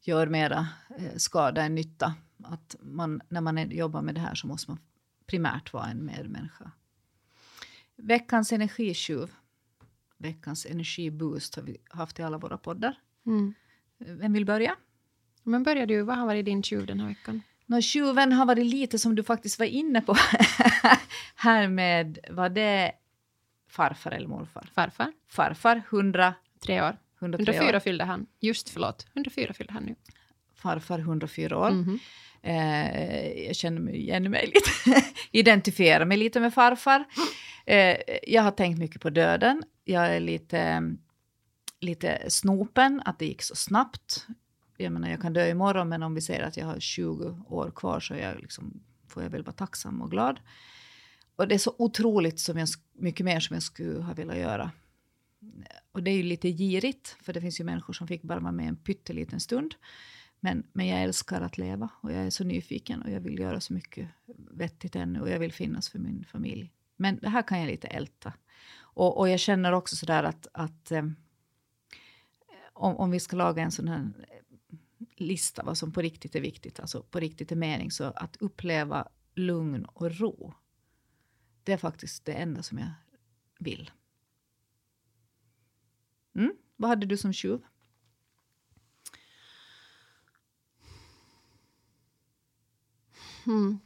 gör 0.00 0.26
mera 0.26 0.68
eh, 0.98 1.16
skada 1.16 1.62
än 1.62 1.74
nytta. 1.74 2.14
Att 2.44 2.76
man, 2.80 3.20
när 3.28 3.40
man 3.40 3.70
jobbar 3.70 4.02
med 4.02 4.14
det 4.14 4.20
här 4.20 4.34
så 4.34 4.46
måste 4.46 4.70
man 4.70 4.80
primärt 5.26 5.72
vara 5.72 5.86
en 5.86 6.04
medmänniska. 6.04 6.70
Veckans 7.96 8.52
energitjuv, 8.52 9.30
veckans 10.18 10.66
energiboost 10.66 11.54
har 11.54 11.62
vi 11.62 11.76
haft 11.88 12.18
i 12.18 12.22
alla 12.22 12.38
våra 12.38 12.58
poddar. 12.58 12.98
Mm. 13.26 13.54
Vem 13.98 14.32
vill 14.32 14.46
börja? 14.46 14.76
Men 15.42 15.62
börjar 15.62 15.86
du, 15.86 16.02
vad 16.02 16.16
har 16.16 16.26
varit 16.26 16.44
din 16.44 16.62
tjuv 16.62 16.86
den 16.86 17.00
här 17.00 17.08
veckan? 17.08 17.42
Nå, 17.66 17.80
tjuven 17.80 18.32
har 18.32 18.46
varit 18.46 18.66
lite 18.66 18.98
som 18.98 19.14
du 19.14 19.22
faktiskt 19.22 19.58
var 19.58 19.66
inne 19.66 20.00
på 20.00 20.16
här 21.34 21.68
med, 21.68 22.18
var 22.30 22.48
det 22.48 22.92
farfar 23.68 24.10
eller 24.10 24.28
morfar? 24.28 24.68
Farfar. 24.74 25.12
Farfar, 25.28 25.82
103 25.90 26.82
år. 26.82 26.96
103 27.20 27.54
104 27.54 27.76
år. 27.76 27.80
fyllde 27.80 28.04
han. 28.04 28.26
Just 28.40 28.68
förlåt, 28.68 29.06
104 29.14 29.52
fyllde 29.52 29.72
han 29.72 29.84
nu. 29.84 29.94
Farfar 30.54 30.98
104 30.98 31.58
år. 31.58 31.68
Mm 31.68 31.84
-hmm. 31.84 31.98
eh, 32.42 33.46
jag 33.46 33.56
känner 33.56 33.80
mig 33.80 33.96
igen 33.96 34.30
mig 34.30 34.52
lite, 34.54 35.02
identifierar 35.30 36.04
mig 36.04 36.18
lite 36.18 36.40
med 36.40 36.54
farfar. 36.54 37.04
Eh, 37.66 37.96
jag 38.22 38.42
har 38.42 38.50
tänkt 38.50 38.78
mycket 38.78 39.00
på 39.00 39.10
döden. 39.10 39.62
Jag 39.84 40.06
är 40.06 40.20
lite 40.20 40.82
lite 41.80 42.30
snopen 42.30 43.02
att 43.04 43.18
det 43.18 43.26
gick 43.26 43.42
så 43.42 43.54
snabbt. 43.54 44.26
Jag 44.76 44.92
menar, 44.92 45.08
jag 45.08 45.20
kan 45.20 45.32
dö 45.32 45.48
imorgon, 45.48 45.88
men 45.88 46.02
om 46.02 46.14
vi 46.14 46.20
säger 46.20 46.42
att 46.42 46.56
jag 46.56 46.66
har 46.66 46.80
20 46.80 47.44
år 47.48 47.70
kvar 47.70 48.00
så 48.00 48.14
jag 48.14 48.40
liksom, 48.40 48.82
får 49.08 49.22
jag 49.22 49.30
väl 49.30 49.42
vara 49.42 49.56
tacksam 49.56 50.02
och 50.02 50.10
glad. 50.10 50.40
Och 51.36 51.48
det 51.48 51.54
är 51.54 51.58
så 51.58 51.74
otroligt 51.78 52.40
som 52.40 52.58
jag, 52.58 52.68
mycket 52.92 53.24
mer 53.26 53.40
som 53.40 53.54
jag 53.54 53.62
skulle 53.62 54.02
ha 54.02 54.14
velat 54.14 54.36
göra. 54.36 54.70
Och 55.92 56.02
det 56.02 56.10
är 56.10 56.16
ju 56.16 56.22
lite 56.22 56.48
girigt, 56.48 57.16
för 57.22 57.32
det 57.32 57.40
finns 57.40 57.60
ju 57.60 57.64
människor 57.64 57.92
som 57.92 58.08
fick 58.08 58.22
bara 58.22 58.40
vara 58.40 58.52
med 58.52 58.68
en 58.68 58.76
pytteliten 58.76 59.40
stund. 59.40 59.74
Men, 60.40 60.66
men 60.72 60.86
jag 60.86 61.02
älskar 61.02 61.40
att 61.40 61.58
leva 61.58 61.88
och 62.00 62.12
jag 62.12 62.26
är 62.26 62.30
så 62.30 62.44
nyfiken 62.44 63.02
och 63.02 63.10
jag 63.10 63.20
vill 63.20 63.38
göra 63.38 63.60
så 63.60 63.72
mycket 63.72 64.08
vettigt 64.50 64.96
ännu 64.96 65.20
och 65.20 65.30
jag 65.30 65.38
vill 65.38 65.52
finnas 65.52 65.88
för 65.88 65.98
min 65.98 66.24
familj. 66.24 66.72
Men 66.96 67.18
det 67.18 67.28
här 67.28 67.42
kan 67.42 67.60
jag 67.60 67.66
lite 67.66 67.86
älta. 67.86 68.32
Och, 68.76 69.18
och 69.18 69.28
jag 69.28 69.40
känner 69.40 69.72
också 69.72 69.96
sådär 69.96 70.24
att, 70.24 70.46
att 70.52 70.90
eh, 70.90 71.04
om, 72.72 72.96
om 72.96 73.10
vi 73.10 73.20
ska 73.20 73.36
laga 73.36 73.62
en 73.62 73.70
sån 73.70 73.88
här 73.88 74.10
lista 75.16 75.62
vad 75.62 75.78
som 75.78 75.92
på 75.92 76.02
riktigt 76.02 76.34
är 76.34 76.40
viktigt, 76.40 76.80
alltså 76.80 77.02
på 77.02 77.20
riktigt 77.20 77.52
är 77.52 77.56
mening, 77.56 77.90
så 77.90 78.04
att 78.04 78.36
uppleva 78.36 79.08
lugn 79.34 79.84
och 79.84 80.18
ro. 80.18 80.54
Det 81.62 81.72
är 81.72 81.76
faktiskt 81.76 82.24
det 82.24 82.32
enda 82.32 82.62
som 82.62 82.78
jag 82.78 82.90
vill. 83.58 83.90
Mm. 86.34 86.56
Vad 86.76 86.90
hade 86.90 87.06
du 87.06 87.16
som 87.16 87.32
tjuv? 87.32 87.62
Mm. 93.46 93.78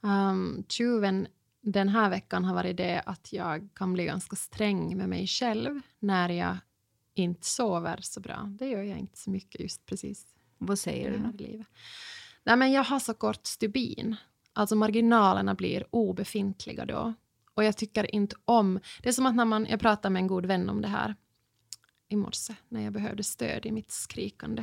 Um, 0.00 0.64
tjuven 0.68 1.26
den 1.60 1.88
här 1.88 2.10
veckan 2.10 2.44
har 2.44 2.54
varit 2.54 2.76
det 2.76 3.00
att 3.00 3.32
jag 3.32 3.68
kan 3.74 3.92
bli 3.92 4.04
ganska 4.04 4.36
sträng 4.36 4.96
med 4.96 5.08
mig 5.08 5.26
själv 5.26 5.80
när 5.98 6.28
jag 6.28 6.56
inte 7.14 7.46
sover 7.46 7.98
så 8.02 8.20
bra. 8.20 8.50
Det 8.58 8.68
gör 8.68 8.82
jag 8.82 8.98
inte 8.98 9.18
så 9.18 9.30
mycket 9.30 9.60
just 9.60 9.86
precis. 9.86 10.33
Vad 10.66 10.78
säger 10.78 11.10
du? 11.10 11.18
Här 11.18 11.32
livet. 11.32 11.66
Nej, 12.44 12.56
men 12.56 12.72
jag 12.72 12.84
har 12.84 12.98
så 12.98 13.14
kort 13.14 13.46
stubin. 13.46 14.16
Alltså 14.52 14.76
marginalerna 14.76 15.54
blir 15.54 15.84
obefintliga 15.90 16.84
då. 16.84 17.14
Och 17.54 17.64
jag 17.64 17.76
tycker 17.76 18.14
inte 18.14 18.36
om... 18.44 18.80
Det 19.02 19.08
är 19.08 19.12
som 19.12 19.26
att 19.26 19.34
när 19.34 19.44
man... 19.44 19.66
Jag 19.70 19.80
pratade 19.80 20.12
med 20.12 20.20
en 20.20 20.26
god 20.26 20.46
vän 20.46 20.68
om 20.68 20.82
det 20.82 20.88
här 20.88 21.14
i 22.08 22.16
morse 22.16 22.54
när 22.68 22.80
jag 22.80 22.92
behövde 22.92 23.22
stöd 23.22 23.66
i 23.66 23.72
mitt 23.72 23.90
skrikande. 23.90 24.62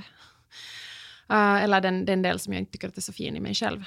Uh, 1.32 1.64
eller 1.64 1.82
den, 1.82 2.06
den 2.06 2.22
del 2.22 2.40
som 2.40 2.54
jag 2.54 2.60
inte 2.60 2.72
tycker 2.72 2.88
att 2.88 2.98
är 2.98 3.02
så 3.02 3.14
fin 3.14 3.36
i 3.36 3.40
mig 3.40 3.54
själv. 3.54 3.84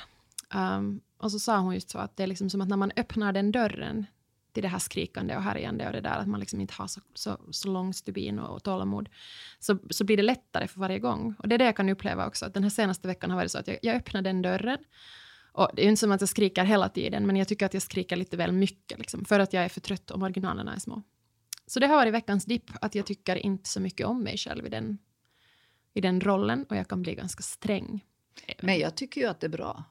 Um, 0.55 1.01
och 1.19 1.31
så 1.33 1.39
sa 1.39 1.59
hon 1.59 1.75
just 1.75 1.91
så 1.91 1.99
att 1.99 2.17
det 2.17 2.23
är 2.23 2.27
liksom 2.27 2.51
som 2.51 2.61
att 2.61 2.69
när 2.69 2.77
man 2.77 2.93
öppnar 2.97 3.33
den 3.33 3.53
dörren 3.53 4.07
till 4.55 4.63
det 4.63 4.69
här 4.69 4.79
skrikande 4.79 5.37
och 5.37 5.43
härjande 5.43 5.87
och 5.87 5.93
det 5.93 6.01
där 6.01 6.19
att 6.19 6.29
man 6.29 6.41
liksom 6.41 6.61
inte 6.61 6.75
har 6.75 6.87
så, 6.87 7.01
så, 7.15 7.41
så 7.51 7.69
lång 7.69 7.95
stubin 7.95 8.39
och, 8.39 8.55
och 8.55 8.63
tålamod 8.63 9.09
så, 9.59 9.79
så 9.91 10.05
blir 10.05 10.17
det 10.17 10.23
lättare 10.23 10.69
för 10.69 10.81
varje 10.81 10.99
gång. 10.99 11.35
Och 11.39 11.49
det 11.49 11.55
är 11.55 11.59
det 11.59 11.65
jag 11.65 11.77
kan 11.77 11.89
uppleva 11.89 12.27
också, 12.27 12.47
att 12.47 12.55
den 12.55 12.63
här 12.63 12.71
senaste 12.71 13.09
veckan 13.09 13.31
har 13.31 13.37
varit 13.37 13.51
så 13.51 13.59
att 13.59 13.69
jag, 13.69 13.79
jag 13.83 13.97
öppnar 13.97 14.23
den 14.23 14.43
dörren 14.43 14.79
och 15.53 15.71
det 15.75 15.83
är 15.83 15.85
ju 15.85 15.91
inte 15.91 16.01
som 16.01 16.13
att 16.13 16.21
jag 16.21 16.29
skriker 16.29 16.65
hela 16.65 16.89
tiden, 16.89 17.27
men 17.27 17.37
jag 17.37 17.49
tycker 17.49 17.67
att 17.67 17.75
jag 17.75 17.83
skriker 17.83 18.17
lite 18.17 18.37
väl 18.37 18.53
mycket, 18.53 18.99
liksom, 18.99 19.25
för 19.25 19.41
att 19.41 19.53
jag 19.53 19.65
är 19.65 19.69
för 19.69 19.81
trött 19.81 20.11
och 20.11 20.21
marginalerna 20.21 20.75
är 20.75 20.79
små. 20.79 21.03
Så 21.67 21.81
det 21.81 21.87
har 21.87 21.97
varit 21.97 22.15
veckans 22.15 22.45
dipp, 22.45 22.71
att 22.81 22.95
jag 22.95 23.07
tycker 23.07 23.37
inte 23.37 23.69
så 23.69 23.81
mycket 23.81 24.07
om 24.07 24.23
mig 24.23 24.37
själv 24.37 24.67
i 24.67 24.69
den, 24.69 24.99
i 25.95 26.01
den 26.01 26.21
rollen 26.21 26.67
och 26.69 26.77
jag 26.77 26.89
kan 26.89 27.03
bli 27.03 27.15
ganska 27.15 27.43
sträng. 27.43 28.05
Men 28.61 28.79
jag 28.79 28.97
tycker 28.97 29.21
ju 29.21 29.27
att 29.27 29.41
det 29.41 29.47
är 29.47 29.49
bra. 29.49 29.85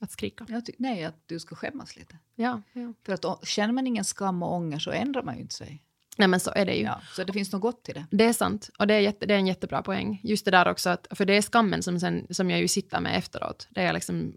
Att 0.00 0.10
skrika? 0.10 0.46
nej, 0.78 1.04
att 1.04 1.22
du 1.26 1.40
ska 1.40 1.54
skämmas 1.54 1.96
lite. 1.96 2.18
Ja, 2.34 2.62
ja. 2.72 2.92
För 3.06 3.12
att 3.12 3.48
känner 3.48 3.72
man 3.72 3.86
ingen 3.86 4.04
skam 4.04 4.42
och 4.42 4.52
ånger 4.52 4.78
så 4.78 4.90
ändrar 4.90 5.22
man 5.22 5.34
ju 5.34 5.40
inte 5.40 5.54
sig. 5.54 5.82
Nej 6.16 6.28
men 6.28 6.40
så 6.40 6.50
är 6.56 6.66
det 6.66 6.74
ju. 6.74 6.82
Ja, 6.82 7.00
så 7.16 7.24
det 7.24 7.32
finns 7.32 7.52
något 7.52 7.62
gott 7.62 7.88
i 7.88 7.92
det. 7.92 8.06
Det 8.10 8.24
är 8.24 8.32
sant. 8.32 8.70
Och 8.78 8.86
det 8.86 8.94
är, 8.94 9.00
jätte, 9.00 9.26
det 9.26 9.34
är 9.34 9.38
en 9.38 9.46
jättebra 9.46 9.82
poäng. 9.82 10.20
Just 10.22 10.44
det 10.44 10.50
där 10.50 10.68
också, 10.68 10.90
att, 10.90 11.06
för 11.10 11.24
det 11.24 11.32
är 11.32 11.42
skammen 11.42 11.82
som, 11.82 12.00
sen, 12.00 12.26
som 12.30 12.50
jag 12.50 12.60
ju 12.60 12.68
sitter 12.68 13.00
med 13.00 13.18
efteråt. 13.18 13.68
Det 13.70 13.80
är 13.80 13.92
liksom, 13.92 14.34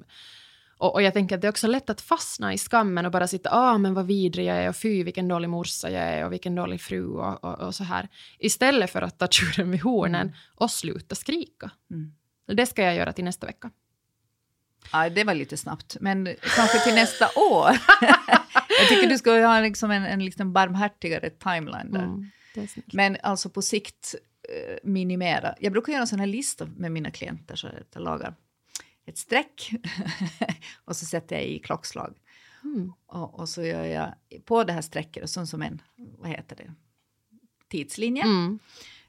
och, 0.77 0.93
och, 0.93 1.01
jag 1.01 1.13
tänker 1.13 1.35
att 1.35 1.41
det 1.41 1.47
är 1.47 1.49
också 1.49 1.67
lätt 1.67 1.89
att 1.89 2.01
fastna 2.01 2.53
i 2.53 2.57
skammen 2.57 3.05
och 3.05 3.11
bara 3.11 3.27
sitta, 3.27 3.49
ah 3.53 3.77
men 3.77 3.93
vad 3.93 4.07
vidrig 4.07 4.45
jag 4.45 4.57
är 4.57 4.69
och 4.69 4.75
fy 4.75 5.03
vilken 5.03 5.27
dålig 5.27 5.49
morsa 5.49 5.89
jag 5.89 6.03
är 6.03 6.25
och 6.25 6.33
vilken 6.33 6.55
dålig 6.55 6.81
fru 6.81 7.07
och, 7.07 7.43
och, 7.43 7.59
och 7.59 7.75
så 7.75 7.83
här. 7.83 8.09
Istället 8.39 8.89
för 8.89 9.01
att 9.01 9.19
ta 9.19 9.27
tjuren 9.31 9.71
vid 9.71 9.81
hornen 9.81 10.27
mm. 10.27 10.33
och 10.55 10.71
sluta 10.71 11.15
skrika. 11.15 11.71
Mm. 11.91 12.13
Det 12.47 12.65
ska 12.65 12.83
jag 12.83 12.95
göra 12.95 13.13
till 13.13 13.25
nästa 13.25 13.47
vecka. 13.47 13.71
Ja, 14.91 15.09
det 15.09 15.23
var 15.23 15.33
lite 15.33 15.57
snabbt, 15.57 15.97
men 15.99 16.35
kanske 16.55 16.79
till 16.79 16.95
nästa 16.95 17.25
år. 17.35 17.69
jag 18.79 18.87
tycker 18.89 19.09
du 19.09 19.17
ska 19.17 19.45
ha 19.47 19.59
liksom 19.59 19.91
en, 19.91 20.03
en 20.03 20.25
liksom 20.25 20.53
barmhärtigare 20.53 21.29
timeline 21.29 21.91
där. 21.91 22.03
Mm, 22.03 22.29
men 22.93 23.17
alltså 23.23 23.49
på 23.49 23.61
sikt 23.61 24.15
eh, 24.49 24.77
minimera. 24.83 25.55
Jag 25.59 25.71
brukar 25.71 25.93
göra 25.93 26.01
en 26.01 26.07
sån 26.07 26.19
här 26.19 26.27
lista 26.27 26.65
med 26.65 26.91
mina 26.91 27.11
klienter, 27.11 27.55
så 27.55 27.67
jag 27.93 28.03
lagar 28.03 28.35
ett 29.05 29.17
streck 29.17 29.71
och 30.85 30.95
så 30.95 31.05
sätter 31.05 31.35
jag 31.35 31.45
i 31.45 31.59
klockslag. 31.59 32.15
Mm. 32.63 32.93
Och, 33.05 33.39
och, 33.39 33.49
så 33.49 33.63
gör 33.63 33.85
jag 33.85 34.13
på 34.45 34.63
det 34.63 34.73
här 34.73 34.81
strecket, 34.81 35.29
som, 35.29 35.47
som 35.47 35.61
en, 35.61 35.81
vad 35.95 36.29
heter 36.29 36.55
det, 36.55 36.73
tidslinje. 37.67 38.23
Mm. 38.23 38.59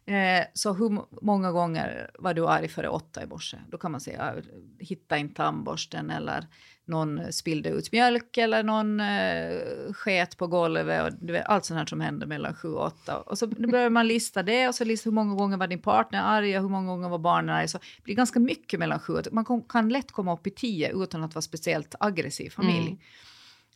Eh, 0.08 0.44
så 0.54 0.72
hur 0.72 1.02
många 1.24 1.52
gånger 1.52 2.10
var 2.18 2.34
du 2.34 2.48
arg 2.48 2.68
före 2.68 2.88
åtta 2.88 3.22
i 3.22 3.26
morse? 3.26 3.56
Då 3.68 3.78
kan 3.78 3.92
man 3.92 4.00
säga 4.00 4.34
hitta 4.78 5.16
inte 5.16 5.34
tandborsten 5.34 6.10
eller 6.10 6.46
någon 6.84 7.32
spillde 7.32 7.68
ut 7.68 7.92
mjölk 7.92 8.36
eller 8.36 8.62
någon 8.62 9.00
eh, 9.00 9.92
sket 9.92 10.36
på 10.36 10.46
golvet 10.46 11.04
och 11.04 11.18
du 11.20 11.32
vet, 11.32 11.46
allt 11.46 11.64
sånt 11.64 11.78
här 11.78 11.86
som 11.86 12.00
händer 12.00 12.26
mellan 12.26 12.54
sju 12.54 12.68
och 12.68 12.86
åtta. 12.86 13.18
Och 13.18 13.38
så 13.38 13.46
börjar 13.46 13.90
man 13.90 14.06
lista 14.06 14.42
det 14.42 14.68
och 14.68 14.74
så 14.74 14.84
lista 14.84 15.10
hur 15.10 15.14
många 15.14 15.34
gånger 15.34 15.56
var 15.56 15.66
din 15.66 15.82
partner 15.82 16.22
arg 16.22 16.56
och 16.56 16.62
hur 16.62 16.70
många 16.70 16.88
gånger 16.88 17.08
var 17.08 17.18
barnen 17.18 17.54
arga. 17.54 17.68
Så 17.68 17.78
det 17.78 18.02
blir 18.04 18.14
ganska 18.14 18.40
mycket 18.40 18.80
mellan 18.80 19.00
sju 19.00 19.12
och 19.12 19.18
åtta. 19.18 19.30
Man 19.32 19.44
kom, 19.44 19.62
kan 19.62 19.88
lätt 19.88 20.12
komma 20.12 20.34
upp 20.34 20.46
i 20.46 20.50
tio 20.50 21.02
utan 21.02 21.24
att 21.24 21.34
vara 21.34 21.42
speciellt 21.42 21.94
aggressiv 22.00 22.50
familj. 22.50 22.88
Mm. 22.88 22.98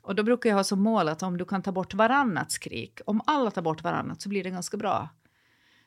Och 0.03 0.15
då 0.15 0.23
brukar 0.23 0.51
jag 0.51 0.57
ha 0.57 0.65
som 0.65 0.81
mål 0.81 1.09
att 1.09 1.23
om 1.23 1.39
du 1.39 1.45
kan 1.45 1.63
ta 1.63 1.73
bort 1.73 1.95
varannat 1.95 2.53
skrik, 2.53 3.01
om 3.07 3.21
alla 3.27 3.51
tar 3.51 3.63
bort 3.63 3.83
varannat 3.83 4.23
så 4.23 4.29
blir 4.29 4.45
det 4.45 4.51
ganska 4.51 4.77
bra. 4.77 5.09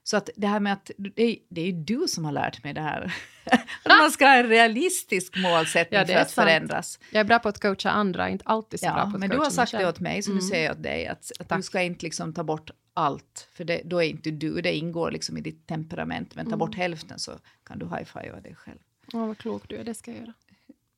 Så 0.07 0.17
att 0.17 0.29
det 0.35 0.47
här 0.47 0.59
med 0.59 0.73
att 0.73 0.91
det 0.97 1.23
är, 1.23 1.37
det 1.49 1.61
är 1.61 1.71
du 1.73 2.07
som 2.07 2.25
har 2.25 2.31
lärt 2.31 2.63
mig 2.63 2.73
det 2.73 2.81
här. 2.81 3.13
att 3.83 3.97
man 3.99 4.11
ska 4.11 4.25
ha 4.25 4.35
en 4.35 4.49
realistisk 4.49 5.37
målsättning 5.37 5.99
ja, 5.99 6.05
för 6.05 6.13
att 6.13 6.29
sant. 6.29 6.47
förändras. 6.47 6.99
Jag 7.11 7.19
är 7.19 7.23
bra 7.23 7.39
på 7.39 7.49
att 7.49 7.61
coacha 7.61 7.89
andra, 7.89 8.29
inte 8.29 8.45
alltid 8.47 8.79
så 8.79 8.85
ja, 8.85 8.93
bra 8.93 9.03
på 9.03 9.09
att 9.09 9.19
Men 9.19 9.29
du 9.29 9.37
har 9.37 9.49
sagt 9.49 9.71
det 9.71 9.87
åt 9.87 9.99
mig, 9.99 10.21
så 10.21 10.31
mm. 10.31 10.43
nu 10.43 10.49
säger 10.49 10.65
jag 10.65 10.75
åt 10.75 10.83
dig 10.83 11.07
att, 11.07 11.31
att 11.39 11.57
du 11.57 11.63
ska 11.63 11.81
inte 11.81 12.05
liksom 12.05 12.33
ta 12.33 12.43
bort 12.43 12.71
allt, 12.93 13.47
för 13.53 13.63
det, 13.63 13.81
då 13.85 14.03
är 14.03 14.07
inte 14.07 14.31
du, 14.31 14.61
det 14.61 14.73
ingår 14.73 15.11
liksom 15.11 15.37
i 15.37 15.41
ditt 15.41 15.67
temperament, 15.67 16.35
men 16.35 16.45
ta 16.45 16.49
mm. 16.49 16.59
bort 16.59 16.75
hälften 16.75 17.19
så 17.19 17.31
kan 17.63 17.79
du 17.79 17.85
high-fivea 17.85 18.41
dig 18.41 18.55
själv. 18.55 18.79
Åh, 19.13 19.27
vad 19.27 19.37
klok 19.37 19.69
du 19.69 19.75
är, 19.75 19.83
det 19.83 19.93
ska 19.93 20.11
jag 20.11 20.19
göra. 20.19 20.33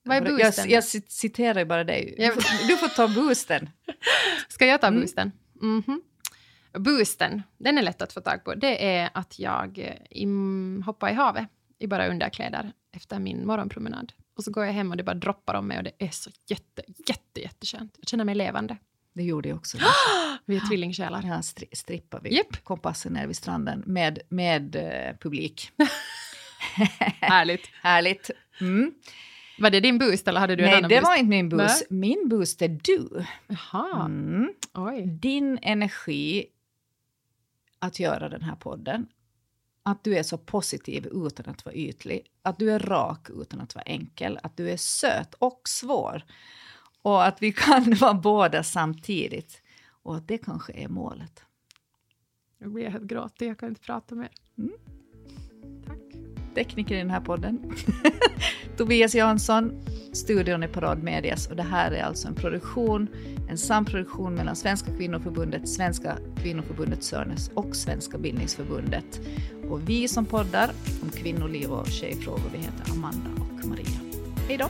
Vad 0.04 0.18
är 0.18 0.22
boosten? 0.22 0.70
Jag, 0.70 0.78
jag 0.78 0.84
citerar 1.12 1.60
ju 1.60 1.66
bara 1.66 1.84
dig. 1.84 2.16
Du 2.68 2.78
får 2.78 2.88
ta 2.88 3.08
boosten. 3.08 3.70
Ska 4.50 4.66
jag 4.66 4.82
ta 4.82 4.88
mm. 4.88 5.00
boosten? 5.00 5.32
Mm 5.62 5.82
-hmm. 5.82 6.00
Boosten, 6.80 7.44
den 7.58 7.78
är 7.78 7.82
lätt 7.82 8.02
att 8.02 8.14
få 8.14 8.22
tag 8.22 8.44
på. 8.44 8.54
Det 8.54 8.96
är 8.96 9.10
att 9.14 9.40
jag 9.40 9.80
eh, 10.12 10.86
hoppar 10.86 11.10
i 11.10 11.14
havet 11.14 11.48
i 11.80 11.88
bara 11.88 12.08
underkläder 12.08 12.72
efter 12.92 13.20
min 13.20 13.46
morgonpromenad. 13.46 14.14
Och 14.38 14.44
så 14.44 14.52
går 14.52 14.66
jag 14.66 14.74
hem 14.74 14.92
och 14.92 14.98
det 14.98 15.04
bara 15.04 15.16
droppar 15.16 15.54
om 15.54 15.68
mig 15.68 15.78
och 15.78 15.84
det 15.84 15.92
är 15.98 16.10
så 16.10 16.30
jätte, 16.48 16.82
jätte, 17.08 17.42
jätteskönt. 17.42 17.96
Jag 17.98 18.08
känner 18.08 18.26
mig 18.26 18.36
levande. 18.36 18.78
Det 19.14 19.24
gjorde 19.24 19.50
jag 19.50 19.58
också. 19.58 19.78
vi 20.46 20.56
är 20.56 20.70
tvillingsjälar. 20.70 21.24
Ja, 21.28 21.42
stri 21.42 21.68
strippar 21.72 22.20
vi 22.24 22.36
yep. 22.36 22.64
kompassen 22.64 23.14
ner 23.14 23.28
vid 23.28 23.38
stranden 23.38 23.84
med, 23.86 24.20
med 24.30 24.76
uh, 24.76 25.18
publik. 25.20 25.72
Härligt. 27.22 27.68
Härligt. 27.82 28.32
Mm. 28.62 28.94
Var 29.60 29.70
det 29.70 29.80
din 29.80 29.98
boost 29.98 30.28
eller 30.28 30.40
hade 30.40 30.56
du 30.56 30.64
Nej, 30.64 30.72
en 30.72 30.78
annan 30.78 30.90
det 30.90 30.96
boost? 30.96 31.08
var 31.08 31.16
inte 31.16 31.30
min 31.30 31.50
boost. 31.50 31.88
Nej. 31.90 32.00
Min 32.00 32.30
boost 32.30 32.62
är 32.62 32.80
du. 32.84 33.26
Jaha. 33.48 34.06
Mm. 34.06 34.54
Din 35.20 35.60
energi 35.62 36.46
att 37.80 38.00
göra 38.00 38.30
den 38.30 38.42
här 38.42 38.56
podden. 38.56 39.08
Att 39.84 40.04
du 40.04 40.18
är 40.18 40.24
så 40.24 40.38
positiv 40.38 41.08
utan 41.12 41.50
att 41.50 41.66
vara 41.66 41.76
ytlig. 41.76 42.32
Att 42.42 42.60
du 42.60 42.72
är 42.72 42.80
rak 42.80 43.30
utan 43.30 43.62
att 43.62 43.76
vara 43.76 43.84
enkel. 43.84 44.40
Att 44.44 44.58
du 44.58 44.70
är 44.70 44.78
söt 44.78 45.34
och 45.34 45.62
svår. 45.66 46.24
Och 47.02 47.26
att 47.26 47.42
vi 47.42 47.52
kan 47.52 47.94
vara 48.00 48.14
båda 48.14 48.64
samtidigt. 48.64 49.62
Och 50.04 50.16
att 50.16 50.28
det 50.28 50.38
kanske 50.38 50.74
är 50.74 50.88
målet. 50.88 51.44
Jag 52.58 52.72
blir 52.72 52.90
helt 52.90 53.04
gråtig, 53.04 53.50
jag 53.50 53.58
kan 53.60 53.70
inte 53.70 53.82
prata 53.82 54.16
mer. 54.16 54.30
Mm. 54.58 54.72
Tekniker 56.58 56.96
i 56.96 56.98
den 56.98 57.10
här 57.10 57.20
podden. 57.20 57.60
Tobias 58.78 59.16
Jansson, 59.16 59.72
studion 60.14 60.64
är 60.64 60.68
Parad 60.68 61.04
Medias 61.04 61.48
och 61.48 61.56
det 61.56 61.64
här 61.64 61.92
är 61.92 62.04
alltså 62.04 62.28
en 62.28 62.36
produktion, 62.36 63.08
en 63.50 63.58
samproduktion 63.58 64.34
mellan 64.34 64.56
Svenska 64.56 64.92
kvinnoförbundet, 64.98 65.70
Svenska 65.70 66.18
kvinnoförbundet 66.42 67.04
Sörnes 67.04 67.52
och 67.54 67.76
Svenska 67.76 68.18
bildningsförbundet. 68.18 69.20
Och 69.70 69.90
vi 69.90 70.08
som 70.08 70.26
poddar 70.26 70.72
om 71.04 71.10
kvinnoliv 71.10 71.72
och 71.72 71.88
tjejfrågor, 71.88 72.50
vi 72.54 72.58
heter 72.58 72.92
Amanda 72.92 73.30
och 73.42 73.68
Maria. 73.68 74.00
Hej 74.48 74.58
då! 74.58 74.68